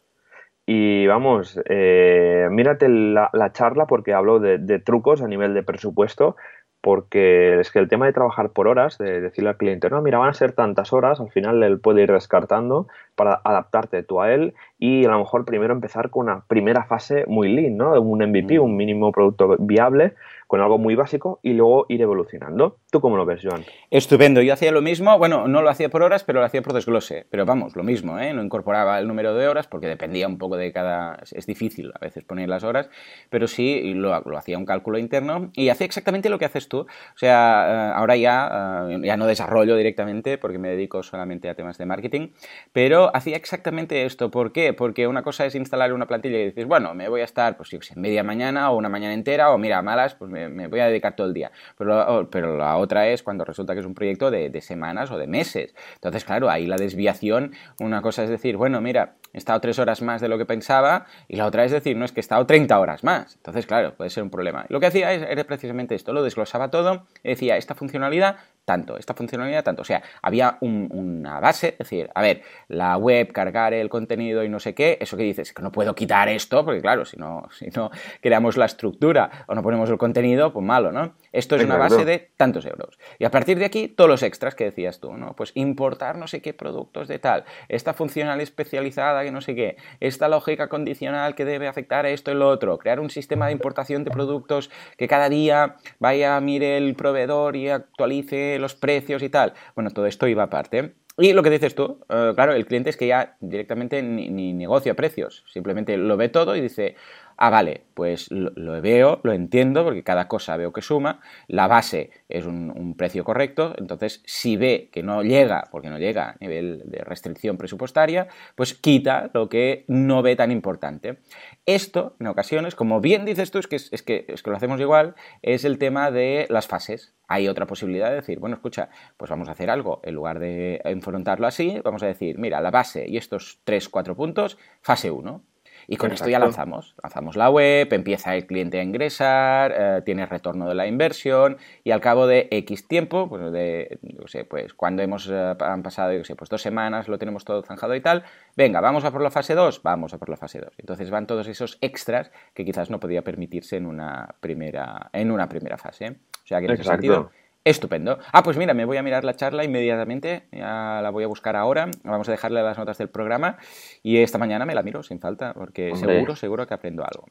Y 0.68 1.08
vamos, 1.08 1.60
eh, 1.66 2.48
mírate 2.52 2.88
la, 2.88 3.30
charla 3.52 3.88
porque 3.88 4.14
hablo 4.14 4.40
de, 4.40 4.60
de, 4.60 4.80
trucos 4.80 5.22
a 5.22 5.28
nivel 5.28 5.54
de 5.54 5.64
presupuesto 5.64 6.38
porque 6.82 7.60
es 7.60 7.72
que 7.72 7.80
el 7.80 7.88
tema 7.88 8.08
de 8.08 8.14
trabajar 8.14 8.50
por 8.50 8.68
horas, 8.68 8.98
de 8.98 9.22
decirle 9.22 9.52
al 9.52 9.58
cliente, 9.58 9.90
no, 9.90 10.02
mira, 10.02 10.18
van 10.18 10.30
a 10.30 10.34
ser 10.34 10.54
tantas 10.54 10.92
horas, 10.94 11.20
al 11.20 11.30
final 11.30 11.62
él 11.64 11.80
puede 11.80 12.04
ir 12.04 12.12
descartando 12.12 12.88
para 13.16 13.40
adaptarte 13.44 14.02
tú 14.04 14.22
a 14.22 14.34
él 14.34 14.56
y 14.80 15.06
a 15.06 15.10
lo 15.10 15.20
mejor 15.20 15.46
primero 15.46 15.74
empezar 15.74 16.10
con 16.10 16.28
una 16.28 16.44
primera 16.48 16.86
fase 16.86 17.26
muy 17.28 17.50
lean, 17.50 17.78
¿no? 17.78 17.92
Un 18.02 18.28
MVP, 18.28 18.60
mm. 18.60 18.64
un 18.64 18.76
mínimo 18.76 19.12
producto 19.12 19.56
viable 19.60 20.16
con 20.52 20.60
algo 20.60 20.78
muy 20.78 20.96
básico 20.96 21.40
y 21.44 21.54
luego 21.54 21.86
ir 21.88 22.02
evolucionando. 22.02 22.76
¿Tú 22.92 23.00
cómo 23.00 23.16
lo 23.16 23.26
ves, 23.26 23.40
Joan? 23.42 23.64
Estupendo. 23.90 24.42
Yo 24.42 24.54
hacía 24.54 24.74
lo 24.74 24.82
mismo, 24.82 25.18
bueno, 25.18 25.48
no 25.48 25.62
lo 25.62 25.70
hacía 25.70 25.88
por 25.88 26.04
horas, 26.04 26.26
pero 26.26 26.42
lo 26.42 26.46
hacía 26.46 26.62
por 26.62 26.74
desglose. 26.74 27.26
Pero 27.30 27.46
vamos, 27.46 27.78
lo 27.78 27.84
mismo, 27.84 28.20
¿eh? 28.20 28.34
No 28.34 28.44
incorporaba 28.44 29.00
el 29.00 29.08
número 29.08 29.34
de 29.34 29.48
horas 29.48 29.68
porque 29.68 29.88
dependía 29.88 30.28
un 30.28 30.38
poco 30.38 30.58
de 30.58 30.74
cada... 30.74 31.20
Es 31.32 31.46
difícil 31.46 31.94
a 31.96 32.00
veces 32.00 32.26
poner 32.26 32.50
las 32.50 32.66
horas, 32.66 32.90
pero 33.30 33.48
sí 33.48 33.94
lo, 33.94 34.20
lo 34.20 34.38
hacía 34.38 34.58
un 34.58 34.66
cálculo 34.66 34.98
interno 34.98 35.52
y 35.54 35.70
hacía 35.70 35.86
exactamente 35.86 36.28
lo 36.28 36.38
que 36.38 36.44
haces 36.44 36.68
O 36.80 37.18
sea, 37.18 37.90
eh, 37.90 37.94
ahora 37.96 38.16
ya, 38.16 38.88
eh, 38.90 39.00
ya 39.04 39.18
no 39.18 39.28
desarrollo 39.28 39.76
directamente 39.76 40.38
porque 40.38 40.58
me 40.58 40.70
dedico 40.70 41.04
solamente 41.04 41.50
a 41.50 41.56
temas 41.56 41.78
de 41.78 41.86
marketing, 41.86 42.30
pero 42.74 43.16
hacía 43.16 43.38
exactamente 43.38 44.06
esto. 44.06 44.32
¿Por 44.32 44.52
qué? 44.52 44.74
Porque 44.74 45.08
una 45.08 45.24
cosa 45.24 45.46
es 45.46 45.56
instalar 45.56 45.94
una 45.94 46.08
plantilla 46.08 46.40
y 46.40 46.46
dices, 46.46 46.66
bueno, 46.66 46.94
me 46.94 47.10
voy 47.10 47.22
a 47.22 47.26
estar, 47.26 47.58
pues 47.58 47.70
yo 47.70 47.82
sé, 47.82 48.00
media 48.00 48.24
mañana 48.24 48.72
o 48.72 48.78
una 48.78 48.90
mañana 48.90 49.14
entera 49.14 49.52
o 49.52 49.58
mira, 49.58 49.82
malas, 49.82 50.16
pues 50.16 50.32
me 50.32 50.68
voy 50.68 50.80
a 50.80 50.88
dedicar 50.88 51.16
todo 51.16 51.28
el 51.28 51.34
día. 51.34 51.52
Pero, 51.78 52.30
pero 52.32 52.58
la 52.58 52.78
otra 52.78 53.08
es 53.08 53.24
cuando 53.24 53.46
resulta 53.46 53.74
que 53.74 53.80
es 53.80 53.86
un 53.86 53.94
proyecto 53.94 54.32
de, 54.32 54.50
de, 54.50 54.62
semanas 54.62 55.12
o 55.12 55.18
de 55.18 55.28
meses. 55.28 55.76
Entonces, 55.96 56.26
claro, 56.26 56.50
ahí 56.50 56.66
la 56.66 56.78
desviación, 56.78 57.54
una 57.80 58.02
cosa 58.02 58.24
es 58.24 58.30
decir, 58.30 58.58
bueno, 58.58 58.82
mira, 58.82 59.16
he 59.34 59.38
estado 59.38 59.60
tres 59.62 59.80
horas 59.80 60.02
más 60.02 60.22
de 60.22 60.28
lo 60.28 60.38
que 60.38 60.46
pensaba 60.46 61.06
y 61.28 61.38
la 61.38 61.46
otra 61.46 61.66
es 61.66 61.72
decir, 61.72 61.98
no, 61.98 62.06
es 62.06 62.12
que 62.12 62.20
he 62.20 62.22
estado 62.22 62.46
30 62.46 62.80
horas 62.80 63.04
más. 63.04 63.36
Entonces, 63.36 63.66
claro, 63.66 63.96
puede 63.96 64.10
ser 64.10 64.24
un 64.24 64.30
problema. 64.30 64.66
Lo 64.70 64.80
que 64.80 64.88
hacía 64.88 65.12
era 65.14 65.44
precisamente 65.44 65.96
esto, 65.96 66.14
lo 66.14 66.24
desglosaba 66.24 66.61
todo 66.70 67.08
y 67.24 67.30
decía, 67.30 67.58
esta 67.58 67.74
funcionalidad 67.74 68.38
tanto, 68.66 68.98
esta 68.98 69.14
funcionalidad 69.14 69.64
tanto. 69.64 69.82
O 69.82 69.86
sea, 69.86 70.02
había 70.22 70.58
una 70.62 71.40
base, 71.40 71.70
es 71.70 71.78
decir, 71.80 72.10
a 72.14 72.22
ver, 72.22 72.42
la 72.68 72.98
web, 72.98 73.32
cargar 73.32 73.74
el 73.74 73.90
contenido 73.90 74.44
y 74.44 74.50
no 74.50 74.60
sé 74.60 74.74
qué, 74.74 74.98
eso 75.02 75.18
que 75.18 75.24
dices, 75.24 75.52
que 75.54 75.62
no 75.62 75.72
puedo 75.72 75.96
quitar 75.96 76.30
esto, 76.30 76.64
porque 76.64 76.82
claro, 76.82 77.06
si 77.06 77.18
no, 77.18 77.48
si 77.58 77.68
no 77.68 77.92
creamos 78.22 78.58
la 78.58 78.66
estructura 78.66 79.46
o 79.48 79.56
no 79.56 79.64
ponemos 79.64 79.90
el 79.90 79.98
contenido, 79.98 80.54
pues 80.54 80.66
malo, 80.66 80.92
¿no? 80.92 81.16
Esto 81.32 81.56
es 81.56 81.64
una 81.64 81.78
base 81.78 82.06
de 82.06 82.32
tantos 82.38 82.66
euros. 82.66 83.00
Y 83.20 83.26
a 83.26 83.32
partir 83.32 83.58
de 83.58 83.66
aquí, 83.66 83.88
todos 83.88 84.10
los 84.10 84.24
extras 84.24 84.56
que 84.56 84.66
decías 84.66 85.00
tú, 85.00 85.14
¿no? 85.18 85.36
Pues 85.36 85.52
importar 85.56 86.18
no 86.18 86.28
sé 86.28 86.42
qué 86.42 86.54
productos 86.54 87.08
de 87.08 87.20
tal, 87.20 87.46
esta 87.68 87.94
funcional 87.94 88.42
especializada 88.42 89.24
que 89.24 89.32
no 89.32 89.42
sé 89.42 89.56
qué, 89.56 89.78
esta 90.00 90.28
lógica 90.28 90.68
condicional 90.70 91.36
que 91.36 91.46
debe 91.46 91.68
afectar 91.68 92.06
a 92.06 92.10
esto 92.10 92.32
y 92.32 92.36
lo 92.36 92.48
otro, 92.48 92.78
crear 92.78 93.00
un 93.00 93.10
sistema 93.10 93.48
de 93.48 93.54
importación 93.54 94.04
de 94.04 94.12
productos 94.12 94.70
que 94.98 95.08
cada 95.08 95.30
día 95.30 95.76
vaya, 96.00 96.40
el 96.58 96.96
proveedor 96.96 97.56
y 97.56 97.70
actualice 97.70 98.60
los 98.60 98.76
precios 98.76 99.24
y 99.24 99.30
tal. 99.30 99.54
Bueno, 99.76 99.92
todo 99.92 100.06
esto 100.06 100.28
iba 100.28 100.44
aparte. 100.44 100.94
Y 101.18 101.34
lo 101.34 101.44
que 101.44 101.50
dices 101.50 101.76
tú, 101.76 102.00
eh, 102.10 102.32
claro, 102.36 102.54
el 102.54 102.66
cliente 102.66 102.90
es 102.90 102.98
que 102.98 103.08
ya 103.08 103.36
directamente 103.42 104.02
ni, 104.02 104.30
ni, 104.30 104.54
negocia 104.54 104.96
precios, 104.96 105.44
simplemente 105.52 105.98
lo 105.98 106.16
ve 106.16 106.30
todo 106.30 106.56
y 106.56 106.62
dice, 106.62 106.96
ah, 107.42 107.50
vale, 107.50 107.82
pues 107.96 108.30
lo, 108.30 108.82
veo, 108.84 109.20
lo 109.24 109.34
entiendo, 109.34 109.84
porque 109.84 110.04
cada 110.04 110.28
cosa 110.28 110.58
veo 110.58 110.72
que 110.72 110.84
suma, 110.84 111.22
la 111.48 111.66
base 111.66 112.12
es 112.30 112.46
un, 112.46 112.94
precio 112.96 113.24
correcto, 113.24 113.74
entonces 113.80 114.22
si 114.26 114.58
ve 114.58 114.90
que 114.92 115.02
no 115.02 115.24
llega, 115.24 115.68
porque 115.72 115.90
no 115.90 115.98
llega 115.98 116.30
a 116.30 116.36
nivel 116.40 116.84
de 116.86 117.00
restricción 117.00 117.58
presupuestaria, 117.58 118.28
pues 118.54 118.76
quita 118.76 119.32
lo 119.34 119.50
que 119.50 119.86
no 119.88 120.22
ve 120.22 120.36
tan 120.36 120.52
importante. 120.52 121.18
Esto, 121.66 122.16
en 122.20 122.28
ocasiones, 122.28 122.76
como 122.76 123.02
bien 123.02 123.26
dices 123.26 123.50
tú, 123.50 123.58
es 123.58 123.66
que, 123.66 123.78
es 123.78 124.04
que, 124.04 124.26
es 124.28 124.44
que 124.44 124.50
lo 124.52 124.56
hacemos 124.56 124.80
igual, 124.80 125.16
es 125.42 125.66
el 125.66 125.80
tema 125.80 126.12
de 126.12 126.46
las 126.50 126.68
fases. 126.68 127.16
Hay 127.28 127.48
otra 127.48 127.66
posibilidad 127.66 128.10
de 128.10 128.18
decir, 128.18 128.38
bueno, 128.38 128.56
escucha, 128.56 128.90
pues 129.18 129.32
vamos 129.32 129.50
a 129.50 129.54
hacer 129.54 129.72
algo, 129.72 130.00
en 130.04 130.14
lugar 130.14 130.38
de 130.38 130.80
enfrentarlo 130.84 131.48
así, 131.48 131.82
vamos 131.84 132.04
a 132.04 132.08
decir, 132.08 132.38
mira, 132.38 132.62
la 132.62 132.70
base 132.70 133.08
y 133.08 133.18
estos 133.18 133.62
tres, 133.64 133.90
cuatro 133.90 134.16
puntos, 134.16 134.60
fase 134.82 135.10
1. 135.10 135.51
Y 135.92 135.98
con 135.98 136.14
esto 136.14 136.30
ya 136.30 136.40
lanzamos. 136.40 136.96
Lanzamos 137.04 137.36
la 137.36 137.50
web, 137.50 137.92
empieza 137.92 138.34
el 138.34 138.48
cliente 138.48 138.80
a 138.80 138.84
ingresar, 138.84 139.74
eh, 139.78 140.02
tiene 140.06 140.26
retorno 140.26 140.70
de 140.70 140.74
la 140.74 140.88
inversión 140.88 141.58
y 141.84 141.92
al 141.92 142.00
cabo 142.00 142.28
de 142.28 142.48
X 142.50 142.88
tiempo, 142.88 143.28
pues, 143.28 143.52
de, 143.52 144.00
sé, 144.28 144.46
pues 144.46 144.74
cuando 144.74 145.04
hemos 145.04 145.28
eh, 145.30 145.54
han 145.60 145.84
pasado, 145.84 146.14
yo 146.14 146.24
sé, 146.24 146.38
pues 146.38 146.50
dos 146.50 146.62
semanas, 146.62 147.10
lo 147.10 147.18
tenemos 147.18 147.44
todo 147.44 147.62
zanjado 147.62 147.94
y 147.94 148.00
tal, 148.00 148.24
venga, 148.56 148.80
vamos 148.80 149.04
a 149.04 149.12
por 149.12 149.22
la 149.22 149.32
fase 149.32 149.54
2, 149.54 149.84
vamos 149.84 150.14
a 150.14 150.18
por 150.18 150.30
la 150.30 150.38
fase 150.38 150.62
2. 150.62 150.72
Entonces 150.78 151.10
van 151.10 151.28
todos 151.28 151.50
esos 151.50 151.78
extras 151.82 152.32
que 152.54 152.64
quizás 152.64 152.90
no 152.90 153.02
podía 153.02 153.26
permitirse 153.26 153.76
en 153.76 153.86
una 153.86 154.36
primera, 154.40 155.10
en 155.12 155.30
una 155.30 155.50
primera 155.50 155.78
fase. 155.78 156.20
O 156.42 156.48
sea 156.48 156.60
que 156.60 156.68
en 156.68 156.72
ese 156.72 156.86
sentido 156.86 157.32
Estupendo. 157.64 158.18
Ah, 158.32 158.42
pues 158.42 158.58
mira, 158.58 158.74
me 158.74 158.86
voy 158.86 158.98
a 158.98 159.04
mirar 159.04 159.24
la 159.24 159.36
charla 159.36 159.64
inmediatamente, 159.64 160.48
ya 160.52 161.00
la 161.04 161.12
voy 161.12 161.24
a 161.24 161.28
buscar 161.28 161.56
ahora, 161.56 161.92
vamos 162.04 162.28
a 162.28 162.32
dejarle 162.32 162.64
las 162.64 162.78
notas 162.78 162.98
del 162.98 163.10
programa 163.10 163.58
y 164.02 164.18
esta 164.18 164.40
mañana 164.40 164.66
me 164.66 164.74
la 164.74 164.82
miro 164.82 165.04
sin 165.04 165.20
falta, 165.20 165.54
porque 165.54 165.96
seguro, 165.96 166.36
seguro 166.36 166.66
que 166.66 166.74
aprendo 166.74 167.04
algo. 167.04 167.28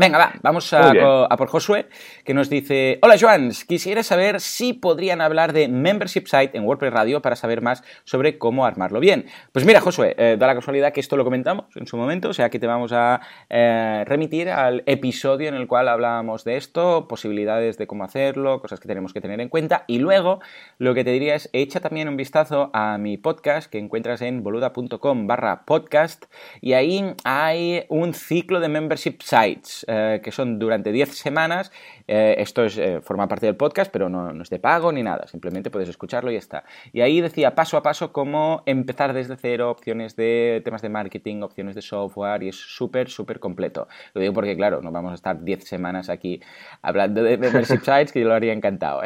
Venga, 0.00 0.16
va, 0.16 0.32
vamos 0.40 0.72
a, 0.72 1.28
por 1.36 1.48
Josué, 1.48 1.86
que 2.24 2.32
nos 2.32 2.48
dice, 2.48 2.98
hola 3.02 3.16
Joan, 3.20 3.50
quisiera 3.68 4.02
saber 4.02 4.40
si 4.40 4.72
podrían 4.72 5.20
hablar 5.20 5.52
de 5.52 5.68
Membership 5.68 6.24
Site 6.24 6.56
en 6.56 6.64
WordPress 6.64 6.90
Radio 6.90 7.20
para 7.20 7.36
saber 7.36 7.60
más 7.60 7.84
sobre 8.04 8.38
cómo 8.38 8.64
armarlo 8.64 8.98
bien. 8.98 9.26
Pues 9.52 9.66
mira, 9.66 9.82
Josué, 9.82 10.14
eh, 10.16 10.36
da 10.38 10.46
la 10.46 10.54
casualidad 10.54 10.94
que 10.94 11.00
esto 11.00 11.18
lo 11.18 11.24
comentamos 11.24 11.66
en 11.76 11.86
su 11.86 11.98
momento, 11.98 12.30
o 12.30 12.32
sea 12.32 12.48
que 12.48 12.58
te 12.58 12.66
vamos 12.66 12.94
a 12.94 13.20
eh, 13.50 14.02
remitir 14.06 14.48
al 14.48 14.84
episodio 14.86 15.50
en 15.50 15.54
el 15.54 15.66
cual 15.66 15.86
hablábamos 15.86 16.44
de 16.44 16.56
esto, 16.56 17.06
posibilidades 17.06 17.76
de 17.76 17.86
cómo 17.86 18.02
hacerlo, 18.04 18.62
cosas 18.62 18.80
que 18.80 18.88
tenemos 18.88 19.12
que 19.12 19.20
tener 19.20 19.38
en 19.38 19.50
cuenta, 19.50 19.84
y 19.86 19.98
luego 19.98 20.40
lo 20.78 20.94
que 20.94 21.04
te 21.04 21.10
diría 21.10 21.34
es, 21.34 21.50
echa 21.52 21.80
también 21.80 22.08
un 22.08 22.16
vistazo 22.16 22.70
a 22.72 22.96
mi 22.96 23.18
podcast 23.18 23.70
que 23.70 23.76
encuentras 23.76 24.22
en 24.22 24.42
boluda.com 24.42 25.26
barra 25.26 25.66
podcast, 25.66 26.24
y 26.62 26.72
ahí 26.72 27.04
hay 27.24 27.84
un 27.90 28.14
ciclo 28.14 28.60
de 28.60 28.68
Membership 28.70 29.18
Sites. 29.20 29.84
Eh, 29.92 30.20
que 30.22 30.30
son 30.30 30.60
durante 30.60 30.92
10 30.92 31.16
semanas. 31.16 31.72
Eh, 32.06 32.36
esto 32.38 32.64
es, 32.64 32.78
eh, 32.78 33.00
forma 33.00 33.26
parte 33.26 33.46
del 33.46 33.56
podcast, 33.56 33.90
pero 33.90 34.08
no, 34.08 34.32
no, 34.32 34.40
es 34.40 34.48
de 34.48 34.60
pago 34.60 34.92
ni 34.92 35.02
nada, 35.02 35.26
simplemente 35.26 35.68
puedes 35.68 35.88
escucharlo 35.88 36.30
y 36.30 36.34
ya 36.34 36.38
está. 36.38 36.64
Y 36.92 37.00
ahí 37.00 37.20
decía 37.20 37.56
paso 37.56 37.76
a 37.76 37.82
paso 37.82 38.12
cómo 38.12 38.62
empezar 38.66 39.12
desde 39.12 39.36
cero, 39.36 39.68
opciones 39.68 40.14
de 40.14 40.62
temas 40.64 40.80
de 40.82 40.90
marketing, 40.90 41.42
opciones 41.42 41.74
de 41.74 41.82
software, 41.82 42.44
y 42.44 42.50
es 42.50 42.56
súper, 42.56 43.08
súper 43.08 43.40
completo. 43.40 43.88
Lo 44.14 44.20
digo 44.20 44.32
porque, 44.32 44.56
claro, 44.56 44.80
no 44.80 44.92
vamos 44.92 45.10
a 45.10 45.16
estar 45.16 45.42
10 45.42 45.64
semanas 45.64 46.08
aquí 46.08 46.40
hablando 46.82 47.24
de 47.24 47.36
membership 47.36 47.80
sites, 47.80 48.12
que 48.12 48.20
yo 48.20 48.28
lo 48.28 48.34
haría 48.34 48.52
encantado, 48.52 49.02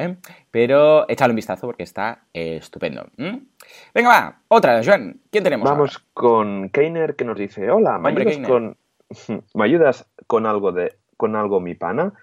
Pero 0.51 1.09
échale 1.09 1.31
un 1.31 1.37
vistazo 1.37 1.67
porque 1.67 1.85
está 1.85 2.25
estupendo. 2.35 3.07
Venga, 3.95 4.09
va, 4.11 4.39
otra, 4.49 4.83
Joan, 4.85 5.19
¿quién 5.31 5.45
tenemos? 5.45 5.67
Vamos 5.67 6.05
con 6.13 6.69
Keiner 6.69 7.17
que 7.17 7.25
nos 7.25 7.39
dice, 7.39 7.71
hola, 7.71 7.99
¿me 7.99 8.43
con 8.43 8.77
¿Me 9.55 9.65
ayudas 9.65 10.09
con 10.27 10.47
algo 10.47 10.73
de 10.73 10.97
con 11.17 11.37
algo 11.37 11.61
mi 11.61 11.75
pana? 11.75 12.15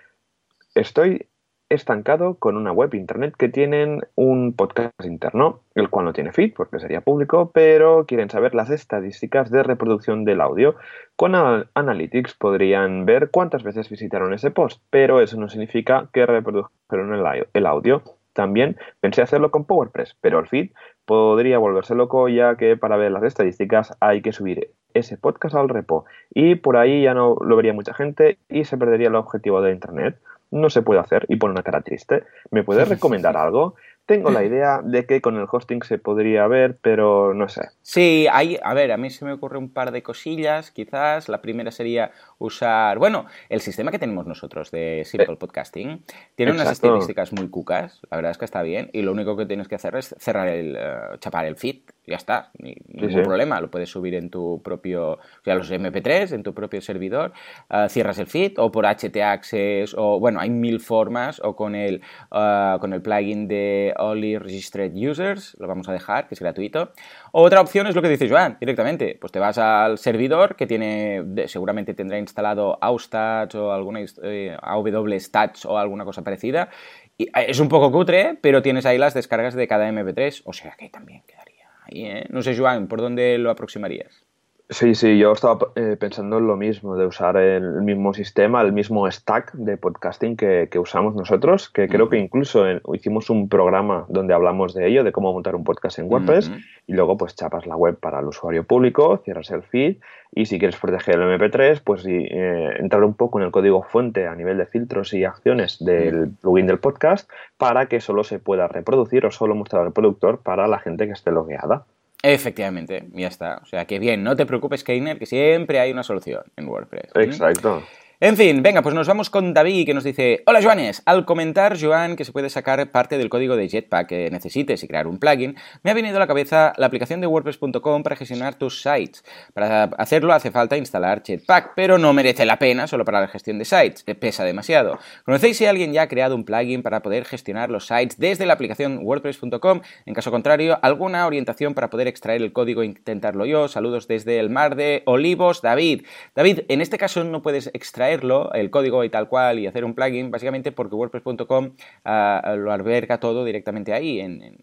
Estoy 0.76 1.28
estancado 1.72 2.36
con 2.36 2.58
una 2.58 2.72
web 2.72 2.94
internet 2.94 3.34
que 3.38 3.48
tienen 3.48 4.02
un 4.16 4.54
podcast 4.54 5.06
interno, 5.06 5.62
el 5.74 5.90
cual 5.90 6.06
no 6.06 6.14
tiene 6.14 6.34
feed 6.34 6.54
porque 6.54 6.80
sería 6.80 7.02
público, 7.02 7.52
pero 7.54 8.06
quieren 8.06 8.30
saber 8.30 8.54
las 8.54 8.70
estadísticas 8.70 9.50
de 9.52 9.64
reproducción 9.64 10.26
del 10.26 10.42
audio. 10.42 10.76
Con 11.16 11.34
Analytics 11.36 12.34
podrían 12.36 13.06
ver 13.06 13.32
cuántas 13.32 13.64
veces 13.64 13.90
visitaron 13.90 14.34
ese 14.34 14.52
post, 14.52 14.82
pero 14.90 15.22
eso 15.22 15.38
no 15.38 15.48
significa 15.48 16.10
que 16.12 16.26
reprodujeron 16.26 17.14
el 17.54 17.66
audio. 17.66 18.04
También 18.34 18.78
pensé 19.00 19.22
hacerlo 19.22 19.52
con 19.52 19.66
PowerPress, 19.66 20.18
pero 20.22 20.40
el 20.40 20.48
feed 20.48 20.72
podría 21.12 21.58
volverse 21.58 21.94
loco 21.94 22.30
ya 22.30 22.56
que 22.56 22.78
para 22.78 22.96
ver 22.96 23.12
las 23.12 23.24
estadísticas 23.24 23.94
hay 24.00 24.22
que 24.22 24.32
subir 24.32 24.70
ese 24.94 25.18
podcast 25.18 25.56
al 25.56 25.68
repo 25.68 26.06
y 26.34 26.56
por 26.56 26.78
ahí 26.78 27.04
ya 27.04 27.14
no 27.14 27.36
lo 27.42 27.58
vería 27.58 27.74
mucha 27.74 27.94
gente 27.94 28.38
y 28.48 28.64
se 28.64 28.78
perdería 28.78 29.10
el 29.10 29.16
objetivo 29.16 29.62
de 29.62 29.74
Internet. 29.74 30.16
No 30.52 30.70
se 30.70 30.82
puede 30.82 31.02
hacer 31.02 31.26
y 31.28 31.36
pone 31.36 31.52
una 31.52 31.64
cara 31.64 31.82
triste. 31.82 32.24
¿Me 32.50 32.64
puedes 32.64 32.88
recomendar 32.96 33.36
algo? 33.36 33.76
Tengo 34.06 34.32
la 34.32 34.44
idea 34.46 34.82
de 34.84 35.06
que 35.06 35.22
con 35.22 35.38
el 35.38 35.48
hosting 35.50 35.84
se 35.84 35.98
podría 35.98 36.48
ver, 36.48 36.78
pero 36.82 37.34
no 37.34 37.48
sé. 37.50 37.70
Sí, 37.82 38.28
hay, 38.32 38.58
a 38.64 38.74
ver, 38.74 38.92
a 38.92 38.98
mí 38.98 39.10
se 39.10 39.26
me 39.26 39.34
ocurre 39.34 39.58
un 39.58 39.72
par 39.72 39.92
de 39.92 40.04
cosillas, 40.04 40.72
quizás. 40.72 41.30
La 41.30 41.42
primera 41.42 41.72
sería 41.72 42.12
usar, 42.38 42.98
bueno, 42.98 43.26
el 43.50 43.62
sistema 43.62 43.92
que 43.92 44.00
tenemos 44.00 44.26
nosotros 44.26 44.72
de 44.72 45.04
Simple 45.06 45.34
eh, 45.34 45.38
Podcasting 45.38 46.04
tiene 46.36 46.52
unas 46.52 46.72
estadísticas 46.72 47.34
muy 47.34 47.50
cucas, 47.50 48.02
la 48.10 48.18
verdad 48.18 48.32
es 48.32 48.38
que 48.38 48.46
está 48.46 48.62
bien, 48.64 48.90
y 48.94 49.02
lo 49.02 49.12
único 49.12 49.38
que 49.38 49.46
tienes 49.46 49.68
que 49.68 49.76
hacer 49.76 49.96
es 49.96 50.16
cerrar 50.20 50.48
el, 50.48 50.76
eh, 50.76 51.18
chapar 51.20 51.46
el 51.46 51.56
feed 51.56 51.82
ya 52.12 52.18
está, 52.18 52.52
ningún 52.58 53.24
problema, 53.24 53.62
lo 53.62 53.70
puedes 53.70 53.90
subir 53.90 54.16
en 54.16 54.30
tu 54.30 54.62
propio, 54.64 55.14
o 55.14 55.20
sea, 55.44 55.56
los 55.56 55.72
MP3, 55.72 56.34
en 56.34 56.44
tu 56.44 56.54
propio 56.54 56.82
servidor, 56.82 57.32
ah, 57.70 57.90
cierras 57.90 58.18
el 58.18 58.28
feed 58.28 58.54
o 58.58 58.72
por 58.72 58.86
HT 58.86 59.16
Access 59.18 59.96
o, 59.98 60.20
bueno, 60.20 60.40
hay 60.40 60.50
mil 60.50 60.80
formas 60.80 61.40
o 61.44 61.56
con 61.56 61.76
el, 61.76 62.02
ah, 62.32 62.78
con 62.82 62.94
el 62.94 63.02
plugin 63.02 63.48
de 63.48 63.91
Only 63.98 64.38
Registered 64.38 64.94
Users, 64.94 65.56
lo 65.60 65.68
vamos 65.68 65.88
a 65.90 65.94
dejar, 65.94 66.28
que 66.28 66.36
es 66.36 66.40
gratuito. 66.42 66.92
Otra 67.32 67.62
opción 67.62 67.88
es 67.88 67.96
lo 67.96 68.02
que 68.02 68.10
dice 68.10 68.30
Joan, 68.30 68.58
directamente, 68.60 69.18
pues 69.20 69.32
te 69.32 69.40
vas 69.40 69.58
al 69.58 69.98
servidor 69.98 70.56
que 70.56 70.68
tiene, 70.68 71.24
seguramente 71.48 71.94
tendrá 71.94 72.18
instalado 72.18 72.78
AUSTATS 72.82 73.56
o 73.56 73.72
alguna 73.72 74.02
eh, 74.24 74.58
AW 74.62 75.20
Stats 75.20 75.66
o 75.66 75.78
alguna 75.78 76.06
cosa 76.06 76.24
parecida. 76.24 76.70
Y 77.18 77.26
eh, 77.26 77.46
es 77.48 77.60
un 77.60 77.70
poco 77.70 77.92
cutre, 77.92 78.38
pero 78.42 78.62
tienes 78.62 78.86
ahí 78.86 78.98
las 78.98 79.14
descargas 79.14 79.54
de 79.54 79.68
cada 79.68 79.90
MP3, 79.90 80.42
o 80.46 80.54
sea 80.54 80.76
que 80.78 80.90
también 80.90 81.24
quedaría 81.28 81.52
¿eh? 81.92 82.26
No 82.30 82.42
sé, 82.42 82.58
Joan, 82.58 82.88
¿por 82.88 83.02
dónde 83.02 83.38
lo 83.38 83.52
aproximarías? 83.52 84.26
Sí, 84.72 84.96
sí, 84.96 85.18
yo 85.18 85.34
estaba 85.34 85.60
eh, 85.76 85.98
pensando 86.00 86.38
en 86.38 86.48
lo 86.48 86.56
mismo, 86.56 86.96
de 86.96 87.06
usar 87.06 87.36
el 87.36 87.82
mismo 87.82 88.14
sistema, 88.14 88.62
el 88.62 88.72
mismo 88.72 89.12
stack 89.12 89.52
de 89.52 89.76
podcasting 89.76 90.38
que, 90.38 90.70
usamos 90.80 91.14
nosotros, 91.14 91.70
que 91.70 91.90
creo 91.90 92.08
que 92.08 92.18
incluso 92.18 92.64
hicimos 92.94 93.30
un 93.30 93.50
programa 93.50 94.06
donde 94.08 94.34
hablamos 94.34 94.74
de 94.74 94.88
ello, 94.88 95.04
de 95.04 95.12
cómo 95.12 95.34
montar 95.34 95.58
un 95.58 95.66
podcast 95.66 96.00
en 96.00 96.10
WordPress, 96.10 96.54
y 96.88 96.94
luego 96.94 97.18
pues 97.18 97.36
chapas 97.36 97.68
la 97.68 97.76
web 97.76 98.00
para 98.00 98.22
el 98.22 98.28
usuario 98.28 98.64
público, 98.64 99.18
cierras 99.26 99.52
el 99.52 99.62
feed, 99.62 99.98
y 100.34 100.46
si 100.46 100.58
quieres 100.58 100.80
proteger 100.80 101.16
el 101.16 101.38
MP3, 101.38 101.82
pues 101.84 102.06
eh, 102.08 102.70
entrar 102.80 103.04
un 103.04 103.16
poco 103.16 103.40
en 103.40 103.46
el 103.46 103.52
código 103.52 103.84
fuente 103.84 104.26
a 104.26 104.36
nivel 104.36 104.58
de 104.58 104.68
filtros 104.68 105.14
y 105.14 105.26
acciones 105.26 105.84
del 105.84 106.32
plugin 106.42 106.68
del 106.68 106.80
podcast 106.80 107.30
para 107.58 107.88
que 107.88 108.00
solo 108.00 108.24
se 108.24 108.40
pueda 108.40 108.70
reproducir 108.70 109.26
o 109.26 109.32
solo 109.32 109.54
mostrar 109.54 109.82
el 109.82 109.88
reproductor 109.90 110.40
para 110.40 110.70
la 110.70 110.80
gente 110.80 111.08
que 111.08 111.12
esté 111.12 111.32
logueada. 111.32 111.84
Efectivamente, 112.24 113.08
ya 113.14 113.28
está. 113.28 113.60
O 113.64 113.66
sea 113.66 113.86
que 113.86 114.00
bien, 114.00 114.24
no 114.24 114.36
te 114.36 114.46
preocupes, 114.46 114.84
Keiner, 114.84 115.18
que 115.18 115.26
siempre 115.26 115.80
hay 115.80 115.92
una 115.92 116.04
solución 116.04 116.44
en 116.56 116.68
WordPress. 116.68 117.12
Exacto. 117.16 117.84
En 118.24 118.38
fin, 118.38 118.62
venga, 118.62 118.84
pues 118.84 118.94
nos 118.94 119.08
vamos 119.08 119.32
con 119.32 119.52
David 119.52 119.88
que 119.88 119.96
nos 119.96 120.04
dice, 120.04 120.44
hola 120.46 120.62
Joanes, 120.62 121.02
al 121.08 121.26
comentar 121.26 121.76
Joan 121.82 122.16
que 122.16 122.24
se 122.24 122.32
puede 122.32 122.52
sacar 122.52 122.92
parte 122.92 123.18
del 123.18 123.30
código 123.30 123.56
de 123.56 123.68
Jetpack 123.68 124.08
que 124.08 124.30
necesites 124.30 124.84
y 124.84 124.88
crear 124.88 125.08
un 125.08 125.18
plugin, 125.18 125.56
me 125.82 125.90
ha 125.90 125.96
venido 125.96 126.18
a 126.18 126.20
la 126.20 126.28
cabeza 126.28 126.72
la 126.78 126.86
aplicación 126.86 127.20
de 127.20 127.26
WordPress.com 127.26 128.04
para 128.04 128.16
gestionar 128.16 128.54
tus 128.54 128.84
sites. 128.84 129.24
Para 129.56 129.86
hacerlo 129.98 130.34
hace 130.34 130.52
falta 130.52 130.78
instalar 130.78 131.24
Jetpack, 131.24 131.72
pero 131.76 131.98
no 131.98 132.14
merece 132.14 132.46
la 132.46 132.60
pena 132.60 132.86
solo 132.86 133.06
para 133.06 133.22
la 133.22 133.28
gestión 133.28 133.58
de 133.58 133.66
sites, 133.66 134.04
pesa 134.04 134.44
demasiado. 134.44 135.00
¿Conocéis 135.26 135.58
si 135.58 135.66
alguien 135.66 135.92
ya 135.92 136.04
ha 136.04 136.08
creado 136.08 136.36
un 136.36 136.46
plugin 136.46 136.84
para 136.84 137.00
poder 137.00 137.26
gestionar 137.26 137.72
los 137.72 137.88
sites 137.88 138.20
desde 138.20 138.46
la 138.46 138.54
aplicación 138.54 139.00
WordPress.com? 139.02 139.82
En 140.06 140.14
caso 140.14 140.30
contrario, 140.30 140.78
¿alguna 140.84 141.26
orientación 141.26 141.74
para 141.74 141.90
poder 141.90 142.06
extraer 142.08 142.44
el 142.44 142.54
código 142.54 142.84
e 142.84 142.86
intentarlo 142.86 143.48
yo? 143.48 143.68
Saludos 143.68 144.08
desde 144.08 144.38
el 144.38 144.52
mar 144.52 144.76
de 144.76 145.02
Olivos, 145.08 145.64
David. 145.64 146.06
David, 146.36 146.60
en 146.68 146.82
este 146.82 147.00
caso 147.00 147.24
no 147.24 147.42
puedes 147.42 147.72
extraer 147.74 148.11
el 148.12 148.70
código 148.70 149.04
y 149.04 149.10
tal 149.10 149.28
cual, 149.28 149.60
y 149.60 149.68
hacer 149.68 149.86
un 149.86 149.94
plugin, 149.94 150.32
básicamente 150.32 150.72
porque 150.72 150.96
WordPress.com 150.96 151.72
ah, 152.06 152.56
lo 152.58 152.72
alberga 152.72 153.20
todo 153.20 153.46
directamente 153.46 153.94
ahí, 153.94 154.20
en, 154.20 154.58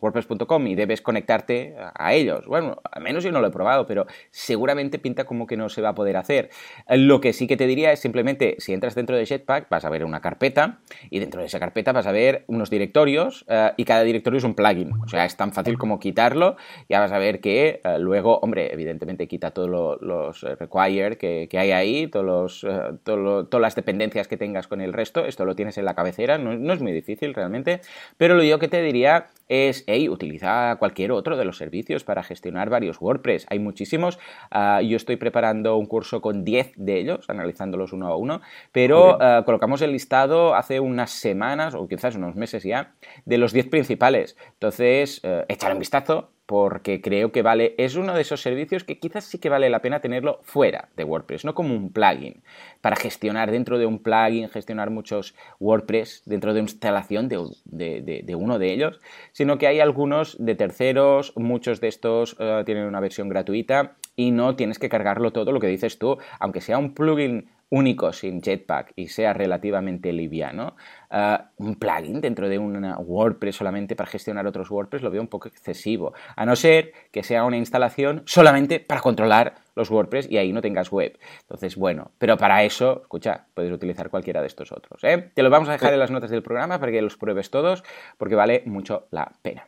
WordPress.com, 0.00 0.66
y 0.66 0.74
debes 0.74 1.00
conectarte 1.00 1.74
a 1.94 2.12
ellos. 2.14 2.46
Bueno, 2.46 2.76
al 2.90 3.02
menos 3.02 3.24
yo 3.24 3.32
no 3.32 3.40
lo 3.40 3.46
he 3.46 3.50
probado, 3.50 3.86
pero 3.86 4.06
seguramente 4.30 4.98
pinta 4.98 5.24
como 5.24 5.46
que 5.46 5.56
no 5.56 5.68
se 5.68 5.80
va 5.80 5.90
a 5.90 5.94
poder 5.94 6.16
hacer. 6.16 6.50
Lo 6.88 7.20
que 7.20 7.32
sí 7.32 7.46
que 7.46 7.56
te 7.56 7.66
diría 7.66 7.92
es 7.92 8.00
simplemente, 8.00 8.56
si 8.58 8.72
entras 8.72 8.94
dentro 8.94 9.16
de 9.16 9.24
Jetpack, 9.24 9.68
vas 9.70 9.84
a 9.84 9.90
ver 9.90 10.04
una 10.04 10.20
carpeta, 10.20 10.80
y 11.10 11.18
dentro 11.20 11.40
de 11.40 11.46
esa 11.46 11.58
carpeta 11.58 11.92
vas 11.92 12.06
a 12.06 12.12
ver 12.12 12.44
unos 12.48 12.70
directorios, 12.70 13.44
ah, 13.48 13.74
y 13.76 13.84
cada 13.84 14.02
directorio 14.02 14.38
es 14.38 14.44
un 14.44 14.54
plugin. 14.54 14.92
O 15.02 15.08
sea, 15.08 15.24
es 15.24 15.36
tan 15.36 15.52
fácil 15.52 15.78
como 15.78 15.98
quitarlo, 15.98 16.56
ya 16.88 17.00
vas 17.00 17.12
a 17.12 17.18
ver 17.18 17.40
que 17.40 17.80
ah, 17.84 17.98
luego, 17.98 18.38
hombre, 18.40 18.72
evidentemente 18.72 19.26
quita 19.26 19.52
todos 19.52 20.00
los 20.02 20.42
require 20.58 21.16
que, 21.16 21.48
que, 21.50 21.58
hay 21.58 21.72
ahí, 21.72 22.06
todos 22.08 22.24
los 22.24 22.66
todas 22.98 23.60
las 23.60 23.74
dependencias 23.74 24.28
que 24.28 24.36
tengas 24.36 24.68
con 24.68 24.80
el 24.80 24.92
resto, 24.92 25.24
esto 25.24 25.44
lo 25.44 25.54
tienes 25.54 25.78
en 25.78 25.84
la 25.84 25.94
cabecera, 25.94 26.38
no, 26.38 26.72
es 26.72 26.80
muy 26.80 26.92
difícil 26.92 27.34
realmente, 27.34 27.80
pero 28.16 28.34
lo 28.34 28.42
yo 28.42 28.58
que 28.58 28.68
te 28.68 28.82
diría 28.82 29.26
es, 29.48 29.84
hey, 29.86 30.08
utiliza 30.08 30.76
cualquier 30.78 31.12
otro 31.12 31.36
de 31.36 31.44
los 31.44 31.58
servicios 31.58 32.04
para 32.04 32.22
gestionar 32.22 32.70
varios 32.70 33.00
WordPress. 33.00 33.46
Hay 33.50 33.58
muchísimos, 33.58 34.18
ah, 34.50 34.80
yo 34.82 34.96
estoy 34.96 35.16
preparando 35.16 35.76
un 35.76 35.86
curso 35.86 36.22
con 36.22 36.44
10 36.44 36.72
de 36.76 36.98
ellos, 36.98 37.28
analizándolos 37.28 37.92
uno 37.92 38.08
a 38.08 38.16
uno, 38.16 38.40
pero 38.72 39.18
ah, 39.20 39.42
colocamos 39.44 39.82
el 39.82 39.92
listado 39.92 40.54
hace 40.54 40.80
unas 40.80 41.10
semanas 41.10 41.74
o 41.74 41.86
quizás 41.86 42.16
unos 42.16 42.34
meses 42.34 42.62
ya 42.62 42.94
de 43.24 43.38
los 43.38 43.52
10 43.52 43.68
principales. 43.68 44.36
Entonces, 44.54 45.22
uh, 45.24 45.44
echar 45.48 45.72
un 45.72 45.78
vistazo, 45.78 46.30
porque 46.52 47.00
creo 47.00 47.32
que 47.32 47.40
vale, 47.40 47.74
es 47.78 47.96
uno 47.96 48.12
de 48.12 48.20
esos 48.20 48.42
servicios 48.42 48.84
que 48.84 48.98
quizás 48.98 49.24
sí 49.24 49.38
que 49.38 49.48
vale 49.48 49.70
la 49.70 49.80
pena 49.80 50.00
tenerlo 50.00 50.40
fuera 50.42 50.90
de 50.98 51.04
WordPress, 51.04 51.46
no 51.46 51.54
como 51.54 51.74
un 51.74 51.90
plugin, 51.90 52.42
para 52.82 52.94
gestionar 52.94 53.50
dentro 53.50 53.78
de 53.78 53.86
un 53.86 54.00
plugin, 54.00 54.50
gestionar 54.50 54.90
muchos 54.90 55.34
WordPress 55.60 56.24
dentro 56.26 56.52
de 56.52 56.60
una 56.60 56.68
instalación 56.68 57.30
de, 57.30 58.34
uno 58.36 58.58
de 58.58 58.70
ellos, 58.70 59.00
sino 59.32 59.56
que 59.56 59.66
hay 59.66 59.80
algunos 59.80 60.36
de 60.44 60.54
terceros, 60.54 61.32
muchos 61.36 61.80
de 61.80 61.88
estos 61.88 62.36
eh, 62.38 62.64
tienen 62.66 62.84
una 62.84 63.00
versión 63.00 63.30
gratuita 63.30 63.96
y 64.14 64.30
no 64.30 64.54
tienes 64.54 64.78
que 64.78 64.90
cargarlo 64.90 65.32
todo 65.32 65.52
lo 65.52 65.58
que 65.58 65.68
dices 65.68 65.98
tú, 65.98 66.18
aunque 66.38 66.60
sea 66.60 66.76
un 66.76 66.92
plugin 66.92 67.48
único 67.72 68.12
sin 68.12 68.42
Jetpack 68.42 68.92
y 68.96 69.08
sea 69.08 69.32
relativamente 69.32 70.12
liviano, 70.12 70.76
uh, 71.10 71.38
un 71.56 71.76
plugin 71.76 72.20
dentro 72.20 72.50
de 72.50 72.58
una 72.58 72.98
WordPress 72.98 73.56
solamente 73.56 73.96
para 73.96 74.10
gestionar 74.10 74.46
otros 74.46 74.70
WordPress 74.70 75.02
lo 75.02 75.10
veo 75.10 75.22
un 75.22 75.28
poco 75.28 75.48
excesivo, 75.48 76.12
a 76.36 76.44
no 76.44 76.54
ser 76.54 76.92
que 77.10 77.22
sea 77.22 77.44
una 77.44 77.56
instalación 77.56 78.24
solamente 78.26 78.78
para 78.78 79.00
controlar 79.00 79.54
los 79.74 79.90
WordPress 79.90 80.30
y 80.30 80.36
ahí 80.36 80.52
no 80.52 80.60
tengas 80.60 80.92
web. 80.92 81.18
Entonces, 81.40 81.76
bueno, 81.76 82.10
pero 82.18 82.36
para 82.36 82.62
eso, 82.62 83.00
escucha, 83.02 83.46
puedes 83.54 83.72
utilizar 83.72 84.10
cualquiera 84.10 84.42
de 84.42 84.48
estos 84.48 84.70
otros. 84.70 85.02
¿eh? 85.02 85.30
Te 85.32 85.42
los 85.42 85.50
vamos 85.50 85.70
a 85.70 85.72
dejar 85.72 85.94
en 85.94 85.98
las 85.98 86.10
notas 86.10 86.30
del 86.30 86.42
programa 86.42 86.78
para 86.78 86.92
que 86.92 87.00
los 87.00 87.16
pruebes 87.16 87.50
todos, 87.50 87.82
porque 88.18 88.34
vale 88.34 88.64
mucho 88.66 89.06
la 89.10 89.32
pena. 89.40 89.66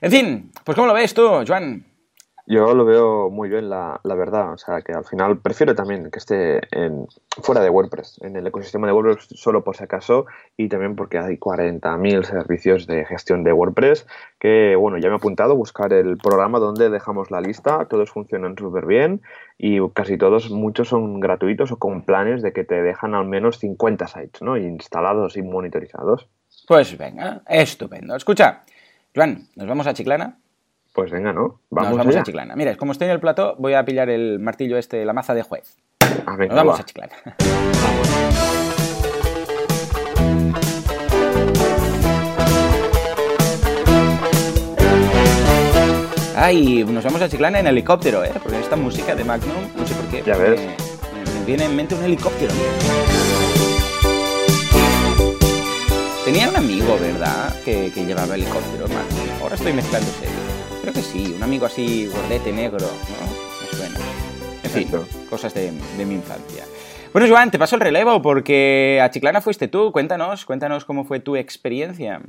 En 0.00 0.10
fin, 0.10 0.50
pues 0.64 0.74
¿cómo 0.74 0.88
lo 0.88 0.94
ves 0.94 1.14
tú, 1.14 1.28
Joan? 1.46 1.95
Yo 2.48 2.74
lo 2.74 2.84
veo 2.84 3.28
muy 3.28 3.48
bien, 3.48 3.68
la, 3.68 4.00
la, 4.04 4.14
verdad. 4.14 4.52
O 4.52 4.58
sea, 4.58 4.80
que 4.80 4.92
al 4.92 5.04
final 5.04 5.38
prefiero 5.38 5.74
también 5.74 6.12
que 6.12 6.18
esté 6.20 6.60
en, 6.70 7.08
fuera 7.42 7.60
de 7.60 7.70
WordPress, 7.70 8.20
en 8.22 8.36
el 8.36 8.46
ecosistema 8.46 8.86
de 8.86 8.92
WordPress, 8.92 9.26
solo 9.34 9.64
por 9.64 9.76
si 9.76 9.82
acaso, 9.82 10.26
y 10.56 10.68
también 10.68 10.94
porque 10.94 11.18
hay 11.18 11.38
40.000 11.38 12.22
servicios 12.22 12.86
de 12.86 13.04
gestión 13.04 13.42
de 13.42 13.52
WordPress 13.52 14.06
que, 14.38 14.76
bueno, 14.76 14.96
ya 14.98 15.08
me 15.08 15.14
he 15.14 15.18
apuntado 15.18 15.52
a 15.52 15.56
buscar 15.56 15.92
el 15.92 16.18
programa 16.18 16.60
donde 16.60 16.88
dejamos 16.88 17.32
la 17.32 17.40
lista. 17.40 17.84
Todos 17.86 18.10
funcionan 18.12 18.56
súper 18.56 18.86
bien 18.86 19.22
y 19.58 19.80
casi 19.90 20.16
todos, 20.16 20.48
muchos 20.50 20.88
son 20.88 21.18
gratuitos 21.18 21.72
o 21.72 21.78
con 21.78 22.02
planes 22.02 22.42
de 22.42 22.52
que 22.52 22.62
te 22.62 22.80
dejan 22.80 23.16
al 23.16 23.26
menos 23.26 23.58
50 23.58 24.06
sites, 24.06 24.40
¿no? 24.40 24.56
Instalados 24.56 25.36
y 25.36 25.42
monitorizados. 25.42 26.28
Pues 26.68 26.96
venga, 26.96 27.42
estupendo. 27.48 28.14
Escucha, 28.14 28.62
Juan, 29.12 29.48
¿nos 29.56 29.66
vamos 29.66 29.88
a 29.88 29.94
Chiclana? 29.94 30.38
Pues 30.96 31.10
venga, 31.10 31.30
¿no? 31.30 31.60
Vamos, 31.68 31.90
Nos 31.90 31.98
vamos 31.98 32.16
a 32.16 32.22
Chiclana. 32.22 32.56
Mira, 32.56 32.74
como 32.76 32.92
estoy 32.92 33.04
en 33.08 33.12
el 33.12 33.20
plato, 33.20 33.54
voy 33.58 33.74
a 33.74 33.84
pillar 33.84 34.08
el 34.08 34.38
martillo 34.38 34.78
este, 34.78 35.04
la 35.04 35.12
maza 35.12 35.34
de 35.34 35.42
juez. 35.42 35.76
Ah, 36.24 36.38
Nos 36.38 36.48
vamos 36.48 36.80
a 36.80 36.84
Chiclana. 36.84 37.12
Ay, 46.34 46.82
nos 46.84 47.04
vamos 47.04 47.20
a 47.20 47.28
Chiclana 47.28 47.60
en 47.60 47.66
helicóptero, 47.66 48.24
¿eh? 48.24 48.32
Porque 48.42 48.58
esta 48.58 48.76
música 48.76 49.14
de 49.14 49.22
Magnum, 49.24 49.68
no 49.76 49.86
sé 49.86 49.94
por 49.94 50.06
qué. 50.06 50.22
Ya 50.22 50.38
ves. 50.38 50.58
Me, 50.58 50.76
viene 51.44 51.66
en 51.66 51.76
mente 51.76 51.94
un 51.94 52.04
helicóptero. 52.04 52.54
Tenía 56.24 56.48
un 56.48 56.56
amigo, 56.56 56.96
¿verdad? 56.98 57.54
Que, 57.66 57.92
que 57.92 58.06
llevaba 58.06 58.34
helicóptero, 58.34 58.88
Magnum. 58.88 59.42
Ahora 59.42 59.56
estoy 59.56 59.74
mezclando 59.74 60.10
serio. 60.12 60.55
Creo 60.86 60.94
que 60.94 61.02
sí, 61.02 61.34
un 61.36 61.42
amigo 61.42 61.66
así 61.66 62.06
gordete 62.06 62.52
negro, 62.52 62.78
¿no? 62.78 63.26
Me 63.60 63.76
suena. 63.76 63.98
En 64.62 64.70
fin, 64.70 64.88
cosas 65.28 65.52
de, 65.52 65.72
mi 65.72 66.14
infancia. 66.14 66.62
Bueno, 67.12 67.26
Joan, 67.28 67.50
te 67.50 67.58
paso 67.58 67.74
el 67.74 67.80
relevo 67.80 68.22
porque 68.22 69.00
a 69.02 69.10
Chiclana 69.10 69.40
fuiste 69.40 69.66
tú. 69.66 69.90
Cuéntanos, 69.90 70.44
cuéntanos 70.46 70.84
cómo 70.84 71.04
fue 71.04 71.18
tu 71.18 71.34
experiencia. 71.34 72.20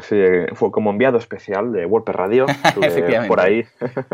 Sí, 0.00 0.14
fue 0.52 0.70
como 0.70 0.90
enviado 0.90 1.16
especial 1.16 1.72
de 1.72 1.86
WordPress 1.86 2.16
Radio. 2.16 2.46
por 3.28 3.40
ahí. 3.40 3.64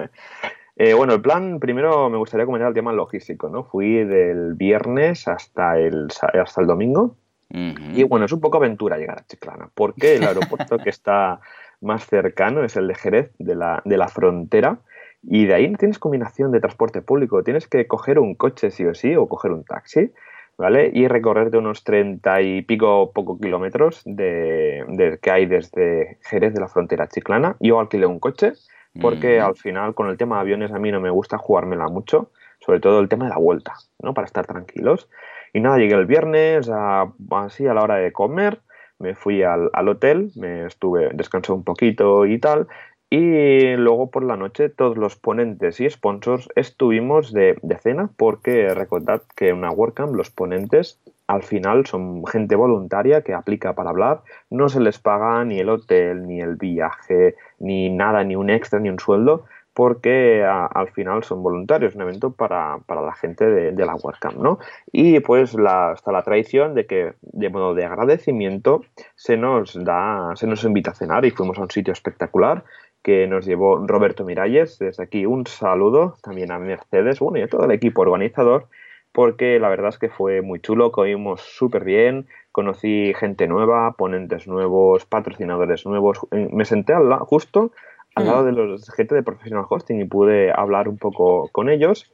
Eh, 0.76 0.94
bueno, 0.94 1.12
el 1.12 1.20
plan, 1.20 1.60
primero 1.60 2.08
me 2.08 2.16
gustaría 2.16 2.46
comentar 2.46 2.66
el 2.66 2.74
tema 2.74 2.94
logístico, 2.94 3.50
¿no? 3.50 3.62
Fui 3.62 4.04
del 4.04 4.54
viernes 4.54 5.28
hasta 5.28 5.78
el, 5.78 6.08
hasta 6.32 6.60
el 6.62 6.66
domingo. 6.66 7.14
Y 7.50 8.02
bueno, 8.04 8.24
es 8.24 8.32
un 8.32 8.40
poco 8.40 8.56
aventura 8.56 8.96
llegar 8.96 9.18
a 9.18 9.26
Chiclana, 9.26 9.68
porque 9.74 10.16
el 10.16 10.24
aeropuerto 10.24 10.78
que 10.78 10.88
está 10.88 11.40
más 11.82 12.06
cercano 12.06 12.64
es 12.64 12.76
el 12.76 12.88
de 12.88 12.94
Jerez, 12.94 13.30
de 13.38 13.54
la, 13.54 13.82
de 13.84 13.96
la 13.96 14.08
frontera, 14.08 14.78
y 15.22 15.46
de 15.46 15.54
ahí 15.54 15.68
no 15.68 15.78
tienes 15.78 15.98
combinación 15.98 16.50
de 16.50 16.60
transporte 16.60 17.02
público, 17.02 17.42
tienes 17.44 17.68
que 17.68 17.86
coger 17.86 18.18
un 18.18 18.34
coche 18.34 18.70
sí 18.70 18.84
o 18.86 18.94
sí 18.94 19.14
o 19.14 19.28
coger 19.28 19.52
un 19.52 19.64
taxi, 19.64 20.10
¿vale? 20.58 20.90
Y 20.92 21.06
recorrerte 21.08 21.58
unos 21.58 21.84
treinta 21.84 22.40
y 22.40 22.62
pico 22.62 23.12
poco 23.12 23.38
kilómetros 23.38 24.02
de, 24.04 25.18
que 25.22 25.30
hay 25.30 25.46
desde 25.46 26.18
Jerez 26.22 26.54
de 26.54 26.60
la 26.60 26.68
frontera 26.68 27.08
chiclana. 27.08 27.56
Yo 27.60 27.78
alquilé 27.78 28.06
un 28.06 28.18
coche 28.18 28.52
porque 29.00 29.38
Mm. 29.40 29.44
al 29.44 29.56
final 29.56 29.94
con 29.94 30.08
el 30.08 30.16
tema 30.16 30.36
de 30.36 30.40
aviones 30.42 30.72
a 30.72 30.78
mí 30.78 30.90
no 30.90 31.00
me 31.00 31.10
gusta 31.10 31.38
jugármela 31.38 31.88
mucho, 31.88 32.30
sobre 32.60 32.80
todo 32.80 33.00
el 33.00 33.08
tema 33.08 33.24
de 33.24 33.30
la 33.30 33.38
vuelta, 33.38 33.74
¿no? 34.00 34.12
Para 34.14 34.26
estar 34.26 34.46
tranquilos. 34.46 35.08
Y 35.54 35.60
nada, 35.60 35.78
llegué 35.78 35.94
el 35.94 36.06
viernes, 36.06 36.68
a- 36.70 37.12
así 37.30 37.66
a 37.66 37.74
la 37.74 37.82
hora 37.82 37.96
de 37.96 38.12
comer, 38.12 38.60
me 39.02 39.14
fui 39.14 39.42
al, 39.42 39.68
al 39.72 39.88
hotel, 39.88 40.30
me 40.36 40.66
estuve, 40.66 41.10
descansé 41.12 41.52
un 41.52 41.64
poquito 41.64 42.24
y 42.24 42.38
tal, 42.38 42.68
y 43.10 43.76
luego 43.76 44.10
por 44.10 44.24
la 44.24 44.38
noche 44.38 44.70
todos 44.70 44.96
los 44.96 45.16
ponentes 45.16 45.80
y 45.80 45.90
sponsors 45.90 46.48
estuvimos 46.56 47.30
de, 47.34 47.58
de 47.60 47.76
cena, 47.76 48.08
porque 48.16 48.72
recordad 48.72 49.20
que 49.36 49.50
en 49.50 49.58
una 49.58 49.70
WordCamp 49.70 50.14
los 50.14 50.30
ponentes 50.30 50.98
al 51.26 51.42
final 51.42 51.84
son 51.84 52.24
gente 52.26 52.56
voluntaria 52.56 53.20
que 53.20 53.34
aplica 53.34 53.74
para 53.74 53.90
hablar, 53.90 54.22
no 54.48 54.70
se 54.70 54.80
les 54.80 54.98
paga 54.98 55.44
ni 55.44 55.58
el 55.58 55.68
hotel, 55.68 56.26
ni 56.26 56.40
el 56.40 56.56
viaje, 56.56 57.36
ni 57.58 57.90
nada, 57.90 58.24
ni 58.24 58.34
un 58.34 58.48
extra, 58.48 58.80
ni 58.80 58.88
un 58.88 58.98
sueldo, 58.98 59.44
porque 59.74 60.44
al 60.44 60.88
final 60.90 61.24
son 61.24 61.42
voluntarios, 61.42 61.94
un 61.94 62.02
evento 62.02 62.32
para, 62.32 62.78
para 62.86 63.00
la 63.00 63.14
gente 63.14 63.46
de, 63.46 63.84
la 63.84 63.94
WordCamp, 63.94 64.36
¿no? 64.36 64.58
Y 64.92 65.20
pues 65.20 65.54
la, 65.54 65.92
está 65.94 66.12
la 66.12 66.22
tradición 66.22 66.74
de 66.74 66.86
que, 66.86 67.14
de 67.22 67.48
modo 67.48 67.74
de 67.74 67.84
agradecimiento, 67.84 68.82
se 69.14 69.36
nos 69.36 69.82
da, 69.82 70.32
se 70.36 70.46
nos 70.46 70.64
invita 70.64 70.90
a 70.90 70.94
cenar 70.94 71.24
y 71.24 71.30
fuimos 71.30 71.58
a 71.58 71.62
un 71.62 71.70
sitio 71.70 71.92
espectacular 71.92 72.64
que 73.02 73.26
nos 73.26 73.46
llevó 73.46 73.84
Roberto 73.86 74.24
Miralles. 74.24 74.78
Desde 74.78 75.02
aquí 75.02 75.24
un 75.26 75.46
saludo 75.46 76.16
también 76.22 76.52
a 76.52 76.58
Mercedes, 76.58 77.18
bueno, 77.18 77.38
y 77.38 77.42
a 77.42 77.48
todo 77.48 77.64
el 77.64 77.72
equipo 77.72 78.02
organizador, 78.02 78.68
porque 79.12 79.58
la 79.58 79.70
verdad 79.70 79.88
es 79.88 79.98
que 79.98 80.10
fue 80.10 80.42
muy 80.42 80.60
chulo, 80.60 80.92
comimos 80.92 81.40
súper 81.40 81.84
bien, 81.84 82.26
conocí 82.52 83.12
gente 83.14 83.48
nueva, 83.48 83.92
ponentes 83.92 84.46
nuevos, 84.46 85.06
patrocinadores 85.06 85.86
nuevos. 85.86 86.20
Eh, 86.30 86.48
Me 86.52 86.66
senté 86.66 86.92
al 86.92 87.10
justo 87.20 87.72
al 88.14 88.24
Mm. 88.24 88.26
lado 88.26 88.44
de 88.44 88.52
los 88.52 88.90
gente 88.90 89.14
de 89.14 89.22
Professional 89.22 89.64
Hosting 89.68 90.00
y 90.00 90.04
pude 90.04 90.52
hablar 90.52 90.88
un 90.88 90.98
poco 90.98 91.48
con 91.52 91.68
ellos. 91.68 92.12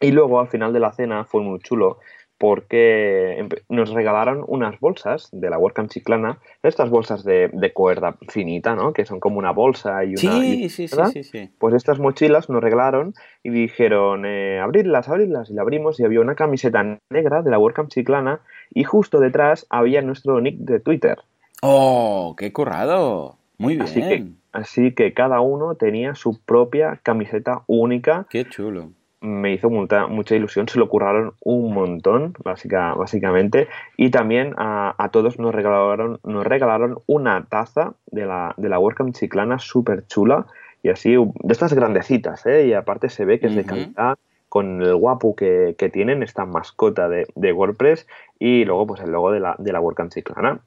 Y 0.00 0.12
luego 0.12 0.40
al 0.40 0.48
final 0.48 0.72
de 0.72 0.80
la 0.80 0.92
cena 0.92 1.24
fue 1.24 1.40
muy 1.42 1.60
chulo 1.60 1.98
porque 2.36 3.48
nos 3.68 3.90
regalaron 3.90 4.44
unas 4.46 4.78
bolsas 4.80 5.28
de 5.32 5.48
la 5.48 5.56
WordCamp 5.56 5.88
Chiclana, 5.88 6.38
estas 6.62 6.90
bolsas 6.90 7.24
de, 7.24 7.48
de 7.52 7.72
cuerda 7.72 8.16
finita, 8.28 8.74
¿no? 8.74 8.92
Que 8.92 9.06
son 9.06 9.20
como 9.20 9.38
una 9.38 9.52
bolsa 9.52 10.04
y 10.04 10.10
una... 10.10 10.18
Sí, 10.18 10.64
y- 10.64 10.68
sí, 10.68 10.88
sí, 10.88 10.96
¿verdad? 10.96 11.10
sí, 11.12 11.22
sí. 11.24 11.50
Pues 11.58 11.74
estas 11.74 12.00
mochilas 12.00 12.50
nos 12.50 12.62
regalaron 12.62 13.14
y 13.42 13.50
dijeron, 13.50 14.26
eh, 14.26 14.58
abridlas, 14.60 15.08
abridlas. 15.08 15.48
Y 15.48 15.54
la 15.54 15.62
abrimos 15.62 15.98
y 16.00 16.04
había 16.04 16.20
una 16.20 16.34
camiseta 16.34 16.98
negra 17.08 17.42
de 17.42 17.50
la 17.50 17.58
WordCamp 17.58 17.88
Chiclana 17.88 18.40
y 18.74 18.84
justo 18.84 19.20
detrás 19.20 19.66
había 19.70 20.02
nuestro 20.02 20.40
nick 20.40 20.58
de 20.58 20.80
Twitter. 20.80 21.18
¡Oh, 21.62 22.34
qué 22.36 22.52
currado! 22.52 23.38
Muy 23.56 23.74
bien. 23.76 23.86
Así 23.86 24.00
que, 24.02 24.24
así 24.54 24.94
que 24.94 25.12
cada 25.12 25.40
uno 25.40 25.74
tenía 25.74 26.14
su 26.14 26.40
propia 26.42 27.00
camiseta 27.02 27.62
única. 27.66 28.26
Qué 28.30 28.48
chulo. 28.48 28.92
Me 29.20 29.52
hizo 29.54 29.70
mucha, 29.70 30.06
mucha 30.06 30.34
ilusión, 30.34 30.68
se 30.68 30.78
lo 30.78 30.88
curraron 30.88 31.32
un 31.40 31.72
montón, 31.72 32.34
básica, 32.44 32.94
básicamente. 32.94 33.68
Y 33.96 34.10
también 34.10 34.54
a, 34.58 34.94
a 34.98 35.08
todos 35.10 35.38
nos 35.38 35.54
regalaron, 35.54 36.20
nos 36.24 36.46
regalaron 36.46 36.98
una 37.06 37.46
taza 37.46 37.94
de 38.06 38.26
la, 38.26 38.54
de 38.58 38.68
la 38.68 38.78
WordCamp 38.78 39.14
Chiclana 39.14 39.58
súper 39.58 40.06
chula. 40.06 40.46
Y 40.82 40.90
así, 40.90 41.14
de 41.16 41.52
estas 41.52 41.72
grandecitas, 41.72 42.44
¿eh? 42.44 42.66
Y 42.66 42.74
aparte 42.74 43.08
se 43.08 43.24
ve 43.24 43.40
que 43.40 43.46
es 43.46 43.56
de 43.56 43.64
calidad, 43.64 44.18
con 44.50 44.82
el 44.82 44.94
guapo 44.94 45.34
que, 45.34 45.74
que 45.78 45.88
tienen, 45.88 46.22
esta 46.22 46.44
mascota 46.44 47.08
de, 47.08 47.26
de 47.34 47.52
WordPress. 47.54 48.06
Y 48.38 48.66
luego, 48.66 48.88
pues 48.88 49.00
el 49.00 49.10
logo 49.10 49.32
de 49.32 49.40
la, 49.40 49.56
de 49.58 49.72
la 49.72 49.80
WordCamp 49.80 50.12
Chiclana. 50.12 50.60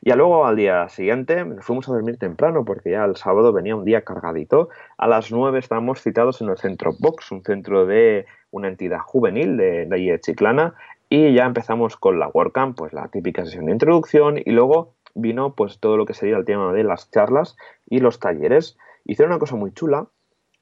Y 0.00 0.12
luego 0.12 0.46
al 0.46 0.56
día 0.56 0.88
siguiente 0.88 1.44
fuimos 1.60 1.88
a 1.88 1.92
dormir 1.92 2.18
temprano 2.18 2.64
porque 2.64 2.92
ya 2.92 3.04
el 3.04 3.16
sábado 3.16 3.52
venía 3.52 3.76
un 3.76 3.84
día 3.84 4.02
cargadito. 4.02 4.68
A 4.96 5.08
las 5.08 5.30
9 5.32 5.58
estábamos 5.58 6.02
citados 6.02 6.40
en 6.40 6.48
el 6.48 6.58
centro 6.58 6.92
Vox, 6.98 7.32
un 7.32 7.42
centro 7.42 7.86
de 7.86 8.26
una 8.50 8.68
entidad 8.68 9.00
juvenil 9.00 9.56
de, 9.56 9.86
de 9.86 9.94
allí 9.94 10.10
de 10.10 10.20
Chiclana. 10.20 10.74
Y 11.10 11.32
ya 11.34 11.46
empezamos 11.46 11.96
con 11.96 12.18
la 12.18 12.28
WordCamp, 12.28 12.76
pues 12.76 12.92
la 12.92 13.08
típica 13.08 13.44
sesión 13.44 13.66
de 13.66 13.72
introducción 13.72 14.38
y 14.38 14.50
luego 14.50 14.94
vino 15.14 15.54
pues 15.54 15.78
todo 15.78 15.96
lo 15.96 16.04
que 16.06 16.14
sería 16.14 16.36
el 16.36 16.44
tema 16.44 16.72
de 16.72 16.84
las 16.84 17.10
charlas 17.10 17.56
y 17.88 18.00
los 18.00 18.20
talleres. 18.20 18.76
Hicieron 19.04 19.32
una 19.32 19.40
cosa 19.40 19.56
muy 19.56 19.72
chula, 19.72 20.06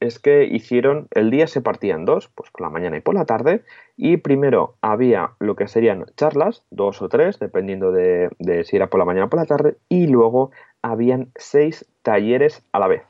es 0.00 0.18
que 0.18 0.44
hicieron, 0.44 1.08
el 1.12 1.30
día 1.30 1.46
se 1.46 1.60
partía 1.60 1.94
en 1.94 2.04
dos, 2.04 2.28
pues 2.34 2.50
por 2.50 2.60
la 2.60 2.70
mañana 2.70 2.96
y 2.98 3.00
por 3.00 3.14
la 3.14 3.24
tarde, 3.24 3.62
y 3.96 4.18
primero 4.18 4.74
había 4.80 5.30
lo 5.40 5.56
que 5.56 5.68
serían 5.68 6.04
charlas, 6.16 6.62
dos 6.70 7.00
o 7.02 7.08
tres, 7.08 7.38
dependiendo 7.38 7.92
de, 7.92 8.30
de 8.38 8.64
si 8.64 8.76
era 8.76 8.88
por 8.88 8.98
la 8.98 9.06
mañana 9.06 9.26
o 9.26 9.30
por 9.30 9.40
la 9.40 9.46
tarde, 9.46 9.76
y 9.88 10.06
luego 10.06 10.50
habían 10.82 11.30
seis 11.36 11.86
talleres 12.02 12.62
a 12.72 12.78
la 12.78 12.88
vez, 12.88 13.02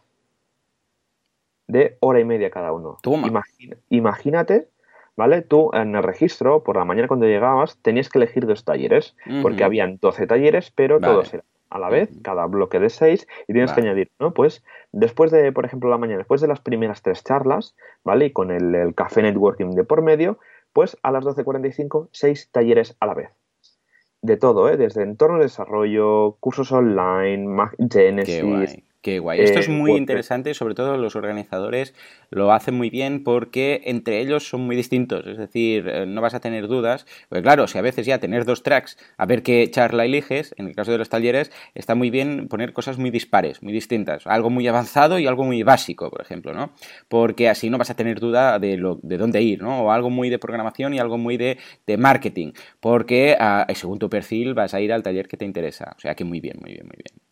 de 1.66 1.96
hora 2.00 2.20
y 2.20 2.24
media 2.24 2.50
cada 2.50 2.72
uno. 2.72 2.98
Imagina- 3.26 3.76
imagínate, 3.90 4.68
¿vale? 5.16 5.42
Tú 5.42 5.70
en 5.74 5.96
el 5.96 6.02
registro, 6.02 6.62
por 6.62 6.76
la 6.76 6.84
mañana 6.84 7.08
cuando 7.08 7.26
llegabas, 7.26 7.76
tenías 7.82 8.08
que 8.08 8.18
elegir 8.18 8.46
dos 8.46 8.64
talleres, 8.64 9.16
porque 9.42 9.64
habían 9.64 9.98
12 10.00 10.26
talleres, 10.26 10.70
pero 10.70 11.00
Vale. 11.00 11.12
todos 11.12 11.34
eran 11.34 11.46
a 11.70 11.78
la 11.78 11.88
vez, 11.88 12.10
cada 12.22 12.46
bloque 12.46 12.78
de 12.78 12.90
seis, 12.90 13.26
y 13.48 13.52
tienes 13.52 13.72
que 13.72 13.80
añadir, 13.80 14.10
¿no? 14.18 14.32
Pues 14.32 14.64
después 14.92 15.30
de, 15.30 15.52
por 15.52 15.64
ejemplo, 15.64 15.90
la 15.90 15.98
mañana, 15.98 16.18
después 16.18 16.40
de 16.40 16.48
las 16.48 16.60
primeras 16.60 17.02
tres 17.02 17.24
charlas, 17.24 17.74
¿vale? 18.04 18.26
Y 18.26 18.32
con 18.32 18.50
el, 18.50 18.74
el 18.74 18.94
café 18.94 19.22
networking 19.22 19.70
de 19.72 19.84
por 19.84 20.02
medio, 20.02 20.38
pues 20.72 20.96
a 21.02 21.10
las 21.10 21.24
12.45, 21.24 22.08
seis 22.12 22.50
talleres 22.50 22.96
a 23.00 23.06
la 23.06 23.14
vez. 23.14 23.30
De 24.22 24.36
todo, 24.36 24.68
¿eh? 24.68 24.76
Desde 24.76 25.02
entorno 25.02 25.38
de 25.38 25.44
desarrollo, 25.44 26.36
cursos 26.40 26.72
online, 26.72 27.46
Genesis, 27.90 28.76
Qué 29.06 29.20
guay. 29.20 29.38
Esto 29.38 29.60
es 29.60 29.68
eh, 29.68 29.70
muy 29.70 29.92
interesante, 29.92 30.52
sobre 30.52 30.74
todo 30.74 30.96
los 30.96 31.14
organizadores 31.14 31.94
lo 32.30 32.50
hacen 32.50 32.74
muy 32.74 32.90
bien 32.90 33.22
porque 33.22 33.82
entre 33.84 34.18
ellos 34.18 34.48
son 34.48 34.62
muy 34.62 34.74
distintos. 34.74 35.24
Es 35.28 35.38
decir, 35.38 35.86
eh, 35.86 36.06
no 36.06 36.20
vas 36.20 36.34
a 36.34 36.40
tener 36.40 36.66
dudas. 36.66 37.06
Porque 37.28 37.44
claro, 37.44 37.68
si 37.68 37.78
a 37.78 37.82
veces 37.82 38.04
ya 38.04 38.18
tener 38.18 38.44
dos 38.44 38.64
tracks, 38.64 38.98
a 39.16 39.24
ver 39.24 39.44
qué 39.44 39.70
charla 39.70 40.06
eliges, 40.06 40.56
en 40.58 40.66
el 40.66 40.74
caso 40.74 40.90
de 40.90 40.98
los 40.98 41.08
talleres, 41.08 41.52
está 41.76 41.94
muy 41.94 42.10
bien 42.10 42.48
poner 42.48 42.72
cosas 42.72 42.98
muy 42.98 43.10
dispares, 43.10 43.62
muy 43.62 43.72
distintas. 43.72 44.26
Algo 44.26 44.50
muy 44.50 44.66
avanzado 44.66 45.20
y 45.20 45.28
algo 45.28 45.44
muy 45.44 45.62
básico, 45.62 46.10
por 46.10 46.20
ejemplo, 46.20 46.52
¿no? 46.52 46.72
Porque 47.06 47.48
así 47.48 47.70
no 47.70 47.78
vas 47.78 47.90
a 47.90 47.94
tener 47.94 48.18
duda 48.18 48.58
de, 48.58 48.76
lo, 48.76 48.98
de 49.04 49.18
dónde 49.18 49.40
ir, 49.40 49.62
¿no? 49.62 49.82
O 49.82 49.92
algo 49.92 50.10
muy 50.10 50.30
de 50.30 50.40
programación 50.40 50.94
y 50.94 50.98
algo 50.98 51.16
muy 51.16 51.36
de, 51.36 51.58
de 51.86 51.96
marketing. 51.96 52.54
Porque 52.80 53.36
ah, 53.38 53.68
según 53.72 54.00
tu 54.00 54.10
perfil 54.10 54.54
vas 54.54 54.74
a 54.74 54.80
ir 54.80 54.92
al 54.92 55.04
taller 55.04 55.28
que 55.28 55.36
te 55.36 55.44
interesa. 55.44 55.94
O 55.96 56.00
sea 56.00 56.16
que 56.16 56.24
muy 56.24 56.40
bien, 56.40 56.56
muy 56.60 56.72
bien, 56.72 56.86
muy 56.86 56.96
bien. 56.96 57.25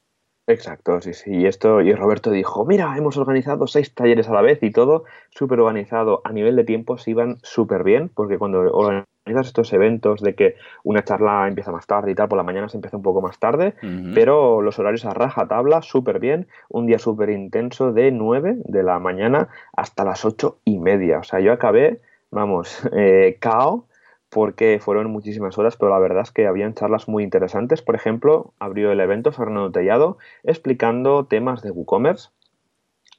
Exacto, 0.46 1.00
sí, 1.00 1.14
sí. 1.14 1.30
Y 1.30 1.46
esto, 1.46 1.80
y 1.80 1.94
Roberto 1.94 2.30
dijo, 2.30 2.66
mira, 2.66 2.94
hemos 2.98 3.16
organizado 3.16 3.66
seis 3.66 3.94
talleres 3.94 4.28
a 4.28 4.34
la 4.34 4.42
vez 4.42 4.62
y 4.62 4.70
todo 4.70 5.04
súper 5.30 5.60
organizado. 5.60 6.20
A 6.24 6.32
nivel 6.32 6.54
de 6.54 6.64
tiempos 6.64 7.08
iban 7.08 7.38
súper 7.42 7.82
bien, 7.82 8.10
porque 8.10 8.36
cuando 8.36 8.58
organizas 8.60 9.46
estos 9.46 9.72
eventos 9.72 10.20
de 10.20 10.34
que 10.34 10.56
una 10.82 11.02
charla 11.02 11.48
empieza 11.48 11.72
más 11.72 11.86
tarde 11.86 12.10
y 12.10 12.14
tal, 12.14 12.28
por 12.28 12.36
la 12.36 12.42
mañana 12.42 12.68
se 12.68 12.76
empieza 12.76 12.98
un 12.98 13.02
poco 13.02 13.22
más 13.22 13.38
tarde, 13.38 13.74
pero 14.14 14.60
los 14.60 14.78
horarios 14.78 15.06
a 15.06 15.14
raja 15.14 15.48
tabla, 15.48 15.80
súper 15.80 16.18
bien. 16.18 16.46
Un 16.68 16.86
día 16.86 16.98
súper 16.98 17.30
intenso 17.30 17.92
de 17.92 18.10
9 18.10 18.56
de 18.66 18.82
la 18.82 18.98
mañana 18.98 19.48
hasta 19.74 20.04
las 20.04 20.26
ocho 20.26 20.58
y 20.66 20.78
media. 20.78 21.20
O 21.20 21.24
sea, 21.24 21.40
yo 21.40 21.54
acabé, 21.54 22.02
vamos, 22.30 22.86
eh, 22.92 23.38
cao, 23.40 23.86
porque 24.34 24.80
fueron 24.80 25.12
muchísimas 25.12 25.56
horas, 25.58 25.76
pero 25.76 25.92
la 25.92 25.98
verdad 26.00 26.24
es 26.24 26.32
que 26.32 26.48
habían 26.48 26.74
charlas 26.74 27.06
muy 27.06 27.22
interesantes. 27.22 27.82
Por 27.82 27.94
ejemplo, 27.94 28.52
abrió 28.58 28.90
el 28.90 28.98
evento 28.98 29.30
Fernando 29.30 29.70
Tellado 29.70 30.18
explicando 30.42 31.26
temas 31.26 31.62
de 31.62 31.70
WooCommerce. 31.70 32.30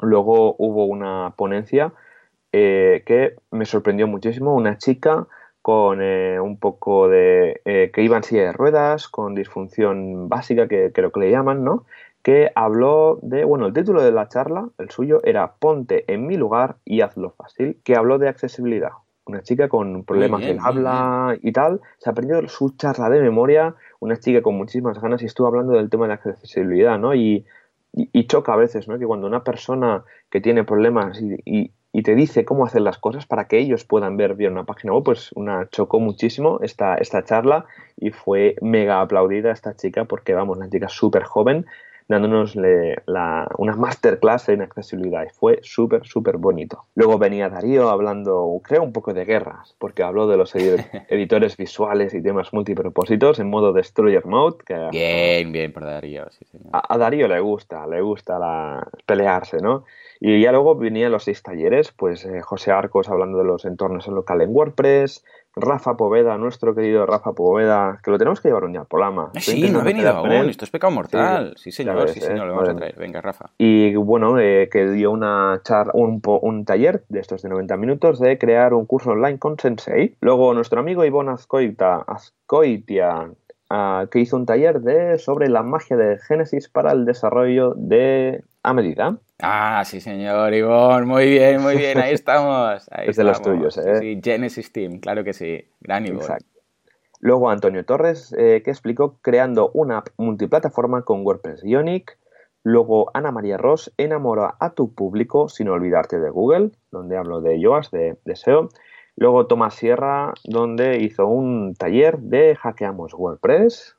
Luego 0.01 0.57
hubo 0.59 0.83
una 0.83 1.33
ponencia 1.37 1.93
eh, 2.51 3.03
que 3.05 3.37
me 3.49 3.63
sorprendió 3.63 4.07
muchísimo, 4.07 4.53
una 4.53 4.77
chica 4.77 5.27
con 5.61 6.01
eh, 6.01 6.37
un 6.41 6.59
poco 6.59 7.07
de... 7.07 7.61
eh, 7.63 7.91
que 7.93 8.01
iba 8.01 8.17
en 8.17 8.23
silla 8.23 8.43
de 8.43 8.51
ruedas, 8.51 9.07
con 9.07 9.35
disfunción 9.35 10.27
básica, 10.27 10.67
que 10.67 10.91
creo 10.91 11.13
que 11.13 11.21
le 11.21 11.31
llaman, 11.31 11.63
¿no? 11.63 11.85
Que 12.23 12.51
habló 12.55 13.19
de, 13.21 13.45
bueno, 13.45 13.67
el 13.67 13.73
título 13.73 14.03
de 14.03 14.11
la 14.11 14.27
charla, 14.27 14.67
el 14.79 14.89
suyo, 14.89 15.21
era 15.23 15.53
Ponte 15.59 16.03
en 16.13 16.27
mi 16.27 16.35
lugar 16.35 16.75
y 16.83 16.99
hazlo 16.99 17.29
fácil, 17.29 17.79
que 17.85 17.95
habló 17.95 18.17
de 18.17 18.27
accesibilidad. 18.27 18.91
Una 19.25 19.41
chica 19.41 19.67
con 19.69 20.03
problemas 20.03 20.41
bien, 20.41 20.57
del 20.57 20.65
habla 20.65 21.37
y 21.41 21.51
tal, 21.51 21.81
se 21.97 22.09
aprendió 22.09 22.47
su 22.47 22.75
charla 22.77 23.09
de 23.09 23.21
memoria, 23.21 23.75
una 23.99 24.17
chica 24.17 24.41
con 24.41 24.55
muchísimas 24.55 25.01
ganas 25.01 25.21
y 25.23 25.25
estuvo 25.25 25.47
hablando 25.47 25.73
del 25.73 25.89
tema 25.89 26.05
de 26.05 26.09
la 26.09 26.15
accesibilidad, 26.15 26.99
¿no? 26.99 27.15
Y, 27.15 27.45
y, 27.91 28.09
y 28.13 28.27
choca 28.27 28.53
a 28.53 28.57
veces, 28.57 28.87
¿no? 28.87 28.99
Que 28.99 29.05
cuando 29.07 29.25
una 29.25 29.43
persona 29.43 30.03
que 30.29 30.41
tiene 30.41 30.63
problemas 30.63 31.19
y, 31.21 31.37
y, 31.43 31.71
y 31.91 32.03
te 32.03 32.13
dice 32.13 32.43
cómo 32.43 32.65
hacer 32.65 32.81
las 32.81 32.97
cosas 32.97 33.25
para 33.25 33.47
que 33.47 33.57
ellos 33.57 33.85
puedan 33.85 34.17
ver 34.17 34.35
bien 34.35 34.51
una 34.51 34.65
página 34.65 34.93
web, 34.93 35.05
pues 35.05 35.31
una 35.31 35.69
chocó 35.69 36.01
muchísimo 36.01 36.59
esta, 36.61 36.95
esta 36.95 37.23
charla 37.23 37.67
y 37.95 38.11
fue 38.11 38.57
mega 38.61 38.99
aplaudida 38.99 39.51
esta 39.51 39.77
chica 39.77 40.03
porque, 40.03 40.33
vamos, 40.33 40.57
una 40.57 40.69
chica 40.69 40.89
súper 40.89 41.23
joven, 41.23 41.65
dándonos 42.07 42.55
la, 42.55 43.47
una 43.57 43.75
masterclass 43.75 44.49
en 44.49 44.61
accesibilidad 44.61 45.23
y 45.23 45.29
fue 45.29 45.59
súper, 45.63 46.05
súper 46.05 46.37
bonito. 46.37 46.85
Luego 46.95 47.17
venía 47.17 47.49
Darío 47.49 47.89
hablando, 47.89 48.61
creo, 48.63 48.83
un 48.83 48.93
poco 48.93 49.13
de 49.13 49.25
guerras, 49.25 49.75
porque 49.79 50.03
habló 50.03 50.27
de 50.27 50.37
los 50.37 50.53
editores 51.09 51.57
visuales 51.57 52.13
y 52.13 52.21
temas 52.21 52.53
multipropósitos 52.53 53.39
en 53.39 53.49
modo 53.49 53.73
Destroyer 53.73 54.25
Mode. 54.25 54.57
Que 54.65 54.89
bien, 54.91 55.51
bien 55.51 55.73
por 55.73 55.83
Darío, 55.83 56.29
sí, 56.31 56.45
señor. 56.45 56.69
A, 56.71 56.97
Darío 56.97 57.27
le 57.27 57.39
gusta, 57.39 57.87
le 57.87 58.01
gusta 58.01 58.37
la, 58.37 58.87
pelearse, 59.05 59.57
¿no? 59.57 59.85
Y 60.19 60.41
ya 60.41 60.51
luego 60.51 60.75
venían 60.75 61.11
los 61.11 61.25
seis 61.25 61.43
talleres, 61.43 61.91
pues 61.91 62.25
eh, 62.25 62.41
José 62.41 62.71
Arcos 62.71 63.09
hablando 63.09 63.37
de 63.37 63.43
los 63.43 63.65
entornos 63.65 64.07
local 64.07 64.41
en 64.41 64.55
WordPress, 64.55 65.23
Rafa 65.55 65.95
Poveda, 65.95 66.37
nuestro 66.37 66.75
querido 66.75 67.05
Rafa 67.05 67.31
Poveda, 67.31 67.99
que 68.03 68.11
lo 68.11 68.17
tenemos 68.17 68.41
que 68.41 68.49
llevar 68.49 68.65
un 68.65 68.73
día 68.73 68.81
al 68.81 68.87
programa. 68.87 69.31
Sí, 69.39 69.69
no 69.69 69.79
ha 69.79 69.83
venido 69.83 70.09
aún, 70.09 70.31
esto 70.49 70.65
es 70.65 70.71
pecado 70.71 70.91
mortal. 70.91 71.53
Sí, 71.57 71.71
señor, 71.71 72.09
sí, 72.09 72.19
señor, 72.19 72.47
lo 72.47 72.55
vamos 72.55 72.69
a 72.69 72.75
traer. 72.75 72.95
Venga, 72.97 73.21
Rafa. 73.21 73.51
Y 73.57 73.95
bueno, 73.95 74.37
eh, 74.39 74.67
que 74.69 74.89
dio 74.89 75.11
una 75.11 75.61
char 75.63 75.91
un, 75.93 76.21
un, 76.41 76.65
taller 76.65 77.03
de 77.07 77.19
estos 77.21 77.41
de 77.41 77.49
90 77.49 77.77
minutos 77.77 78.19
de 78.19 78.37
crear 78.37 78.73
un 78.73 78.85
curso 78.85 79.11
online 79.11 79.39
con 79.39 79.57
Sensei. 79.57 80.17
Luego 80.19 80.53
nuestro 80.53 80.81
amigo 80.81 81.05
Ivonne 81.05 81.31
Azcoita, 81.31 82.03
Azcoitia, 82.05 83.29
uh, 83.69 84.07
que 84.11 84.19
hizo 84.19 84.35
un 84.35 84.45
taller 84.45 84.81
de, 84.81 85.17
sobre 85.19 85.47
la 85.47 85.63
magia 85.63 85.95
de 85.95 86.17
Génesis 86.19 86.67
para 86.67 86.91
el 86.91 87.05
desarrollo 87.05 87.73
de 87.75 88.43
a 88.63 88.73
medida. 88.73 89.17
Ah, 89.39 89.83
sí, 89.85 89.99
señor, 89.99 90.53
Ivonne, 90.53 91.05
muy 91.05 91.29
bien, 91.29 91.61
muy 91.61 91.75
bien, 91.75 91.97
ahí 91.97 92.13
estamos. 92.13 92.87
Ahí 92.91 93.09
es 93.09 93.17
de 93.17 93.23
los 93.25 93.41
tuyos, 93.41 93.77
¿eh? 93.77 93.99
Sí, 93.99 94.21
Genesis 94.23 94.71
Team, 94.71 94.99
claro 94.99 95.23
que 95.23 95.33
sí, 95.33 95.65
gran 95.81 96.05
Ivonne. 96.05 96.21
Exacto. 96.21 96.55
Luego 97.19 97.49
Antonio 97.49 97.83
Torres, 97.85 98.33
eh, 98.37 98.61
que 98.63 98.71
explicó 98.71 99.17
creando 99.21 99.71
una 99.73 99.97
app 99.97 100.09
multiplataforma 100.17 101.01
con 101.01 101.25
WordPress 101.25 101.63
Ionic. 101.63 102.17
Luego 102.63 103.11
Ana 103.13 103.31
María 103.31 103.57
Ross, 103.57 103.93
enamora 103.97 104.55
a 104.59 104.71
tu 104.71 104.93
público 104.93 105.49
sin 105.49 105.69
olvidarte 105.69 106.19
de 106.19 106.29
Google, 106.29 106.71
donde 106.91 107.17
hablo 107.17 107.41
de 107.41 107.59
yoas, 107.59 107.91
de, 107.91 108.17
de 108.25 108.35
SEO. 108.35 108.69
Luego 109.15 109.47
Tomás 109.47 109.75
Sierra, 109.75 110.33
donde 110.43 110.99
hizo 110.99 111.27
un 111.27 111.73
taller 111.75 112.19
de 112.19 112.55
hackeamos 112.55 113.13
WordPress. 113.13 113.95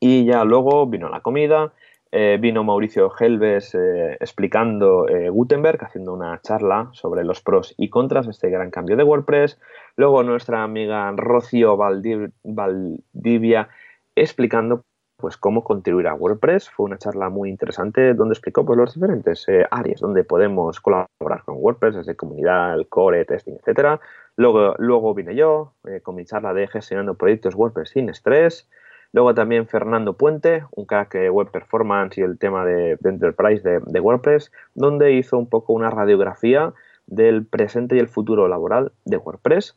Y 0.00 0.24
ya 0.24 0.44
luego 0.44 0.86
vino 0.86 1.08
la 1.08 1.20
comida, 1.20 1.72
eh, 2.12 2.38
vino 2.40 2.64
Mauricio 2.64 3.12
Helves 3.16 3.72
eh, 3.76 4.16
explicando 4.18 5.08
eh, 5.08 5.28
Gutenberg, 5.28 5.84
haciendo 5.84 6.12
una 6.12 6.40
charla 6.42 6.88
sobre 6.92 7.22
los 7.22 7.40
pros 7.40 7.72
y 7.76 7.88
contras 7.88 8.26
de 8.26 8.32
este 8.32 8.50
gran 8.50 8.70
cambio 8.70 8.96
de 8.96 9.04
WordPress. 9.04 9.60
Luego 9.94 10.24
nuestra 10.24 10.64
amiga 10.64 11.12
Rocío 11.12 11.76
Valdivia 11.76 13.68
explicando 14.16 14.82
pues 15.18 15.36
cómo 15.36 15.62
contribuir 15.62 16.08
a 16.08 16.14
WordPress. 16.14 16.68
Fue 16.70 16.86
una 16.86 16.98
charla 16.98 17.28
muy 17.28 17.48
interesante 17.48 18.14
donde 18.14 18.32
explicó 18.32 18.64
pues, 18.64 18.76
los 18.76 18.94
diferentes 18.94 19.46
áreas 19.70 20.00
donde 20.00 20.24
podemos 20.24 20.80
colaborar 20.80 21.44
con 21.44 21.58
WordPress, 21.58 21.94
desde 21.94 22.16
comunidad, 22.16 22.74
el 22.74 22.88
core, 22.88 23.24
testing, 23.24 23.54
etcétera. 23.54 24.00
Luego, 24.34 24.74
luego 24.78 25.14
vine 25.14 25.36
yo 25.36 25.74
con 26.02 26.16
mi 26.16 26.24
charla 26.24 26.54
de 26.54 26.66
gestionando 26.66 27.14
proyectos 27.14 27.54
WordPress 27.54 27.90
sin 27.90 28.08
estrés. 28.08 28.68
Luego 29.12 29.34
también 29.34 29.66
Fernando 29.66 30.16
Puente, 30.16 30.64
un 30.70 30.84
crack 30.84 31.14
de 31.14 31.30
web 31.30 31.50
performance 31.50 32.18
y 32.18 32.22
el 32.22 32.38
tema 32.38 32.64
de, 32.64 32.96
enterprise 33.04 33.62
de, 33.62 34.00
WordPress, 34.00 34.52
donde 34.74 35.12
hizo 35.12 35.36
un 35.36 35.48
poco 35.48 35.72
una 35.72 35.90
radiografía 35.90 36.72
del 37.06 37.44
presente 37.44 37.96
y 37.96 37.98
el 37.98 38.08
futuro 38.08 38.46
laboral 38.46 38.92
de 39.04 39.16
WordPress. 39.16 39.76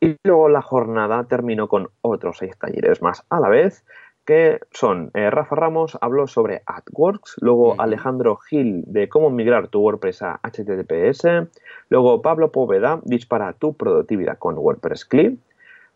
Y 0.00 0.16
luego 0.22 0.48
la 0.48 0.62
jornada 0.62 1.24
terminó 1.24 1.68
con 1.68 1.88
otros 2.00 2.38
seis 2.38 2.56
talleres 2.58 3.02
más 3.02 3.24
a 3.28 3.40
la 3.40 3.48
vez, 3.48 3.84
que 4.24 4.60
son 4.70 5.10
eh, 5.14 5.28
Rafa 5.30 5.56
Ramos 5.56 5.98
habló 6.00 6.28
sobre 6.28 6.62
AdWorks, 6.66 7.36
luego 7.40 7.74
Alejandro 7.78 8.36
Gil 8.36 8.84
de 8.86 9.08
cómo 9.08 9.30
migrar 9.30 9.68
tu 9.68 9.80
WordPress 9.80 10.22
a 10.22 10.40
HTTPS, 10.42 11.48
luego 11.88 12.22
Pablo 12.22 12.52
Poveda 12.52 13.00
dispara 13.04 13.52
tu 13.54 13.74
productividad 13.74 14.38
con 14.38 14.56
WordPress 14.56 15.04
Clip, 15.04 15.40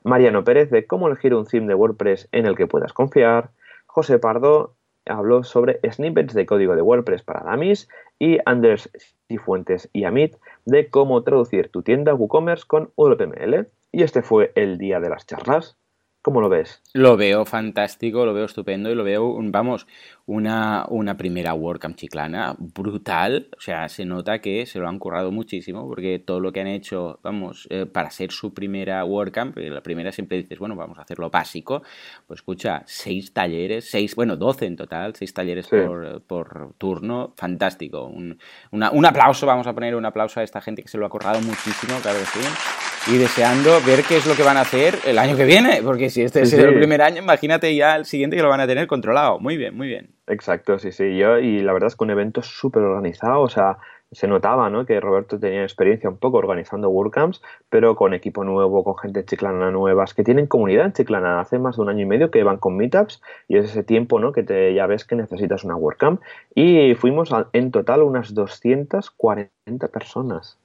Mariano 0.04 0.44
Pérez 0.44 0.70
de 0.70 0.86
cómo 0.86 1.08
elegir 1.08 1.34
un 1.34 1.46
theme 1.46 1.66
de 1.66 1.74
WordPress 1.74 2.28
en 2.30 2.46
el 2.46 2.56
que 2.56 2.66
puedas 2.66 2.92
confiar. 2.92 3.50
José 3.86 4.18
Pardo 4.18 4.74
habló 5.06 5.44
sobre 5.44 5.80
snippets 5.90 6.34
de 6.34 6.46
código 6.46 6.76
de 6.76 6.82
WordPress 6.82 7.22
para 7.22 7.50
dummies 7.50 7.88
y 8.18 8.38
Andrés 8.44 8.90
Cifuentes 9.28 9.88
y 9.92 10.04
Amit 10.04 10.36
de 10.66 10.88
cómo 10.88 11.22
traducir 11.22 11.70
tu 11.70 11.82
tienda 11.82 12.14
WooCommerce 12.14 12.66
con 12.66 12.92
WPML. 12.96 13.68
Y 13.92 14.02
este 14.02 14.22
fue 14.22 14.52
el 14.54 14.78
día 14.78 15.00
de 15.00 15.08
las 15.08 15.26
charlas. 15.26 15.76
¿Cómo 16.24 16.40
lo 16.40 16.48
ves? 16.48 16.80
Lo 16.94 17.18
veo 17.18 17.44
fantástico, 17.44 18.24
lo 18.24 18.32
veo 18.32 18.46
estupendo 18.46 18.90
y 18.90 18.94
lo 18.94 19.04
veo, 19.04 19.36
vamos, 19.42 19.86
una, 20.24 20.86
una 20.88 21.18
primera 21.18 21.52
WordCamp 21.52 21.96
chiclana 21.96 22.56
brutal. 22.58 23.48
O 23.58 23.60
sea, 23.60 23.90
se 23.90 24.06
nota 24.06 24.38
que 24.38 24.64
se 24.64 24.78
lo 24.78 24.88
han 24.88 24.98
currado 24.98 25.30
muchísimo 25.32 25.86
porque 25.86 26.18
todo 26.18 26.40
lo 26.40 26.50
que 26.50 26.62
han 26.62 26.66
hecho, 26.68 27.20
vamos, 27.22 27.66
eh, 27.68 27.84
para 27.84 28.10
ser 28.10 28.32
su 28.32 28.54
primera 28.54 29.04
WordCamp, 29.04 29.54
la 29.58 29.82
primera 29.82 30.12
siempre 30.12 30.38
dices, 30.38 30.58
bueno, 30.58 30.76
vamos 30.76 30.96
a 30.98 31.02
hacer 31.02 31.18
lo 31.18 31.28
básico. 31.28 31.82
Pues 32.26 32.38
escucha, 32.38 32.84
seis 32.86 33.34
talleres, 33.34 33.90
seis, 33.90 34.14
bueno, 34.16 34.38
doce 34.38 34.64
en 34.64 34.76
total, 34.76 35.14
seis 35.14 35.34
talleres 35.34 35.68
por, 35.68 36.22
por, 36.22 36.72
turno, 36.78 37.34
fantástico. 37.36 38.06
Un, 38.06 38.38
un 38.70 39.04
aplauso, 39.04 39.44
vamos 39.44 39.66
a 39.66 39.74
poner 39.74 39.94
un 39.94 40.06
aplauso 40.06 40.40
a 40.40 40.42
esta 40.42 40.62
gente 40.62 40.82
que 40.82 40.88
se 40.88 40.96
lo 40.96 41.04
ha 41.04 41.10
currado 41.10 41.42
muchísimo, 41.42 41.98
claro 42.00 42.18
que 42.20 42.24
sí 42.24 42.93
y 43.06 43.18
deseando 43.18 43.70
ver 43.86 44.02
qué 44.08 44.16
es 44.16 44.26
lo 44.26 44.34
que 44.34 44.42
van 44.42 44.56
a 44.56 44.62
hacer 44.62 44.94
el 45.04 45.18
año 45.18 45.36
que 45.36 45.44
viene, 45.44 45.82
porque 45.82 46.08
si 46.08 46.22
este 46.22 46.42
es 46.42 46.52
el 46.54 46.74
primer 46.74 47.02
año, 47.02 47.22
imagínate 47.22 47.74
ya 47.74 47.96
el 47.96 48.06
siguiente 48.06 48.36
que 48.36 48.42
lo 48.42 48.48
van 48.48 48.60
a 48.60 48.66
tener 48.66 48.86
controlado. 48.86 49.38
Muy 49.38 49.56
bien, 49.56 49.76
muy 49.76 49.88
bien. 49.88 50.10
Exacto, 50.26 50.78
sí, 50.78 50.90
sí. 50.90 51.16
Yo, 51.16 51.38
y 51.38 51.60
la 51.60 51.72
verdad 51.72 51.88
es 51.88 51.96
que 51.96 52.04
un 52.04 52.10
evento 52.10 52.42
súper 52.42 52.82
organizado, 52.82 53.42
o 53.42 53.48
sea, 53.48 53.76
se 54.10 54.26
notaba 54.26 54.70
¿no? 54.70 54.86
que 54.86 55.00
Roberto 55.00 55.38
tenía 55.38 55.62
experiencia 55.62 56.08
un 56.08 56.16
poco 56.16 56.38
organizando 56.38 56.88
WordCamps, 56.88 57.42
pero 57.68 57.94
con 57.96 58.14
equipo 58.14 58.44
nuevo, 58.44 58.84
con 58.84 58.96
gente 58.96 59.24
chiclana 59.24 59.70
nuevas, 59.70 60.14
que 60.14 60.24
tienen 60.24 60.46
comunidad 60.46 60.86
en 60.86 60.92
chiclana. 60.92 61.40
Hace 61.40 61.58
más 61.58 61.76
de 61.76 61.82
un 61.82 61.90
año 61.90 62.02
y 62.02 62.06
medio 62.06 62.30
que 62.30 62.42
van 62.42 62.58
con 62.58 62.76
meetups 62.76 63.20
y 63.48 63.58
es 63.58 63.66
ese 63.66 63.82
tiempo 63.82 64.18
¿no? 64.18 64.32
que 64.32 64.42
te, 64.42 64.72
ya 64.72 64.86
ves 64.86 65.04
que 65.04 65.16
necesitas 65.16 65.64
una 65.64 65.76
WordCamp. 65.76 66.22
Y 66.54 66.94
fuimos 66.94 67.30
en 67.52 67.70
total 67.70 68.02
unas 68.02 68.34
240 68.34 69.88
personas 69.88 70.58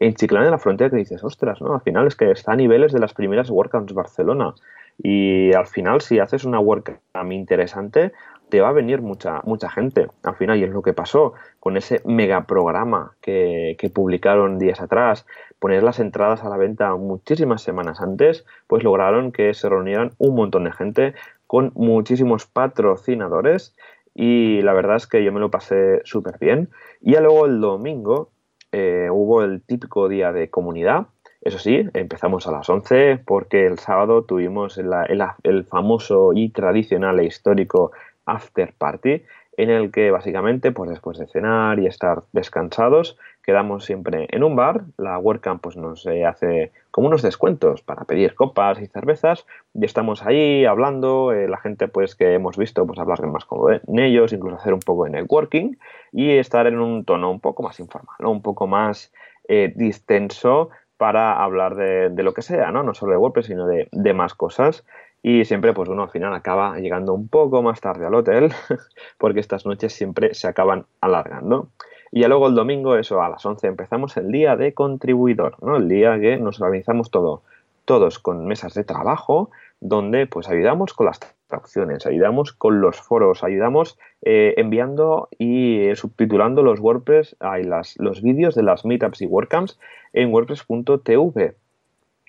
en 0.00 0.14
Chiclana 0.14 0.46
de 0.46 0.50
la 0.52 0.58
Frontera 0.58 0.90
que 0.90 0.96
dices, 0.96 1.24
ostras, 1.24 1.60
¿no? 1.60 1.74
Al 1.74 1.80
final 1.80 2.06
es 2.06 2.14
que 2.14 2.30
está 2.30 2.52
a 2.52 2.56
niveles 2.56 2.92
de 2.92 3.00
las 3.00 3.14
primeras 3.14 3.50
WordCamps 3.50 3.92
Barcelona. 3.92 4.54
Y 5.02 5.52
al 5.52 5.66
final, 5.66 6.00
si 6.00 6.18
haces 6.18 6.44
una 6.44 6.60
WordCamp 6.60 7.32
interesante, 7.32 8.12
te 8.48 8.60
va 8.60 8.68
a 8.68 8.72
venir 8.72 9.02
mucha, 9.02 9.40
mucha 9.44 9.68
gente. 9.68 10.06
Al 10.22 10.36
final, 10.36 10.58
y 10.58 10.64
es 10.64 10.70
lo 10.70 10.82
que 10.82 10.92
pasó 10.92 11.34
con 11.60 11.76
ese 11.76 12.00
megaprograma 12.04 13.16
que, 13.20 13.76
que 13.78 13.90
publicaron 13.90 14.58
días 14.58 14.80
atrás, 14.80 15.26
poner 15.58 15.82
las 15.82 15.98
entradas 15.98 16.44
a 16.44 16.48
la 16.48 16.56
venta 16.56 16.94
muchísimas 16.94 17.62
semanas 17.62 18.00
antes, 18.00 18.46
pues 18.66 18.84
lograron 18.84 19.32
que 19.32 19.52
se 19.54 19.68
reunieran 19.68 20.12
un 20.18 20.36
montón 20.36 20.64
de 20.64 20.72
gente 20.72 21.14
con 21.46 21.72
muchísimos 21.74 22.46
patrocinadores 22.46 23.74
y 24.14 24.62
la 24.62 24.72
verdad 24.72 24.96
es 24.96 25.06
que 25.06 25.24
yo 25.24 25.32
me 25.32 25.40
lo 25.40 25.50
pasé 25.50 26.00
súper 26.04 26.38
bien. 26.38 26.70
Y 27.00 27.12
ya 27.12 27.20
luego 27.20 27.46
el 27.46 27.60
domingo 27.60 28.30
eh, 28.72 29.08
hubo 29.10 29.42
el 29.42 29.62
típico 29.62 30.08
día 30.08 30.32
de 30.32 30.50
comunidad. 30.50 31.06
Eso 31.40 31.58
sí, 31.58 31.88
empezamos 31.94 32.46
a 32.46 32.52
las 32.52 32.68
11 32.68 33.20
porque 33.24 33.66
el 33.66 33.78
sábado 33.78 34.24
tuvimos 34.24 34.78
el, 34.78 35.64
famoso 35.64 36.32
y 36.34 36.50
tradicional 36.50 37.20
e 37.20 37.26
histórico 37.26 37.92
after 38.26 38.74
party 38.76 39.22
en 39.56 39.70
el 39.70 39.90
que 39.90 40.10
básicamente 40.10 40.72
pues 40.72 40.90
después 40.90 41.18
de 41.18 41.26
cenar 41.26 41.78
y 41.78 41.86
estar 41.86 42.22
descansados 42.32 43.16
quedamos 43.48 43.86
siempre 43.86 44.28
en 44.30 44.44
un 44.44 44.56
bar, 44.56 44.82
la 44.98 45.18
WordCamp 45.18 45.62
pues 45.62 45.74
nos 45.74 46.04
eh, 46.04 46.26
hace 46.26 46.70
como 46.90 47.06
unos 47.06 47.22
descuentos 47.22 47.80
para 47.80 48.04
pedir 48.04 48.34
copas 48.34 48.78
y 48.78 48.86
cervezas 48.88 49.46
y 49.72 49.86
estamos 49.86 50.22
ahí 50.26 50.66
hablando, 50.66 51.32
eh, 51.32 51.48
la 51.48 51.56
gente 51.56 51.88
pues 51.88 52.14
que 52.14 52.34
hemos 52.34 52.58
visto 52.58 52.86
pues 52.86 52.98
hablar 52.98 53.26
más 53.26 53.46
con 53.46 53.80
ellos, 53.98 54.34
incluso 54.34 54.56
hacer 54.56 54.74
un 54.74 54.80
poco 54.80 55.04
de 55.04 55.12
networking 55.12 55.76
y 56.12 56.32
estar 56.36 56.66
en 56.66 56.78
un 56.78 57.06
tono 57.06 57.30
un 57.30 57.40
poco 57.40 57.62
más 57.62 57.80
informal, 57.80 58.18
un 58.18 58.42
poco 58.42 58.66
más 58.66 59.14
eh, 59.48 59.72
distenso 59.74 60.68
para 60.98 61.42
hablar 61.42 61.74
de, 61.74 62.22
lo 62.22 62.34
que 62.34 62.42
sea, 62.42 62.70
¿no? 62.70 62.82
no 62.82 62.92
solo 62.92 63.12
de 63.12 63.16
WordPress 63.16 63.46
sino 63.46 63.66
de, 63.66 63.88
de 63.92 64.12
más 64.12 64.34
cosas 64.34 64.84
y 65.22 65.46
siempre 65.46 65.72
pues 65.72 65.88
uno 65.88 66.02
al 66.02 66.10
final 66.10 66.34
acaba 66.34 66.78
llegando 66.78 67.14
un 67.14 67.28
poco 67.28 67.62
más 67.62 67.80
tarde 67.80 68.04
al 68.04 68.14
hotel 68.14 68.52
porque 69.16 69.40
estas 69.40 69.64
noches 69.64 69.94
siempre 69.94 70.34
se 70.34 70.48
acaban 70.48 70.84
alargando. 71.00 71.70
Y 72.10 72.20
ya 72.20 72.28
luego 72.28 72.48
el 72.48 72.54
domingo, 72.54 72.96
eso 72.96 73.22
a 73.22 73.28
las 73.28 73.44
11 73.44 73.66
empezamos 73.66 74.16
el 74.16 74.30
día 74.30 74.56
de 74.56 74.74
contribuidor, 74.74 75.62
¿no? 75.62 75.76
El 75.76 75.88
día 75.88 76.18
que 76.18 76.36
nos 76.36 76.60
organizamos 76.60 77.10
todo, 77.10 77.42
todos 77.84 78.18
con 78.18 78.46
mesas 78.46 78.74
de 78.74 78.84
trabajo, 78.84 79.50
donde 79.80 80.26
pues 80.26 80.48
ayudamos 80.48 80.92
con 80.94 81.06
las 81.06 81.20
traducciones, 81.48 82.06
ayudamos 82.06 82.52
con 82.52 82.80
los 82.80 83.00
foros, 83.00 83.42
ayudamos 83.42 83.98
eh, 84.22 84.54
enviando 84.56 85.28
y 85.38 85.90
subtitulando 85.94 86.62
los 86.62 86.80
WordPress, 86.80 87.36
las, 87.40 87.96
los 87.98 88.22
vídeos 88.22 88.54
de 88.54 88.62
las 88.62 88.84
meetups 88.84 89.22
y 89.22 89.26
WordCamps 89.26 89.78
en 90.12 90.32
wordpress.tv. 90.32 91.54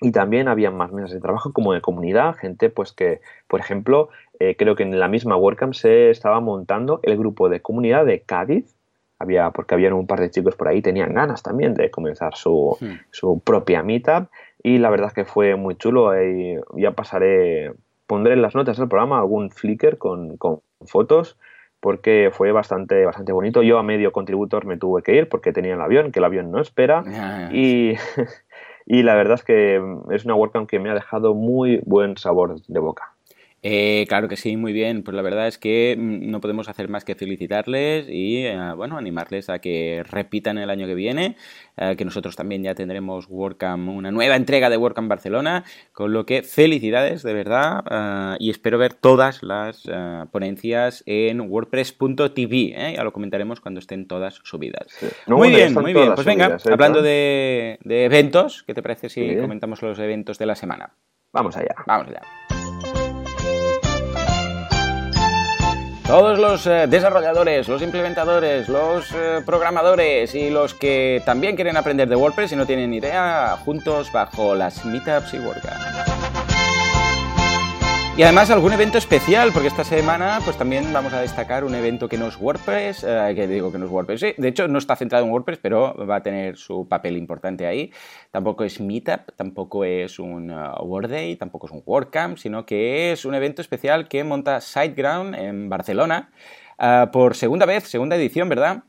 y 0.00 0.12
también 0.12 0.48
había 0.48 0.70
más 0.70 0.92
mesas 0.92 1.12
de 1.12 1.20
trabajo 1.20 1.52
como 1.52 1.72
de 1.74 1.80
comunidad, 1.80 2.36
gente 2.36 2.70
pues 2.70 2.92
que, 2.92 3.20
por 3.48 3.60
ejemplo, 3.60 4.08
eh, 4.38 4.56
creo 4.56 4.74
que 4.74 4.84
en 4.84 4.98
la 4.98 5.08
misma 5.08 5.36
WordCamp 5.36 5.74
se 5.74 6.10
estaba 6.10 6.40
montando 6.40 7.00
el 7.02 7.18
grupo 7.18 7.48
de 7.48 7.60
comunidad 7.60 8.06
de 8.06 8.20
Cádiz, 8.20 8.74
había, 9.20 9.50
porque 9.50 9.74
había 9.74 9.94
un 9.94 10.06
par 10.06 10.20
de 10.20 10.30
chicos 10.30 10.56
por 10.56 10.66
ahí, 10.66 10.82
tenían 10.82 11.14
ganas 11.14 11.42
también 11.42 11.74
de 11.74 11.90
comenzar 11.90 12.34
su, 12.34 12.76
hmm. 12.80 13.04
su 13.10 13.40
propia 13.40 13.82
meetup 13.82 14.28
y 14.62 14.78
la 14.78 14.90
verdad 14.90 15.08
es 15.08 15.14
que 15.14 15.24
fue 15.24 15.54
muy 15.56 15.76
chulo 15.76 16.20
y 16.20 16.58
ya 16.76 16.92
pasaré, 16.92 17.74
pondré 18.06 18.32
en 18.32 18.42
las 18.42 18.54
notas 18.54 18.78
del 18.78 18.88
programa 18.88 19.18
algún 19.18 19.50
flicker 19.50 19.98
con, 19.98 20.36
con 20.38 20.60
fotos 20.86 21.38
porque 21.80 22.30
fue 22.32 22.52
bastante, 22.52 23.04
bastante 23.06 23.32
bonito. 23.32 23.62
Yo 23.62 23.78
a 23.78 23.82
medio 23.82 24.12
contributor 24.12 24.66
me 24.66 24.76
tuve 24.76 25.02
que 25.02 25.14
ir 25.16 25.28
porque 25.28 25.52
tenía 25.52 25.74
el 25.74 25.80
avión, 25.80 26.12
que 26.12 26.18
el 26.18 26.24
avión 26.24 26.50
no 26.50 26.60
espera. 26.60 27.02
y, 27.52 27.94
y 28.86 29.02
la 29.02 29.14
verdad 29.14 29.34
es 29.34 29.44
que 29.44 29.82
es 30.10 30.24
una 30.24 30.34
WordCamp 30.34 30.68
que 30.68 30.78
me 30.78 30.90
ha 30.90 30.94
dejado 30.94 31.34
muy 31.34 31.80
buen 31.84 32.16
sabor 32.16 32.60
de 32.60 32.80
boca. 32.80 33.14
Eh, 33.62 34.06
claro 34.08 34.28
que 34.28 34.36
sí, 34.36 34.56
muy 34.56 34.72
bien. 34.72 35.02
Pues 35.02 35.14
la 35.14 35.22
verdad 35.22 35.46
es 35.46 35.58
que 35.58 35.96
mm, 35.98 36.30
no 36.30 36.40
podemos 36.40 36.68
hacer 36.68 36.88
más 36.88 37.04
que 37.04 37.14
felicitarles 37.14 38.06
y 38.08 38.46
eh, 38.46 38.58
bueno, 38.76 38.96
animarles 38.96 39.50
a 39.50 39.58
que 39.58 40.02
repitan 40.08 40.58
el 40.58 40.70
año 40.70 40.86
que 40.86 40.94
viene, 40.94 41.36
eh, 41.76 41.94
que 41.96 42.04
nosotros 42.04 42.36
también 42.36 42.62
ya 42.62 42.74
tendremos 42.74 43.26
WordCamp, 43.28 43.88
una 43.88 44.10
nueva 44.10 44.36
entrega 44.36 44.70
de 44.70 44.76
WordCamp 44.76 45.08
Barcelona, 45.08 45.64
con 45.92 46.12
lo 46.12 46.24
que 46.24 46.42
felicidades 46.42 47.22
de 47.22 47.34
verdad 47.34 48.36
y 48.38 48.50
espero 48.50 48.78
ver 48.78 48.94
todas 48.94 49.42
las 49.42 49.82
ponencias 50.30 51.02
en 51.06 51.40
wordpress.tv, 51.40 52.94
ya 52.94 53.04
lo 53.04 53.12
comentaremos 53.12 53.60
cuando 53.60 53.80
estén 53.80 54.06
todas 54.06 54.40
subidas. 54.44 54.86
muy 55.26 55.50
bien, 55.50 55.74
muy 55.74 55.92
bien. 55.92 56.14
Pues 56.14 56.26
venga, 56.26 56.56
hablando 56.70 57.02
de, 57.02 57.78
de, 57.82 58.04
eventos, 58.04 58.62
¿qué 58.62 58.74
te 58.74 58.82
parece 58.82 59.08
si 59.08 59.36
comentamos 59.36 59.82
los 59.82 59.98
eventos 59.98 60.38
de 60.38 60.46
la 60.46 60.54
semana? 60.54 60.94
Vamos 61.32 61.56
allá. 61.56 61.74
Vamos 61.86 62.08
allá. 62.08 62.59
Todos 66.10 66.40
los 66.40 66.66
eh, 66.66 66.88
desarrolladores, 66.88 67.68
los 67.68 67.82
implementadores, 67.82 68.68
los 68.68 69.12
eh, 69.12 69.42
programadores 69.46 70.34
y 70.34 70.50
los 70.50 70.74
que 70.74 71.22
también 71.24 71.54
quieren 71.54 71.76
aprender 71.76 72.08
de 72.08 72.16
WordPress 72.16 72.50
y 72.50 72.56
no 72.56 72.66
tienen 72.66 72.92
idea, 72.92 73.56
juntos 73.64 74.10
bajo 74.10 74.56
las 74.56 74.84
meetups 74.84 75.34
y 75.34 75.38
WordCamp. 75.38 76.59
Y 78.20 78.22
además 78.22 78.50
algún 78.50 78.74
evento 78.74 78.98
especial, 78.98 79.48
porque 79.50 79.68
esta 79.68 79.82
semana 79.82 80.40
pues 80.44 80.58
también 80.58 80.92
vamos 80.92 81.14
a 81.14 81.22
destacar 81.22 81.64
un 81.64 81.74
evento 81.74 82.06
que 82.06 82.18
no 82.18 82.26
es 82.26 82.38
WordPress, 82.38 83.02
eh, 83.08 83.32
que 83.34 83.48
digo 83.48 83.72
que 83.72 83.78
no 83.78 83.86
es 83.86 83.90
WordPress, 83.90 84.20
sí, 84.20 84.34
de 84.36 84.48
hecho 84.48 84.68
no 84.68 84.76
está 84.76 84.94
centrado 84.94 85.24
en 85.24 85.32
WordPress, 85.32 85.58
pero 85.62 85.94
va 86.06 86.16
a 86.16 86.22
tener 86.22 86.58
su 86.58 86.86
papel 86.86 87.16
importante 87.16 87.66
ahí. 87.66 87.90
Tampoco 88.30 88.64
es 88.64 88.78
Meetup, 88.78 89.32
tampoco 89.36 89.86
es 89.86 90.18
un 90.18 90.50
uh, 90.50 91.36
tampoco 91.38 91.66
es 91.66 91.72
un 91.72 91.82
WordCamp, 91.86 92.36
sino 92.36 92.66
que 92.66 93.12
es 93.12 93.24
un 93.24 93.34
evento 93.34 93.62
especial 93.62 94.06
que 94.06 94.22
monta 94.22 94.60
SiteGround 94.60 95.34
en 95.36 95.70
Barcelona 95.70 96.30
uh, 96.78 97.10
por 97.10 97.34
segunda 97.34 97.64
vez, 97.64 97.84
segunda 97.84 98.16
edición, 98.16 98.50
¿verdad? 98.50 98.82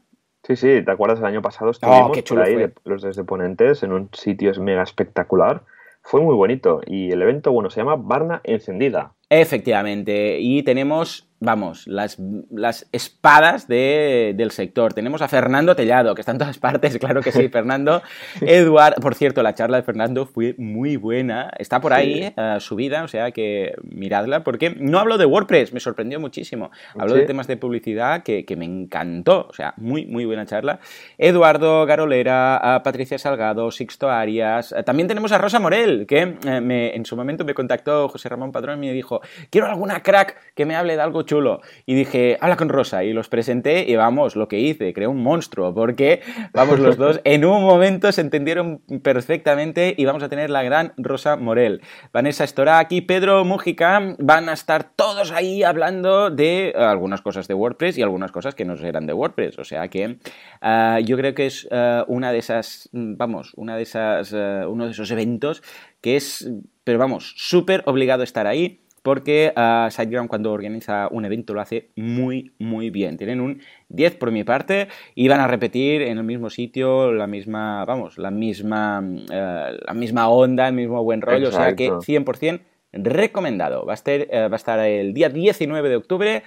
Sí, 0.44 0.58
sí, 0.58 0.84
¿te 0.84 0.92
acuerdas 0.92 1.20
el 1.20 1.26
año 1.26 1.42
pasado? 1.42 1.72
Estuvimos 1.72 2.18
oh, 2.18 2.24
por 2.28 2.42
ahí 2.42 2.70
los 2.84 3.02
desde 3.02 3.24
ponentes 3.24 3.82
en 3.82 3.94
un 3.94 4.10
sitio 4.12 4.52
mega 4.60 4.84
espectacular. 4.84 5.64
Fue 6.02 6.20
muy 6.20 6.36
bonito 6.36 6.82
y 6.86 7.12
el 7.14 7.22
evento, 7.22 7.54
bueno, 7.54 7.70
se 7.70 7.80
llama 7.80 7.96
Barna 7.96 8.42
Encendida. 8.44 9.14
Efectivamente, 9.34 10.42
y 10.42 10.62
tenemos 10.62 11.31
vamos, 11.42 11.88
las, 11.88 12.18
las 12.52 12.88
espadas 12.92 13.68
de, 13.68 14.34
del 14.38 14.52
sector. 14.52 14.94
Tenemos 14.94 15.22
a 15.24 15.28
Fernando 15.28 15.76
Tellado, 15.76 16.14
que 16.14 16.22
está 16.22 16.32
en 16.32 16.38
todas 16.38 16.60
partes, 16.60 16.98
claro 17.00 17.22
que 17.22 17.32
sí, 17.32 17.50
Fernando. 17.52 18.02
Eduard, 18.40 19.02
por 19.02 19.16
cierto, 19.16 19.42
la 19.44 19.56
charla 19.56 19.78
de 19.78 19.84
Fernando 19.84 20.28
fue 20.28 20.56
muy 20.58 20.96
buena. 20.96 21.52
Está 21.58 21.82
por 21.82 21.94
ahí 21.94 22.32
eh, 22.38 22.58
subida, 22.60 23.04
o 23.04 23.08
sea 23.08 23.32
que 23.32 23.74
miradla, 23.84 24.44
porque 24.44 24.76
no 24.80 25.00
hablo 25.00 25.18
de 25.18 25.26
WordPress, 25.26 25.74
me 25.74 25.80
sorprendió 25.80 26.20
muchísimo. 26.20 26.70
Hablo 26.98 27.16
de 27.16 27.24
temas 27.24 27.48
de 27.48 27.58
publicidad 27.58 28.22
que, 28.22 28.46
que, 28.46 28.56
me 28.56 28.66
encantó, 28.66 29.48
o 29.50 29.54
sea, 29.54 29.74
muy, 29.78 30.06
muy 30.06 30.26
buena 30.26 30.46
charla. 30.46 30.80
Eduardo 31.18 31.86
Garolera, 31.88 32.82
Patricia 32.84 33.18
Salgado, 33.18 33.72
Sixto 33.72 34.12
Arias. 34.12 34.76
También 34.86 35.08
tenemos 35.08 35.32
a 35.32 35.40
Rosa 35.40 35.60
Morel, 35.60 36.06
que 36.06 36.38
eh, 36.46 36.62
me, 36.62 36.96
en 36.96 37.04
su 37.04 37.16
momento 37.16 37.44
me 37.46 37.56
contactó 37.56 38.08
José 38.10 38.30
Ramón 38.30 38.52
Padrón 38.52 38.84
y 38.84 38.88
me 38.88 38.94
dijo, 38.94 39.22
quiero 39.50 39.66
alguna 39.66 40.04
crack 40.04 40.54
que 40.54 40.68
me 40.68 40.76
hable 40.76 40.96
de 40.96 41.02
algo 41.02 41.24
chulo. 41.32 41.62
Y 41.86 41.96
dije, 41.96 42.38
habla 42.42 42.58
con 42.58 42.68
Rosa. 42.68 43.06
Y 43.06 43.14
los 43.14 43.30
presenté 43.30 43.86
y 43.88 43.96
vamos, 43.96 44.36
lo 44.36 44.50
que 44.50 44.60
hice, 44.60 44.94
creé 44.94 45.08
un 45.08 45.24
monstruo, 45.24 45.74
porque, 45.74 46.22
vamos, 46.52 46.80
los 46.80 46.98
dos 46.98 47.22
en 47.24 47.46
un 47.46 47.64
momento 47.64 48.12
se 48.12 48.20
entendieron 48.20 48.80
perfectamente 49.02 49.96
y 49.98 50.04
vamos 50.04 50.24
a 50.24 50.28
tener 50.28 50.50
la 50.50 50.62
gran 50.62 50.92
Rosa 50.98 51.38
Morel. 51.38 51.82
Vanessa 52.12 52.46
Storak 52.46 52.92
y 52.92 53.02
Pedro 53.02 53.46
Mujica 53.46 54.16
van 54.20 54.50
a 54.50 54.54
estar 54.54 54.84
todos 54.84 55.32
ahí 55.32 55.64
hablando 55.64 56.30
de 56.32 56.74
algunas 56.76 57.22
cosas 57.22 57.48
de 57.48 57.54
WordPress 57.54 57.98
y 57.98 58.02
algunas 58.02 58.34
cosas 58.34 58.54
que 58.54 58.66
no 58.66 58.76
eran 58.76 59.06
de 59.06 59.14
WordPress. 59.14 59.58
O 59.58 59.64
sea 59.64 59.88
que 59.88 60.18
ah, 60.60 61.00
yo 61.00 61.16
creo 61.16 61.34
que 61.34 61.46
es 61.46 61.66
ah, 61.72 62.04
una 62.10 62.34
de 62.34 62.40
esas, 62.40 62.90
vamos, 62.92 63.54
una 63.56 63.78
de 63.78 63.84
esas, 63.84 64.34
ah, 64.34 64.66
uno 64.68 64.86
de 64.86 64.92
esos 64.92 65.10
eventos 65.12 65.64
que 66.02 66.18
es, 66.18 66.52
pero 66.84 67.00
vamos, 67.00 67.34
súper 67.38 67.84
obligado 67.86 68.22
a 68.22 68.26
estar 68.26 68.48
ahí 68.48 68.82
porque 69.02 69.54
uh, 69.56 69.90
SiteGround 69.90 70.30
cuando 70.30 70.52
organiza 70.52 71.08
un 71.12 71.26
evento 71.26 71.54
lo 71.54 71.62
hace 71.62 71.90
muy, 71.96 72.54
muy 72.60 72.90
bien. 72.90 73.18
Tienen 73.18 73.42
un 73.42 73.62
10 73.90 74.16
por 74.16 74.32
mi 74.32 74.44
parte 74.44 74.88
y 75.16 75.28
van 75.28 75.40
a 75.40 75.48
repetir 75.48 76.02
en 76.04 76.18
el 76.18 76.24
mismo 76.24 76.50
sitio 76.50 77.12
la 77.12 77.28
misma, 77.28 77.84
vamos, 77.86 78.18
la 78.18 78.32
misma, 78.32 79.04
eh, 79.32 79.78
la 79.86 79.94
misma 79.94 80.30
onda, 80.30 80.68
el 80.68 80.76
mismo 80.76 81.04
buen 81.04 81.22
rollo, 81.22 81.50
o 81.50 81.52
sea 81.52 81.76
que 81.76 81.90
100% 81.90 82.62
recomendado. 82.94 83.86
Va 83.86 83.94
a, 83.94 83.96
estar, 83.96 84.14
eh, 84.14 84.48
va 84.48 84.54
a 84.54 84.56
estar 84.56 84.80
el 84.80 85.14
día 85.14 85.30
19 85.30 85.90
de 85.90 85.96
octubre 85.96 86.44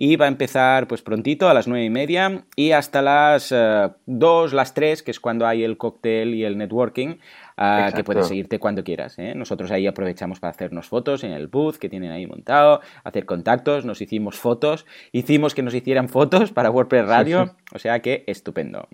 y 0.00 0.14
va 0.14 0.26
a 0.26 0.28
empezar 0.28 0.86
pues 0.86 1.02
prontito 1.02 1.48
a 1.48 1.54
las 1.54 1.66
9 1.66 1.84
y 1.84 1.90
media 1.90 2.44
y 2.54 2.70
hasta 2.70 3.02
las 3.02 3.52
2, 4.06 4.52
las 4.52 4.72
3, 4.72 5.02
que 5.02 5.10
es 5.10 5.18
cuando 5.18 5.44
hay 5.44 5.64
el 5.64 5.76
cóctel 5.76 6.36
y 6.36 6.44
el 6.44 6.56
networking 6.56 7.16
que 7.96 8.04
puedes 8.04 8.28
seguirte 8.28 8.60
cuando 8.60 8.84
quieras. 8.84 9.18
¿eh? 9.18 9.34
Nosotros 9.34 9.72
ahí 9.72 9.88
aprovechamos 9.88 10.38
para 10.38 10.52
hacernos 10.52 10.86
fotos 10.86 11.24
en 11.24 11.32
el 11.32 11.48
booth 11.48 11.78
que 11.78 11.88
tienen 11.88 12.12
ahí 12.12 12.28
montado, 12.28 12.80
hacer 13.02 13.26
contactos, 13.26 13.84
nos 13.84 14.00
hicimos 14.00 14.36
fotos, 14.36 14.86
hicimos 15.10 15.56
que 15.56 15.64
nos 15.64 15.74
hicieran 15.74 16.08
fotos 16.08 16.52
para 16.52 16.70
WordPress 16.70 17.06
Radio, 17.06 17.56
o 17.74 17.80
sea 17.80 17.98
que 18.00 18.22
estupendo. 18.28 18.86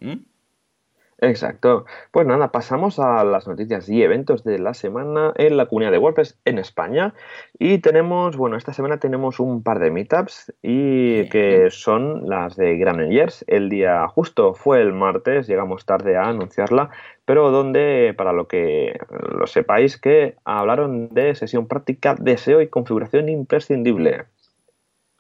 Exacto. 1.19 1.87
Pues 2.11 2.27
nada, 2.27 2.51
pasamos 2.51 2.99
a 2.99 3.25
las 3.25 3.47
noticias 3.47 3.89
y 3.89 4.03
eventos 4.03 4.45
de 4.45 4.59
la 4.59 4.75
semana 4.75 5.33
en 5.37 5.57
la 5.57 5.67
comunidad 5.67 5.93
de 5.93 5.99
WordPress 5.99 6.39
en 6.45 6.59
España. 6.59 7.15
Y 7.59 7.79
tenemos, 7.79 8.37
bueno, 8.37 8.57
esta 8.57 8.73
semana 8.73 8.99
tenemos 8.99 9.41
un 9.41 9.63
par 9.63 9.79
de 9.79 9.91
meetups 9.91 10.53
y 10.63 11.29
que 11.29 11.71
son 11.71 12.29
las 12.29 12.57
de 12.57 12.77
Granollers. 12.77 13.45
El 13.47 13.69
día 13.69 14.07
justo 14.09 14.55
fue 14.55 14.81
el 14.83 14.93
martes, 14.93 15.47
llegamos 15.47 15.87
tarde 15.87 16.17
a 16.17 16.29
anunciarla, 16.29 16.91
pero 17.25 17.51
donde, 17.51 18.15
para 18.17 18.33
lo 18.33 18.49
que 18.49 18.99
lo 19.11 19.47
sepáis, 19.47 19.99
que 19.99 20.37
hablaron 20.45 21.09
de 21.11 21.35
sesión 21.35 21.69
práctica 21.69 22.17
de 22.19 22.37
SEO 22.37 22.61
y 22.61 22.69
configuración 22.69 23.29
imprescindible. 23.29 24.25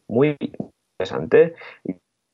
Muy 0.09 0.37
interesante 0.99 1.55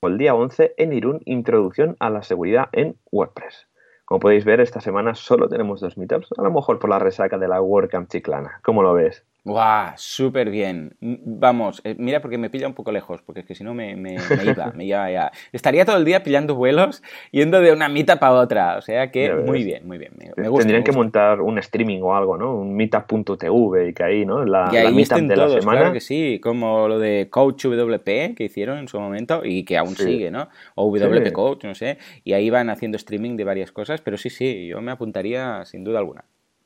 el 0.09 0.17
día 0.17 0.35
11 0.35 0.75
en 0.79 0.95
Irún, 0.95 1.21
Introducción 1.27 1.95
a 2.01 2.09
la 2.09 2.23
Seguridad 2.23 2.71
en 2.73 2.97
WordPress. 3.13 3.69
Como 4.07 4.21
podéis 4.21 4.47
ver, 4.47 4.61
esta 4.61 4.81
semana 4.81 5.15
solo 5.15 5.47
tenemos 5.47 5.83
dos 5.83 5.99
meetups, 5.99 6.31
a 6.39 6.43
lo 6.43 6.51
mejor 6.51 6.79
por 6.79 6.89
la 6.89 6.99
resaca 6.99 7.37
de 7.37 7.47
la 7.47 7.61
WordCamp 7.61 8.09
Chiclana. 8.09 8.61
¿Cómo 8.65 8.83
lo 8.83 8.95
ves? 8.95 9.27
¡Guau! 9.45 9.93
Súper 9.97 10.51
bien. 10.51 10.97
Vamos, 11.01 11.81
eh, 11.85 11.95
mira, 11.99 12.21
porque 12.21 12.37
me 12.37 12.51
pilla 12.51 12.67
un 12.67 12.75
poco 12.75 12.93
lejos, 12.93 13.23
porque 13.23 13.41
es 13.41 13.47
que 13.47 13.55
si 13.55 13.65
no 13.65 13.73
me, 13.73 13.97
me, 13.97 14.17
iba, 14.45 14.73
me 14.75 14.85
iba 14.85 15.11
ya. 15.11 15.33
Estaría 15.53 15.85
todo 15.85 15.97
el 15.97 16.05
día 16.05 16.23
pillando 16.23 16.55
vuelos, 16.55 17.03
yendo 17.31 17.61
de 17.61 17.73
una 17.73 17.89
mitad 17.89 18.19
para 18.19 18.35
otra. 18.35 18.77
O 18.77 18.83
sea 18.83 19.11
que 19.11 19.33
muy 19.33 19.65
bien, 19.65 19.87
muy 19.87 19.97
bien. 19.99 20.13
Me, 20.37 20.49
gusta, 20.49 20.63
Tendrían 20.63 20.85
que 20.85 20.93
montar 20.93 21.41
un 21.41 21.59
streaming 21.59 22.01
o 22.03 22.15
algo, 22.15 22.37
¿no? 22.37 22.55
Un 22.55 22.75
meetup.tv 22.75 23.89
y 23.89 23.95
que 23.95 24.03
ahí, 24.03 24.27
¿no? 24.27 24.45
La, 24.45 24.69
y 24.73 24.77
ahí 24.77 25.05
la 25.05 25.17
de 25.17 25.37
la 25.37 25.49
semana. 25.49 25.79
Claro 25.81 25.93
que 25.95 26.01
sí, 26.01 26.39
como 26.43 26.87
lo 26.89 26.99
de 26.99 27.29
Coach 27.31 27.65
WP 27.65 28.35
que 28.37 28.45
hicieron 28.45 28.79
en 28.79 28.89
su 28.89 29.01
momento 29.01 29.43
y 29.45 29.65
que 29.65 29.79
aún 29.79 29.97
sigue, 29.97 30.31
¿no? 30.31 30.49
O 30.75 30.91
WP 30.91 31.33
Coach, 31.33 31.65
no 31.65 31.75
sé. 31.75 31.99
Y 32.25 32.35
ahí 32.35 32.51
van 32.51 32.69
haciendo 32.69 32.97
streaming 32.97 33.37
de 33.37 33.45
varias 33.45 33.73
cosas, 33.73 34.03
pero 34.03 34.19
sí, 34.19 34.29
sí, 34.29 34.67
yo 34.67 34.81
me 34.83 34.93
apuntaría 34.93 35.65
sin 35.65 35.85
duda 35.85 35.99
alguna. 35.99 36.25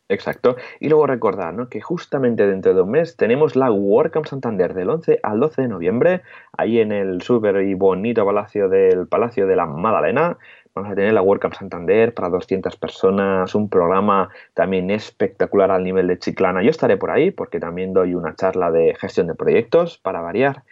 Exacto. 0.08 0.56
Y 0.80 0.90
luego 0.90 1.06
recordar 1.06 1.54
¿no? 1.54 1.68
que 1.70 1.80
justamente 1.80 2.46
dentro 2.46 2.74
de 2.74 2.82
un 2.82 2.90
mes 2.90 3.16
tenemos 3.16 3.56
la 3.56 3.70
WordCamp 3.70 4.26
Santander 4.26 4.74
del 4.74 4.90
11 4.90 5.20
al 5.22 5.40
12 5.40 5.62
de 5.62 5.68
noviembre, 5.68 6.22
ahí 6.58 6.78
en 6.78 6.92
el 6.92 7.22
súper 7.22 7.62
y 7.62 7.72
bonito 7.72 8.24
palacio 8.26 8.68
del 8.68 9.06
Palacio 9.08 9.46
de 9.46 9.56
la 9.56 9.64
Madalena. 9.64 10.36
Vamos 10.74 10.92
a 10.92 10.94
tener 10.94 11.12
la 11.14 11.22
WordCamp 11.22 11.54
Santander 11.54 12.12
para 12.12 12.28
200 12.28 12.76
personas, 12.76 13.54
un 13.54 13.70
programa 13.70 14.28
también 14.52 14.90
espectacular 14.90 15.70
al 15.70 15.84
nivel 15.84 16.08
de 16.08 16.18
Chiclana. 16.18 16.62
Yo 16.62 16.70
estaré 16.70 16.96
por 16.98 17.10
ahí 17.10 17.30
porque 17.30 17.58
también 17.58 17.94
doy 17.94 18.14
una 18.14 18.34
charla 18.34 18.70
de 18.70 18.94
gestión 18.96 19.28
de 19.28 19.34
proyectos 19.34 19.98
para 19.98 20.20
variar. 20.20 20.64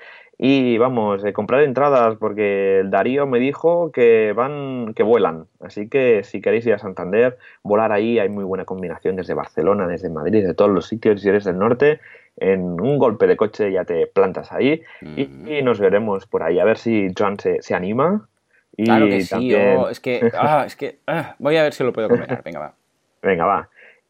Y 0.44 0.76
vamos, 0.76 1.24
eh, 1.24 1.32
comprar 1.32 1.62
entradas 1.62 2.16
porque 2.18 2.80
el 2.80 2.90
Darío 2.90 3.28
me 3.28 3.38
dijo 3.38 3.92
que 3.92 4.32
van, 4.34 4.92
que 4.92 5.04
vuelan. 5.04 5.46
Así 5.60 5.88
que 5.88 6.24
si 6.24 6.40
queréis 6.40 6.66
ir 6.66 6.74
a 6.74 6.80
Santander, 6.80 7.38
volar 7.62 7.92
ahí, 7.92 8.18
hay 8.18 8.28
muy 8.28 8.42
buena 8.42 8.64
combinación 8.64 9.14
desde 9.14 9.34
Barcelona, 9.34 9.86
desde 9.86 10.08
Madrid, 10.08 10.44
de 10.44 10.52
todos 10.52 10.72
los 10.72 10.88
sitios. 10.88 11.20
Si 11.20 11.28
eres 11.28 11.44
del 11.44 11.60
norte, 11.60 12.00
en 12.36 12.80
un 12.80 12.98
golpe 12.98 13.28
de 13.28 13.36
coche 13.36 13.70
ya 13.70 13.84
te 13.84 14.08
plantas 14.08 14.50
ahí 14.50 14.82
y, 15.16 15.62
nos 15.62 15.78
veremos 15.78 16.26
por 16.26 16.42
ahí. 16.42 16.58
A 16.58 16.64
ver 16.64 16.76
si 16.76 17.14
Joan 17.16 17.38
se, 17.38 17.62
se 17.62 17.76
anima. 17.76 18.28
Y 18.76 18.86
Claro 18.86 19.06
que 19.06 19.20
sí, 19.20 19.30
también... 19.30 19.76
oh, 19.76 19.90
es 19.90 20.00
que, 20.00 20.28
ah, 20.36 20.64
es 20.66 20.74
que 20.74 20.98
ah, 21.06 21.36
voy 21.38 21.56
a 21.56 21.62
ver 21.62 21.72
si 21.72 21.84
lo 21.84 21.92
puedo 21.92 22.08
comentar. 22.08 22.42
Venga, 22.42 22.58
va. 22.58 22.74
Venga, 23.22 23.46
va. 23.46 23.68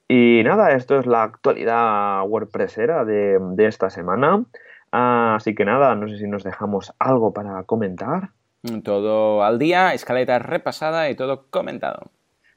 Y 0.09 0.41
nada, 0.45 0.73
esto 0.73 0.99
es 0.99 1.05
la 1.05 1.25
actualidad 1.25 2.23
WordPressera 2.27 3.05
de, 3.05 3.39
de 3.39 3.67
esta 3.67 3.91
semana. 3.91 4.47
Ah, 4.93 5.35
Así 5.37 5.55
que 5.55 5.65
nada, 5.65 5.95
no 5.95 6.09
sé 6.09 6.19
si 6.19 6.29
nos 6.29 6.45
dejamos 6.45 6.93
algo 6.99 7.33
para 7.33 7.63
comentar. 7.65 8.31
Todo 8.85 9.43
al 9.43 9.59
día, 9.59 9.93
escaleta 9.93 10.39
repasada 10.39 11.11
y 11.11 11.17
todo 11.17 11.47
comentado. 11.51 12.13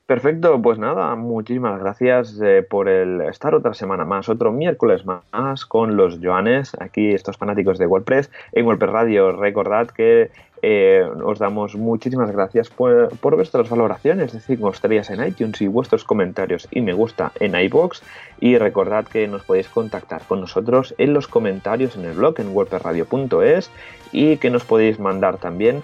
Perfecto, 0.05 0.61
pues 0.61 0.77
nada, 0.77 1.15
muchísimas 1.15 1.79
gracias 1.79 2.39
eh, 2.39 2.61
por 2.61 2.89
el 2.89 3.21
estar 3.21 3.55
otra 3.55 3.73
semana 3.73 4.05
más, 4.05 4.29
otro 4.29 4.51
miércoles 4.51 5.03
más 5.03 5.65
con 5.65 5.97
los 5.97 6.19
Joanes, 6.21 6.77
aquí 6.79 7.09
estos 7.09 7.37
fanáticos 7.37 7.79
de 7.79 7.87
WordPress. 7.87 8.29
En 8.51 8.67
WordPress 8.67 8.91
Radio, 8.91 9.31
recordad 9.31 9.87
que 9.87 10.29
eh, 10.67 11.07
os 11.23 11.37
damos 11.37 11.75
muchísimas 11.75 12.31
gracias 12.31 12.71
por, 12.71 13.15
vuestras 13.21 13.69
valoraciones 13.69 14.33
de 14.33 14.39
5 14.39 14.71
estrellas 14.71 15.11
en 15.11 15.23
iTunes 15.23 15.61
y 15.61 15.67
vuestros 15.67 16.03
comentarios 16.03 16.67
y 16.71 16.81
me 16.81 16.93
gusta 16.93 17.31
en 17.39 17.53
iBox. 17.53 18.01
Y 18.39 18.57
recordad 18.57 19.05
que 19.05 19.27
nos 19.27 19.43
podéis 19.43 19.69
contactar 19.69 20.23
con 20.23 20.41
nosotros 20.41 20.95
en 20.97 21.13
los 21.13 21.27
comentarios 21.27 21.95
en 21.95 22.05
el 22.05 22.13
blog 22.13 22.39
en 22.39 22.55
wordpressradio.es 22.55 23.69
y 24.11 24.37
que 24.37 24.49
nos 24.49 24.65
podéis 24.65 24.97
mandar 24.97 25.37
también 25.37 25.83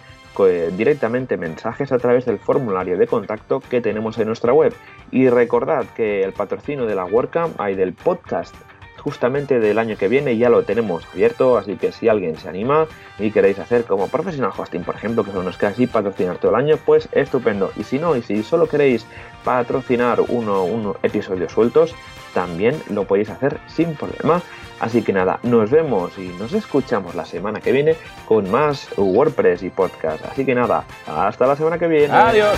directamente 0.76 1.38
mensajes 1.38 1.92
a 1.92 2.00
través 2.00 2.26
del 2.26 2.40
formulario 2.40 2.98
de 2.98 3.06
contacto 3.06 3.60
que 3.60 3.82
tenemos 3.82 4.18
en 4.18 4.26
nuestra 4.26 4.52
web. 4.52 4.74
Y 5.12 5.30
recordad 5.30 5.86
que 5.96 6.24
el 6.24 6.34
patrocinio 6.34 6.88
de 6.88 6.96
la 6.96 7.06
WordCamp 7.06 7.62
hay 7.62 7.76
del 7.76 7.94
podcast 7.94 8.56
justamente 9.02 9.60
del 9.60 9.80
año 9.80 9.98
que 9.98 10.08
viene 10.08 10.38
ya 10.38 10.50
lo 10.50 10.64
tenemos 10.64 11.06
abierto, 11.12 11.58
así 11.58 11.76
que 11.76 11.92
si 11.92 12.08
alguien 12.08 12.38
se 12.38 12.48
anima 12.48 12.86
y 13.20 13.32
queréis 13.32 13.60
hacer 13.60 13.86
como 13.86 14.08
Professional 14.08 14.52
Hosting, 14.56 14.84
por 14.84 14.96
ejemplo, 14.96 15.24
que 15.24 15.32
son 15.32 15.46
los 15.46 15.58
que 15.58 15.66
así 15.66 15.88
patrocinar 15.88 16.38
todo 16.38 16.52
el 16.52 16.58
año, 16.58 16.78
pues 16.86 17.10
estupendo. 17.12 17.72
Y 17.76 17.84
si 17.84 18.00
no, 18.00 18.16
y 18.16 18.22
si 18.22 18.44
solo 18.44 18.68
queréis 18.68 19.06
patrocinar 19.44 20.22
uno, 20.28 20.64
uno 20.64 20.96
episodios 21.04 21.52
sueltos, 21.52 21.96
también 22.34 22.76
lo 22.90 23.06
podéis 23.06 23.30
hacer 23.30 23.60
sin 23.68 23.96
problema. 23.96 24.42
Así 24.80 25.04
que 25.04 25.14
nada, 25.14 25.40
nos 25.44 25.70
vemos 25.70 26.18
y 26.18 26.30
nos 26.40 26.54
escuchamos 26.54 27.14
la 27.14 27.26
semana 27.26 27.60
que 27.60 27.72
viene 27.72 27.96
con 28.28 28.50
más 28.50 28.88
WordPress 28.98 29.62
y 29.62 29.70
podcast. 29.70 30.26
Así 30.26 30.44
que 30.44 30.56
nada, 30.56 30.86
hasta 31.06 31.46
la 31.46 31.56
semana 31.56 31.78
que 31.78 31.88
viene. 31.88 32.14
Adiós. 32.14 32.58